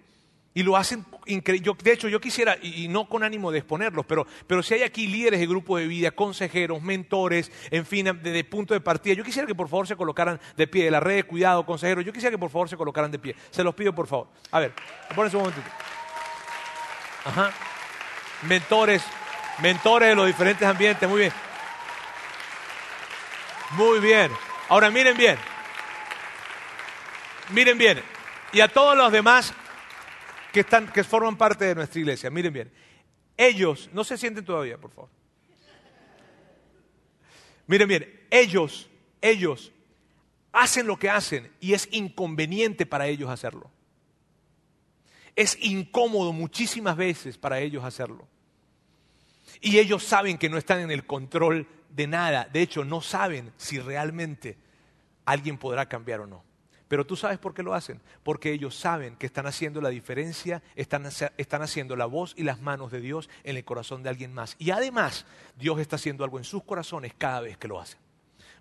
Y 0.56 0.62
lo 0.62 0.78
hacen 0.78 1.06
increíble. 1.26 1.74
De 1.84 1.92
hecho, 1.92 2.08
yo 2.08 2.22
quisiera, 2.22 2.58
y, 2.62 2.88
no 2.88 3.10
con 3.10 3.24
ánimo 3.24 3.52
de 3.52 3.60
exponerlos, 3.60 4.06
pero, 4.06 4.28
pero 4.46 4.62
si 4.62 4.76
hay 4.76 4.84
aquí 4.84 5.08
líderes 5.08 5.40
de 5.40 5.48
grupo 5.48 5.78
de 5.78 5.88
vida, 5.88 6.12
consejeros, 6.12 6.82
mentores, 6.82 7.52
en 7.72 7.86
fin, 7.86 8.06
de, 8.22 8.44
punto 8.44 8.74
de 8.74 8.82
partida, 8.82 9.16
yo 9.16 9.24
quisiera 9.24 9.48
que 9.48 9.56
por 9.56 9.68
favor 9.68 9.88
se 9.88 9.96
colocaran 9.96 10.40
de 10.56 10.68
pie, 10.68 10.86
de 10.86 10.92
la 10.92 11.00
red 11.00 11.16
de 11.16 11.24
cuidado, 11.24 11.66
consejeros, 11.66 12.06
yo 12.06 12.14
quisiera 12.14 12.32
que 12.32 12.38
por 12.38 12.52
favor 12.52 12.70
se 12.70 12.78
colocaran 12.78 13.10
de 13.10 13.20
pie. 13.20 13.36
Se 13.50 13.64
los 13.64 13.74
pido 13.74 13.94
por 13.94 14.08
favor. 14.08 14.28
A 14.52 14.60
ver, 14.60 14.74
ponen 15.16 15.36
un 15.36 15.42
momentito. 15.42 15.68
Ajá. 17.26 17.52
Mentores, 18.44 19.02
mentores 19.60 20.10
de 20.10 20.16
los 20.16 20.28
diferentes 20.28 20.68
ambientes, 20.68 21.10
muy 21.10 21.20
bien. 21.22 21.34
Muy 23.72 24.00
bien. 24.00 24.32
Ahora 24.70 24.92
miren 24.92 25.18
bien. 25.18 25.38
Miren 27.50 27.78
bien. 27.78 28.04
Y 28.52 28.62
a 28.62 28.68
todos 28.68 28.96
los 28.96 29.12
demás 29.12 29.54
que, 30.54 30.60
están, 30.60 30.88
que 30.92 31.04
forman 31.04 31.36
parte 31.36 31.66
de 31.66 31.76
nuestra 31.76 32.00
iglesia. 32.00 32.30
Miren 32.30 32.54
bien, 32.54 32.72
ellos, 33.36 33.90
no 33.92 34.04
se 34.04 34.18
sienten 34.18 34.46
todavía, 34.46 34.78
por 34.78 34.92
favor. 34.92 35.10
Miren 37.66 37.88
bien, 37.88 38.22
ellos, 38.30 38.88
ellos 39.20 39.72
hacen 40.52 40.86
lo 40.86 40.98
que 40.98 41.10
hacen 41.10 41.52
y 41.60 41.74
es 41.74 41.90
inconveniente 41.92 42.86
para 42.86 43.08
ellos 43.08 43.32
hacerlo. 43.32 43.72
Es 45.36 45.58
incómodo 45.60 46.32
muchísimas 46.32 46.96
veces 46.96 47.40
para 47.40 47.60
ellos 47.60 47.84
hacerlo. 47.84 48.28
Y 49.60 49.80
ellos 49.80 50.04
saben 50.04 50.38
que 50.38 50.50
no 50.50 50.60
están 50.60 50.82
en 50.82 50.92
el 50.92 51.08
control 51.08 51.68
de 51.90 52.06
nada. 52.06 52.48
De 52.54 52.62
hecho, 52.62 52.86
no 52.86 53.02
saben 53.02 53.52
si 53.58 53.80
realmente 53.80 54.56
alguien 55.26 55.58
podrá 55.58 55.90
cambiar 55.90 56.20
o 56.20 56.28
no. 56.28 56.44
Pero 56.94 57.08
tú 57.08 57.16
sabes 57.16 57.40
por 57.40 57.56
qué 57.56 57.64
lo 57.64 57.74
hacen. 57.74 58.00
Porque 58.22 58.52
ellos 58.52 58.76
saben 58.76 59.16
que 59.16 59.26
están 59.26 59.48
haciendo 59.48 59.82
la 59.82 59.90
diferencia, 59.90 60.62
están, 60.76 61.08
haciendo 61.64 61.96
la 61.96 62.06
voz 62.06 62.36
y 62.38 62.44
las 62.44 62.62
manos 62.62 62.92
de 62.92 63.02
Dios 63.02 63.32
en 63.44 63.58
el 63.58 63.66
corazón 63.66 64.04
de 64.04 64.10
alguien 64.10 64.32
más. 64.32 64.56
Y 64.60 64.70
además, 64.70 65.26
Dios 65.58 65.80
está 65.80 65.96
haciendo 65.96 66.24
algo 66.24 66.38
en 66.38 66.44
sus 66.44 66.64
corazones 66.64 67.16
cada 67.18 67.42
vez 67.42 67.58
que 67.58 67.68
lo 67.68 67.82
hacen. 67.82 67.98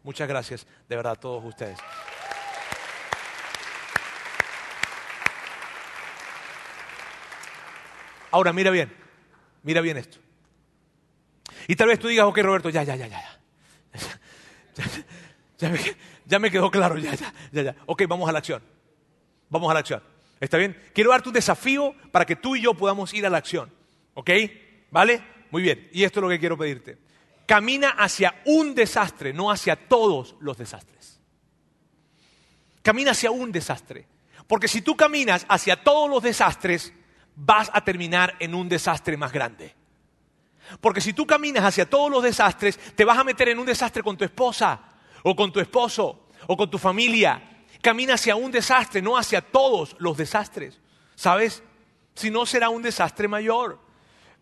Muchas 0.03 0.27
gracias 0.27 0.66
de 0.88 0.97
verdad 0.97 1.12
a 1.12 1.16
todos 1.16 1.45
ustedes. 1.45 1.79
Ahora, 8.31 8.55
mira 8.55 8.71
bien, 8.71 8.90
mira 9.62 9.83
bien 9.83 9.99
esto. 9.99 10.16
Y 11.68 11.77
tal 11.77 11.88
vez 11.88 11.99
tú 11.99 12.09
digas, 12.09 12.25
ok, 12.25 12.38
Roberto, 12.38 12.71
ya, 12.71 12.83
ya, 12.83 12.97
ya, 12.97 13.09
ya. 13.09 13.21
ya, 13.92 14.21
ya, 16.27 16.38
me 16.38 16.51
quedó 16.51 16.70
claro, 16.70 16.98
ya, 16.98 17.14
ya, 17.14 17.33
ya, 17.53 17.62
ya. 17.62 17.77
Ok, 17.87 18.03
vamos 18.09 18.29
a 18.29 18.33
la 18.33 18.38
acción. 18.38 18.62
Vamos 19.48 19.70
a 19.70 19.75
la 19.75 19.81
acción. 19.81 20.03
¿Está 20.40 20.59
bien? 20.59 20.77
Quiero 20.92 21.11
darte 21.11 21.29
un 21.29 21.35
desafío 21.35 21.94
para 22.11 22.25
que 22.25 22.37
tú 22.37 22.57
y 22.57 22.62
yo 22.62 22.75
podamos 22.75 23.14
ir 23.14 23.25
a 23.27 23.31
la 23.31 23.38
acción. 23.38 23.72
¿Ok? 24.14 24.31
¿Vale? 24.90 25.22
Muy 25.51 25.62
bien. 25.62 25.88
Y 25.92 26.05
esto 26.05 26.20
es 26.20 26.22
lo 26.22 26.29
que 26.29 26.40
quiero 26.40 26.59
pedirte. 26.59 26.98
Camina 27.46 27.90
hacia 27.90 28.42
un 28.46 28.75
desastre, 28.75 29.33
no 29.33 29.51
hacia 29.51 29.77
todos 29.77 30.37
los 30.40 30.57
desastres. 30.57 31.20
Camina 32.83 33.12
hacia 33.12 33.31
un 33.31 33.53
desastre. 33.53 34.07
Porque 34.46 34.68
si 34.68 34.83
tú 34.83 34.96
caminas 34.96 35.46
hacia 35.48 35.83
todos 35.83 36.11
los 36.11 36.22
desastres, 36.22 36.92
vas 37.37 37.70
a 37.72 37.85
terminar 37.85 38.35
en 38.40 38.55
un 38.55 38.68
desastre 38.68 39.16
más 39.16 39.33
grande. 39.33 39.75
Porque 40.81 41.01
si 41.01 41.12
tú 41.12 41.27
caminas 41.27 41.64
hacia 41.64 41.88
todos 41.88 42.11
los 42.11 42.22
desastres, 42.22 42.79
te 42.94 43.05
vas 43.05 43.18
a 43.18 43.25
meter 43.25 43.48
en 43.48 43.59
un 43.59 43.66
desastre 43.66 44.03
con 44.03 44.16
tu 44.16 44.25
esposa, 44.25 44.81
o 45.22 45.37
con 45.37 45.52
tu 45.52 45.61
esposo 45.61 46.26
o 46.46 46.56
con 46.56 46.70
tu 46.70 46.78
familia. 46.78 47.64
Camina 47.80 48.14
hacia 48.14 48.37
un 48.37 48.50
desastre, 48.50 49.02
no 49.02 49.16
hacia 49.16 49.40
todos 49.40 49.96
los 49.98 50.16
desastres. 50.16 50.80
¿Sabes? 51.14 51.62
Si 52.14 52.30
no 52.30 52.46
será 52.46 52.68
un 52.68 52.82
desastre 52.82 53.28
mayor. 53.28 53.78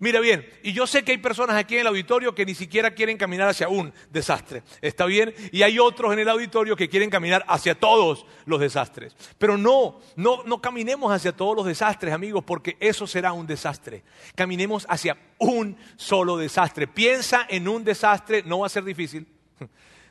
Mira 0.01 0.19
bien, 0.21 0.49
y 0.63 0.73
yo 0.73 0.87
sé 0.87 1.05
que 1.05 1.13
hay 1.13 1.19
personas 1.19 1.57
aquí 1.57 1.75
en 1.75 1.83
el 1.83 1.89
auditorio 1.89 2.35
que 2.35 2.47
ni 2.47 2.55
siquiera 2.55 2.93
quieren 2.93 3.19
caminar 3.19 3.51
hacia 3.51 3.69
un 3.69 3.93
desastre. 4.11 4.63
¿Está 4.81 5.05
bien? 5.05 5.35
Y 5.53 5.63
hay 5.63 5.79
otros 5.79 6.15
en 6.15 6.21
el 6.21 6.29
auditorio 6.31 6.75
que 6.75 6.89
quieren 6.89 7.11
caminar 7.11 7.45
hacia 7.47 7.75
todos 7.75 8.25
los 8.47 8.61
desastres. 8.61 9.15
Pero 9.37 9.59
no, 9.59 10.01
no, 10.17 10.43
no 10.45 10.63
caminemos 10.63 11.13
hacia 11.13 11.33
todos 11.33 11.55
los 11.55 11.67
desastres, 11.67 12.15
amigos, 12.15 12.45
porque 12.47 12.79
eso 12.81 13.07
será 13.07 13.35
un 13.35 13.47
desastre. 13.47 14.03
Caminemos 14.35 14.87
hacia 14.89 15.19
un 15.37 15.77
solo 15.97 16.39
desastre. 16.39 16.87
Piensa 16.87 17.47
en 17.51 17.69
un 17.69 17.85
desastre, 17.85 18.43
no 18.43 18.61
va 18.61 18.69
a 18.69 18.71
ser 18.71 18.85
difícil. 18.85 19.27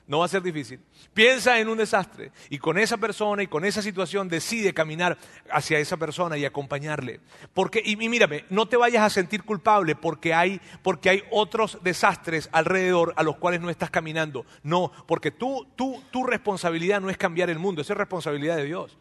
No 0.09 0.17
va 0.17 0.25
a 0.25 0.27
ser 0.27 0.41
difícil. 0.41 0.79
Piensa 1.13 1.59
en 1.59 1.69
un 1.69 1.77
desastre 1.77 2.31
y 2.49 2.57
con 2.57 2.79
esa 2.79 2.97
persona 2.97 3.43
y 3.43 3.47
con 3.47 3.63
esa 3.63 3.83
situación 3.83 4.27
decide 4.27 4.73
caminar 4.73 5.19
hacia 5.51 5.77
esa 5.77 5.97
persona 5.97 6.35
y 6.35 6.45
acompañarle. 6.45 7.19
Porque, 7.53 7.79
y, 7.85 7.95
mírame, 7.95 8.43
no 8.49 8.67
te 8.67 8.75
vayas 8.75 9.03
a 9.03 9.11
sentir 9.11 9.43
culpable 9.43 9.95
porque 9.95 10.33
hay, 10.33 10.59
porque 10.81 11.11
hay 11.11 11.23
otros 11.29 11.77
desastres 11.83 12.49
alrededor 12.51 13.13
a 13.17 13.23
los 13.23 13.37
cuales 13.37 13.61
no 13.61 13.69
estás 13.69 13.91
caminando. 13.91 14.47
No, 14.63 14.91
porque 15.05 15.29
tú, 15.29 15.67
tú, 15.75 16.01
tu 16.09 16.23
responsabilidad 16.23 16.99
no 17.01 17.11
es 17.11 17.17
cambiar 17.17 17.51
el 17.51 17.59
mundo, 17.59 17.83
esa 17.83 17.93
es 17.93 17.97
responsabilidad 17.97 18.57
de 18.57 18.65
Dios. 18.65 18.97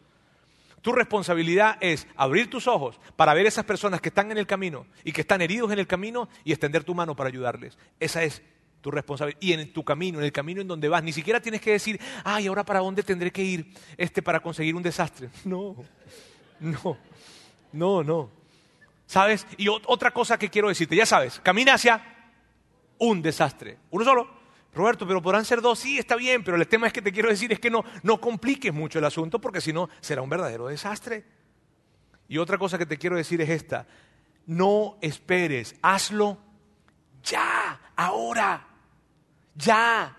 Tu 0.83 0.91
responsabilidad 0.91 1.77
es 1.81 2.07
abrir 2.17 2.51
tus 2.51 2.67
ojos 2.67 2.99
para 3.15 3.33
ver 3.33 3.47
esas 3.47 3.65
personas 3.65 3.99
que 3.99 4.09
están 4.09 4.31
en 4.31 4.37
el 4.37 4.45
camino 4.45 4.85
y 5.03 5.11
que 5.11 5.21
están 5.21 5.41
heridos 5.41 5.71
en 5.71 5.79
el 5.79 5.87
camino 5.87 6.29
y 6.43 6.51
extender 6.51 6.83
tu 6.83 6.93
mano 6.93 7.15
para 7.15 7.29
ayudarles. 7.29 7.79
Esa 7.99 8.21
es 8.21 8.43
tu 8.81 8.91
responsabilidad 8.91 9.41
y 9.41 9.53
en 9.53 9.73
tu 9.73 9.83
camino, 9.83 10.19
en 10.19 10.25
el 10.25 10.31
camino 10.31 10.61
en 10.61 10.67
donde 10.67 10.89
vas. 10.89 11.03
Ni 11.03 11.13
siquiera 11.13 11.39
tienes 11.39 11.61
que 11.61 11.71
decir, 11.71 11.99
ay, 12.23 12.47
ahora 12.47 12.63
para 12.63 12.79
dónde 12.79 13.03
tendré 13.03 13.31
que 13.31 13.43
ir 13.43 13.73
este 13.97 14.21
para 14.21 14.39
conseguir 14.39 14.75
un 14.75 14.83
desastre. 14.83 15.29
No, 15.45 15.75
no, 16.59 16.97
no, 17.71 18.03
no. 18.03 18.29
¿Sabes? 19.05 19.47
Y 19.57 19.67
otra 19.69 20.11
cosa 20.11 20.37
que 20.37 20.49
quiero 20.49 20.67
decirte, 20.67 20.95
ya 20.95 21.05
sabes, 21.05 21.39
camina 21.39 21.73
hacia 21.73 22.01
un 22.97 23.21
desastre. 23.21 23.77
Uno 23.91 24.03
solo. 24.03 24.39
Roberto, 24.73 25.07
pero 25.07 25.21
podrán 25.21 25.45
ser 25.45 25.61
dos, 25.61 25.79
sí, 25.79 25.97
está 25.97 26.15
bien, 26.15 26.43
pero 26.43 26.55
el 26.55 26.67
tema 26.67 26.85
es 26.85 26.93
que 26.93 27.01
te 27.01 27.11
quiero 27.11 27.29
decir 27.29 27.51
es 27.51 27.59
que 27.59 27.71
no, 27.71 27.83
no 28.03 28.21
compliques 28.21 28.71
mucho 28.71 28.99
el 28.99 29.05
asunto 29.05 29.41
porque 29.41 29.61
si 29.61 29.73
no 29.73 29.89
será 29.99 30.21
un 30.21 30.29
verdadero 30.29 30.67
desastre. 30.67 31.25
Y 32.27 32.37
otra 32.37 32.59
cosa 32.59 32.77
que 32.77 32.85
te 32.85 32.97
quiero 32.97 33.15
decir 33.15 33.41
es 33.41 33.49
esta. 33.49 33.87
No 34.45 34.97
esperes, 35.01 35.75
hazlo 35.81 36.37
ya, 37.23 37.79
ahora, 37.95 38.67
ya. 39.59 40.15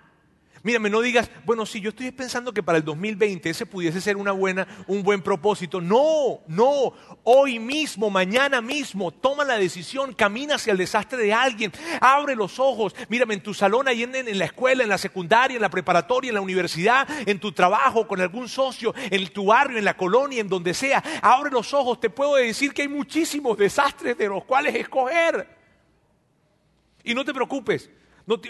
Mírame, 0.62 0.90
no 0.90 1.00
digas, 1.00 1.30
bueno, 1.46 1.64
sí, 1.64 1.80
yo 1.80 1.88
estoy 1.88 2.10
pensando 2.10 2.52
que 2.52 2.62
para 2.62 2.76
el 2.76 2.84
2020 2.84 3.48
ese 3.48 3.64
pudiese 3.64 3.98
ser 3.98 4.18
una 4.18 4.32
buena, 4.32 4.68
un 4.88 5.02
buen 5.02 5.22
propósito. 5.22 5.80
No, 5.80 6.40
no. 6.48 6.92
Hoy 7.24 7.58
mismo, 7.58 8.10
mañana 8.10 8.60
mismo, 8.60 9.10
toma 9.10 9.42
la 9.44 9.58
decisión, 9.58 10.12
camina 10.12 10.56
hacia 10.56 10.72
el 10.72 10.76
desastre 10.76 11.22
de 11.22 11.32
alguien, 11.32 11.72
abre 12.02 12.36
los 12.36 12.58
ojos. 12.58 12.94
Mírame, 13.08 13.34
en 13.34 13.42
tu 13.42 13.54
salón, 13.54 13.88
ahí 13.88 14.02
en, 14.02 14.14
en 14.14 14.38
la 14.38 14.44
escuela, 14.44 14.82
en 14.82 14.90
la 14.90 14.98
secundaria, 14.98 15.54
en 15.54 15.62
la 15.62 15.70
preparatoria, 15.70 16.28
en 16.28 16.34
la 16.34 16.42
universidad, 16.42 17.08
en 17.26 17.40
tu 17.40 17.52
trabajo, 17.52 18.06
con 18.06 18.20
algún 18.20 18.46
socio, 18.46 18.94
en 19.10 19.32
tu 19.32 19.46
barrio, 19.46 19.78
en 19.78 19.84
la 19.86 19.96
colonia, 19.96 20.42
en 20.42 20.48
donde 20.48 20.74
sea. 20.74 21.02
Abre 21.22 21.50
los 21.50 21.72
ojos. 21.72 22.00
Te 22.00 22.10
puedo 22.10 22.34
decir 22.34 22.74
que 22.74 22.82
hay 22.82 22.88
muchísimos 22.88 23.56
desastres 23.56 24.18
de 24.18 24.28
los 24.28 24.44
cuales 24.44 24.74
escoger. 24.74 25.48
Y 27.02 27.14
no 27.14 27.24
te 27.24 27.32
preocupes. 27.32 27.88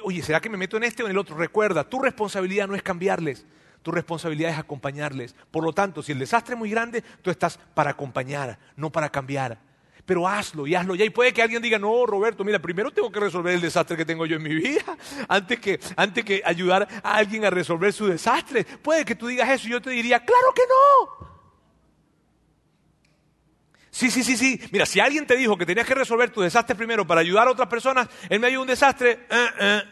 Oye, 0.02 0.22
¿será 0.22 0.40
que 0.40 0.50
me 0.50 0.56
meto 0.56 0.76
en 0.76 0.84
este 0.84 1.02
o 1.02 1.06
en 1.06 1.12
el 1.12 1.18
otro? 1.18 1.36
Recuerda, 1.36 1.88
tu 1.88 2.00
responsabilidad 2.00 2.68
no 2.68 2.74
es 2.74 2.82
cambiarles, 2.82 3.46
tu 3.82 3.90
responsabilidad 3.90 4.52
es 4.52 4.58
acompañarles. 4.58 5.34
Por 5.50 5.64
lo 5.64 5.72
tanto, 5.72 6.02
si 6.02 6.12
el 6.12 6.18
desastre 6.18 6.54
es 6.54 6.58
muy 6.58 6.70
grande, 6.70 7.02
tú 7.22 7.30
estás 7.30 7.58
para 7.74 7.90
acompañar, 7.90 8.58
no 8.76 8.90
para 8.90 9.08
cambiar. 9.08 9.58
Pero 10.04 10.26
hazlo 10.26 10.66
y 10.66 10.74
hazlo 10.74 10.94
ya. 10.94 11.04
Y 11.04 11.10
puede 11.10 11.32
que 11.32 11.42
alguien 11.42 11.62
diga, 11.62 11.78
no, 11.78 12.04
Roberto, 12.04 12.44
mira, 12.44 12.58
primero 12.58 12.90
tengo 12.90 13.12
que 13.12 13.20
resolver 13.20 13.54
el 13.54 13.60
desastre 13.60 13.96
que 13.96 14.04
tengo 14.04 14.26
yo 14.26 14.36
en 14.36 14.42
mi 14.42 14.54
vida, 14.54 14.96
antes 15.28 15.60
que, 15.60 15.80
antes 15.96 16.24
que 16.24 16.42
ayudar 16.44 16.86
a 17.02 17.14
alguien 17.14 17.44
a 17.44 17.50
resolver 17.50 17.92
su 17.92 18.06
desastre. 18.06 18.64
Puede 18.64 19.04
que 19.04 19.14
tú 19.14 19.28
digas 19.28 19.48
eso 19.48 19.68
y 19.68 19.70
yo 19.70 19.80
te 19.80 19.90
diría, 19.90 20.24
claro 20.24 20.52
que 20.54 20.62
no. 20.68 21.39
Sí, 23.90 24.10
sí, 24.10 24.22
sí, 24.22 24.36
sí. 24.36 24.60
Mira, 24.70 24.86
si 24.86 25.00
alguien 25.00 25.26
te 25.26 25.36
dijo 25.36 25.56
que 25.56 25.66
tenías 25.66 25.86
que 25.86 25.94
resolver 25.94 26.30
tu 26.30 26.40
desastre 26.40 26.76
primero 26.76 27.06
para 27.06 27.20
ayudar 27.20 27.48
a 27.48 27.50
otras 27.50 27.68
personas 27.68 28.08
en 28.28 28.40
medio 28.40 28.58
de 28.58 28.62
un 28.62 28.68
desastre, 28.68 29.26
eh, 29.28 29.48
eh. 29.60 29.82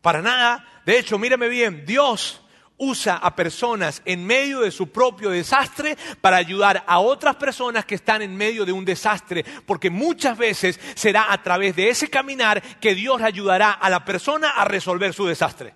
para 0.00 0.20
nada. 0.20 0.82
De 0.84 0.98
hecho, 0.98 1.18
mírame 1.18 1.48
bien, 1.48 1.86
Dios 1.86 2.42
usa 2.78 3.16
a 3.16 3.36
personas 3.36 4.02
en 4.04 4.26
medio 4.26 4.60
de 4.60 4.72
su 4.72 4.90
propio 4.90 5.30
desastre 5.30 5.96
para 6.20 6.36
ayudar 6.36 6.82
a 6.84 6.98
otras 6.98 7.36
personas 7.36 7.84
que 7.84 7.94
están 7.94 8.22
en 8.22 8.36
medio 8.36 8.64
de 8.64 8.72
un 8.72 8.84
desastre, 8.84 9.44
porque 9.64 9.88
muchas 9.88 10.36
veces 10.36 10.80
será 10.96 11.32
a 11.32 11.40
través 11.44 11.76
de 11.76 11.90
ese 11.90 12.08
caminar 12.08 12.60
que 12.80 12.96
Dios 12.96 13.22
ayudará 13.22 13.70
a 13.70 13.88
la 13.88 14.04
persona 14.04 14.50
a 14.50 14.64
resolver 14.64 15.14
su 15.14 15.26
desastre. 15.26 15.74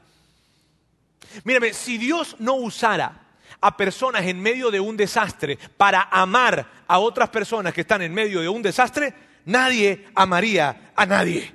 Mírame, 1.44 1.74
si 1.74 1.96
Dios 1.96 2.34
no 2.40 2.54
usara 2.54 3.25
a 3.60 3.76
personas 3.76 4.24
en 4.26 4.40
medio 4.40 4.70
de 4.70 4.80
un 4.80 4.96
desastre 4.96 5.58
para 5.76 6.02
amar 6.10 6.84
a 6.86 6.98
otras 6.98 7.28
personas 7.30 7.72
que 7.72 7.82
están 7.82 8.02
en 8.02 8.12
medio 8.12 8.40
de 8.40 8.48
un 8.48 8.62
desastre, 8.62 9.14
nadie 9.44 10.08
amaría 10.14 10.92
a 10.94 11.06
nadie. 11.06 11.52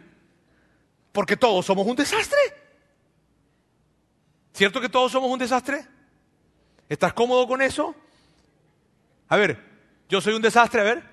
Porque 1.12 1.38
todos 1.38 1.66
somos 1.66 1.86
un 1.86 1.96
desastre. 1.96 2.40
¿Cierto 4.54 4.82
que 4.82 4.90
todos 4.90 5.12
somos 5.12 5.30
un 5.30 5.40
desastre? 5.40 5.86
¿Estás 6.90 7.14
cómodo 7.14 7.48
con 7.48 7.62
eso? 7.62 7.96
A 9.30 9.38
ver, 9.38 9.58
yo 10.10 10.20
soy 10.20 10.34
un 10.34 10.42
desastre, 10.42 10.82
a 10.82 10.84
ver. 10.84 11.04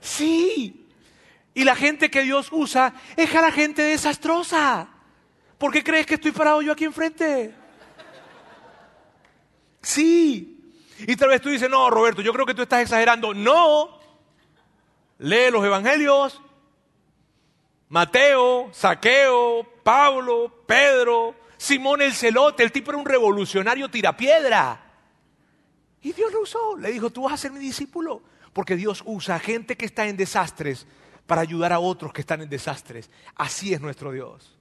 Sí. 0.00 0.88
Y 1.54 1.64
la 1.64 1.76
gente 1.76 2.10
que 2.10 2.22
Dios 2.22 2.48
usa 2.50 2.92
es 3.16 3.34
a 3.34 3.40
la 3.40 3.52
gente 3.52 3.82
desastrosa. 3.82 4.88
¿Por 5.58 5.72
qué 5.72 5.82
crees 5.82 6.06
que 6.06 6.14
estoy 6.14 6.32
parado 6.32 6.60
yo 6.60 6.72
aquí 6.72 6.84
enfrente? 6.84 7.54
Sí. 9.86 10.58
Y 11.06 11.14
tal 11.14 11.28
vez 11.28 11.40
tú 11.40 11.48
dices, 11.48 11.70
no, 11.70 11.88
Roberto, 11.90 12.20
yo 12.20 12.32
creo 12.32 12.44
que 12.44 12.54
tú 12.54 12.62
estás 12.62 12.82
exagerando. 12.82 13.32
No. 13.32 14.00
Lee 15.18 15.48
los 15.52 15.64
evangelios. 15.64 16.42
Mateo, 17.88 18.68
Saqueo, 18.72 19.64
Pablo, 19.84 20.64
Pedro, 20.66 21.36
Simón 21.56 22.02
el 22.02 22.12
celote, 22.12 22.64
el 22.64 22.72
tipo 22.72 22.90
era 22.90 22.98
un 22.98 23.06
revolucionario 23.06 23.88
tirapiedra. 23.88 24.82
Y 26.02 26.12
Dios 26.12 26.32
lo 26.32 26.40
usó. 26.40 26.76
Le 26.76 26.90
dijo, 26.90 27.10
tú 27.10 27.22
vas 27.22 27.34
a 27.34 27.36
ser 27.36 27.52
mi 27.52 27.60
discípulo. 27.60 28.22
Porque 28.52 28.74
Dios 28.74 29.04
usa 29.06 29.38
gente 29.38 29.76
que 29.76 29.86
está 29.86 30.08
en 30.08 30.16
desastres 30.16 30.84
para 31.28 31.42
ayudar 31.42 31.72
a 31.72 31.78
otros 31.78 32.12
que 32.12 32.22
están 32.22 32.42
en 32.42 32.48
desastres. 32.48 33.08
Así 33.36 33.72
es 33.72 33.80
nuestro 33.80 34.10
Dios. 34.10 34.52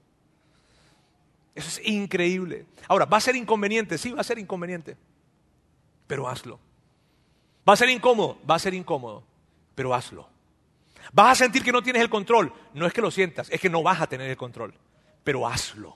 Eso 1.56 1.68
es 1.68 1.88
increíble. 1.88 2.68
Ahora, 2.88 3.06
¿va 3.06 3.18
a 3.18 3.22
ser 3.22 3.36
inconveniente? 3.36 3.98
Sí, 3.98 4.12
va 4.12 4.22
a 4.22 4.24
ser 4.24 4.38
inconveniente 4.38 4.96
pero 6.08 6.28
hazlo. 6.28 6.60
¿Va 7.68 7.74
a 7.74 7.78
ser 7.78 7.90
incómodo? 7.90 8.40
Va 8.50 8.56
a 8.56 8.60
ser 8.60 8.74
incómodo, 8.74 9.24
pero 9.74 9.94
hazlo. 9.94 10.30
¿Vas 11.14 11.32
a 11.32 11.44
sentir 11.46 11.64
que 11.64 11.72
no 11.72 11.82
tienes 11.82 12.02
el 12.02 12.10
control? 12.10 12.54
No 12.74 12.86
es 12.86 12.94
que 12.94 13.02
lo 13.02 13.12
sientas, 13.12 13.50
es 13.50 13.60
que 13.60 13.70
no 13.70 13.84
vas 13.84 14.02
a 14.02 14.08
tener 14.08 14.30
el 14.30 14.38
control, 14.38 14.74
pero 15.24 15.48
hazlo. 15.48 15.96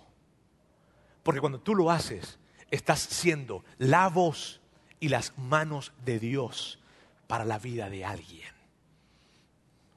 Porque 1.23 1.41
cuando 1.41 1.59
tú 1.59 1.75
lo 1.75 1.91
haces, 1.91 2.39
estás 2.71 2.99
siendo 2.99 3.63
la 3.77 4.07
voz 4.09 4.61
y 4.99 5.09
las 5.09 5.37
manos 5.37 5.91
de 6.03 6.19
Dios 6.19 6.79
para 7.27 7.45
la 7.45 7.59
vida 7.59 7.89
de 7.89 8.05
alguien. 8.05 8.53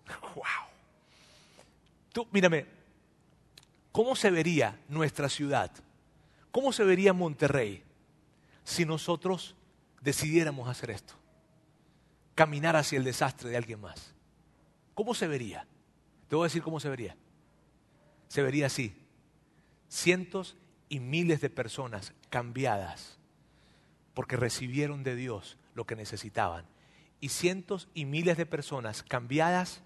¡Wow! 0.34 0.44
Tú, 2.12 2.28
mírame, 2.30 2.66
¿cómo 3.90 4.14
se 4.14 4.30
vería 4.30 4.78
nuestra 4.88 5.28
ciudad? 5.28 5.70
¿Cómo 6.50 6.72
se 6.72 6.84
vería 6.84 7.14
Monterrey 7.14 7.82
si 8.64 8.84
nosotros 8.84 9.56
decidiéramos 10.02 10.68
hacer 10.68 10.90
esto, 10.90 11.14
caminar 12.34 12.76
hacia 12.76 12.98
el 12.98 13.04
desastre 13.04 13.50
de 13.50 13.56
alguien 13.56 13.80
más, 13.80 14.14
¿cómo 14.94 15.14
se 15.14 15.26
vería? 15.26 15.66
Te 16.28 16.36
voy 16.36 16.44
a 16.44 16.48
decir 16.48 16.62
cómo 16.62 16.80
se 16.80 16.88
vería. 16.88 17.16
Se 18.28 18.42
vería 18.42 18.66
así, 18.66 18.94
cientos 19.88 20.56
y 20.88 21.00
miles 21.00 21.40
de 21.40 21.50
personas 21.50 22.14
cambiadas 22.30 23.18
porque 24.14 24.36
recibieron 24.36 25.02
de 25.02 25.16
Dios 25.16 25.58
lo 25.74 25.86
que 25.86 25.96
necesitaban 25.96 26.66
y 27.20 27.28
cientos 27.28 27.88
y 27.94 28.04
miles 28.04 28.36
de 28.36 28.46
personas 28.46 29.02
cambiadas 29.02 29.82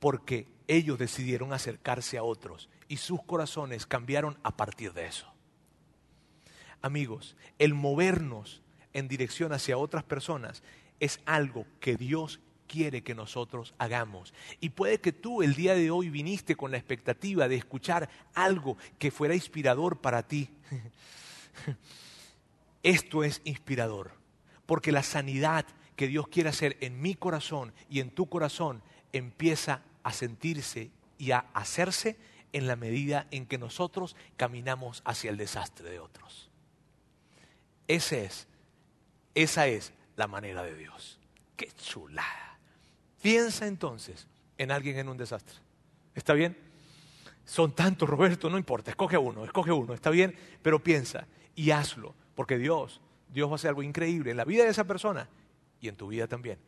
porque 0.00 0.46
ellos 0.68 0.98
decidieron 0.98 1.52
acercarse 1.52 2.18
a 2.18 2.22
otros 2.22 2.68
y 2.88 2.98
sus 2.98 3.22
corazones 3.22 3.86
cambiaron 3.86 4.38
a 4.42 4.56
partir 4.56 4.92
de 4.92 5.06
eso. 5.06 5.32
Amigos, 6.82 7.36
el 7.58 7.72
movernos 7.72 8.63
en 8.94 9.08
dirección 9.08 9.52
hacia 9.52 9.76
otras 9.76 10.04
personas 10.04 10.62
es 11.00 11.20
algo 11.26 11.66
que 11.80 11.96
Dios 11.96 12.40
quiere 12.66 13.02
que 13.02 13.14
nosotros 13.14 13.74
hagamos. 13.78 14.32
Y 14.60 14.70
puede 14.70 15.00
que 15.00 15.12
tú 15.12 15.42
el 15.42 15.54
día 15.54 15.74
de 15.74 15.90
hoy 15.90 16.08
viniste 16.08 16.56
con 16.56 16.70
la 16.70 16.78
expectativa 16.78 17.48
de 17.48 17.56
escuchar 17.56 18.08
algo 18.34 18.76
que 18.98 19.10
fuera 19.10 19.34
inspirador 19.34 20.00
para 20.00 20.26
ti. 20.26 20.48
Esto 22.82 23.24
es 23.24 23.40
inspirador, 23.44 24.12
porque 24.66 24.92
la 24.92 25.02
sanidad 25.02 25.66
que 25.96 26.08
Dios 26.08 26.28
quiere 26.28 26.48
hacer 26.48 26.76
en 26.80 27.00
mi 27.00 27.14
corazón 27.14 27.72
y 27.88 28.00
en 28.00 28.10
tu 28.10 28.28
corazón 28.28 28.82
empieza 29.12 29.82
a 30.02 30.12
sentirse 30.12 30.90
y 31.18 31.30
a 31.30 31.46
hacerse 31.54 32.16
en 32.52 32.66
la 32.66 32.76
medida 32.76 33.26
en 33.30 33.46
que 33.46 33.58
nosotros 33.58 34.16
caminamos 34.36 35.02
hacia 35.04 35.30
el 35.30 35.36
desastre 35.36 35.90
de 35.90 35.98
otros. 35.98 36.50
Ese 37.88 38.24
es 38.24 38.48
esa 39.34 39.66
es 39.66 39.92
la 40.16 40.26
manera 40.26 40.62
de 40.62 40.76
Dios. 40.76 41.18
Qué 41.56 41.70
chulada. 41.72 42.58
Piensa 43.20 43.66
entonces 43.66 44.26
en 44.58 44.70
alguien 44.70 44.98
en 44.98 45.08
un 45.08 45.16
desastre. 45.16 45.56
¿Está 46.14 46.34
bien? 46.34 46.56
Son 47.44 47.74
tantos, 47.74 48.08
Roberto, 48.08 48.48
no 48.48 48.56
importa, 48.56 48.90
escoge 48.90 49.18
uno, 49.18 49.44
escoge 49.44 49.72
uno, 49.72 49.92
está 49.92 50.10
bien, 50.10 50.34
pero 50.62 50.82
piensa 50.82 51.26
y 51.54 51.70
hazlo, 51.72 52.14
porque 52.34 52.56
Dios, 52.56 53.00
Dios 53.28 53.48
va 53.48 53.52
a 53.52 53.56
hacer 53.56 53.68
algo 53.68 53.82
increíble 53.82 54.30
en 54.30 54.36
la 54.36 54.44
vida 54.44 54.64
de 54.64 54.70
esa 54.70 54.84
persona 54.84 55.28
y 55.80 55.88
en 55.88 55.96
tu 55.96 56.08
vida 56.08 56.26
también, 56.26 56.58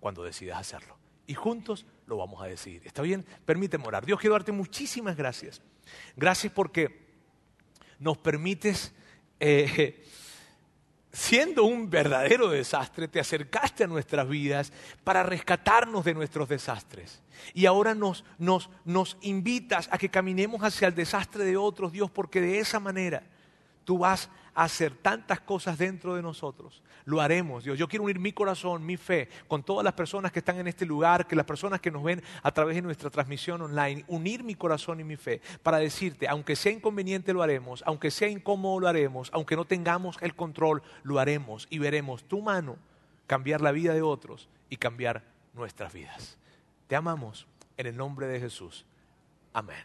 cuando 0.00 0.24
decidas 0.24 0.58
hacerlo. 0.58 0.96
Y 1.26 1.34
juntos 1.34 1.86
lo 2.06 2.16
vamos 2.16 2.42
a 2.42 2.46
decidir. 2.46 2.82
¿Está 2.84 3.02
bien? 3.02 3.24
Permíteme 3.46 3.86
orar. 3.86 4.04
Dios, 4.04 4.18
quiero 4.18 4.34
darte 4.34 4.52
muchísimas 4.52 5.16
gracias. 5.16 5.62
Gracias 6.16 6.52
porque 6.52 7.04
nos 7.98 8.18
permites 8.18 8.92
eh, 9.38 10.04
siendo 11.14 11.62
un 11.62 11.88
verdadero 11.88 12.48
desastre, 12.48 13.06
te 13.06 13.20
acercaste 13.20 13.84
a 13.84 13.86
nuestras 13.86 14.28
vidas 14.28 14.72
para 15.04 15.22
rescatarnos 15.22 16.04
de 16.04 16.12
nuestros 16.12 16.48
desastres. 16.48 17.22
Y 17.54 17.66
ahora 17.66 17.94
nos, 17.94 18.24
nos, 18.36 18.68
nos 18.84 19.16
invitas 19.20 19.88
a 19.92 19.98
que 19.98 20.08
caminemos 20.08 20.62
hacia 20.62 20.88
el 20.88 20.94
desastre 20.94 21.44
de 21.44 21.56
otros, 21.56 21.92
Dios, 21.92 22.10
porque 22.10 22.40
de 22.40 22.58
esa 22.58 22.80
manera 22.80 23.22
tú 23.84 23.98
vas 23.98 24.28
hacer 24.54 24.94
tantas 24.94 25.40
cosas 25.40 25.78
dentro 25.78 26.14
de 26.14 26.22
nosotros. 26.22 26.82
Lo 27.04 27.20
haremos, 27.20 27.64
Dios. 27.64 27.78
Yo 27.78 27.88
quiero 27.88 28.04
unir 28.04 28.18
mi 28.18 28.32
corazón, 28.32 28.84
mi 28.86 28.96
fe, 28.96 29.28
con 29.48 29.62
todas 29.62 29.84
las 29.84 29.94
personas 29.94 30.32
que 30.32 30.38
están 30.38 30.58
en 30.58 30.68
este 30.68 30.86
lugar, 30.86 31.26
que 31.26 31.36
las 31.36 31.44
personas 31.44 31.80
que 31.80 31.90
nos 31.90 32.02
ven 32.02 32.22
a 32.42 32.50
través 32.52 32.76
de 32.76 32.82
nuestra 32.82 33.10
transmisión 33.10 33.60
online, 33.62 34.04
unir 34.08 34.42
mi 34.44 34.54
corazón 34.54 35.00
y 35.00 35.04
mi 35.04 35.16
fe 35.16 35.40
para 35.62 35.78
decirte, 35.78 36.28
aunque 36.28 36.56
sea 36.56 36.72
inconveniente 36.72 37.32
lo 37.32 37.42
haremos, 37.42 37.82
aunque 37.86 38.10
sea 38.10 38.28
incómodo 38.28 38.80
lo 38.80 38.88
haremos, 38.88 39.30
aunque 39.32 39.56
no 39.56 39.64
tengamos 39.64 40.16
el 40.20 40.34
control, 40.34 40.82
lo 41.02 41.18
haremos 41.18 41.66
y 41.70 41.78
veremos 41.78 42.24
tu 42.24 42.40
mano 42.40 42.76
cambiar 43.26 43.60
la 43.60 43.72
vida 43.72 43.94
de 43.94 44.02
otros 44.02 44.48
y 44.70 44.76
cambiar 44.76 45.24
nuestras 45.54 45.92
vidas. 45.92 46.38
Te 46.86 46.96
amamos 46.96 47.46
en 47.76 47.86
el 47.86 47.96
nombre 47.96 48.26
de 48.26 48.40
Jesús. 48.40 48.86
Amén. 49.52 49.84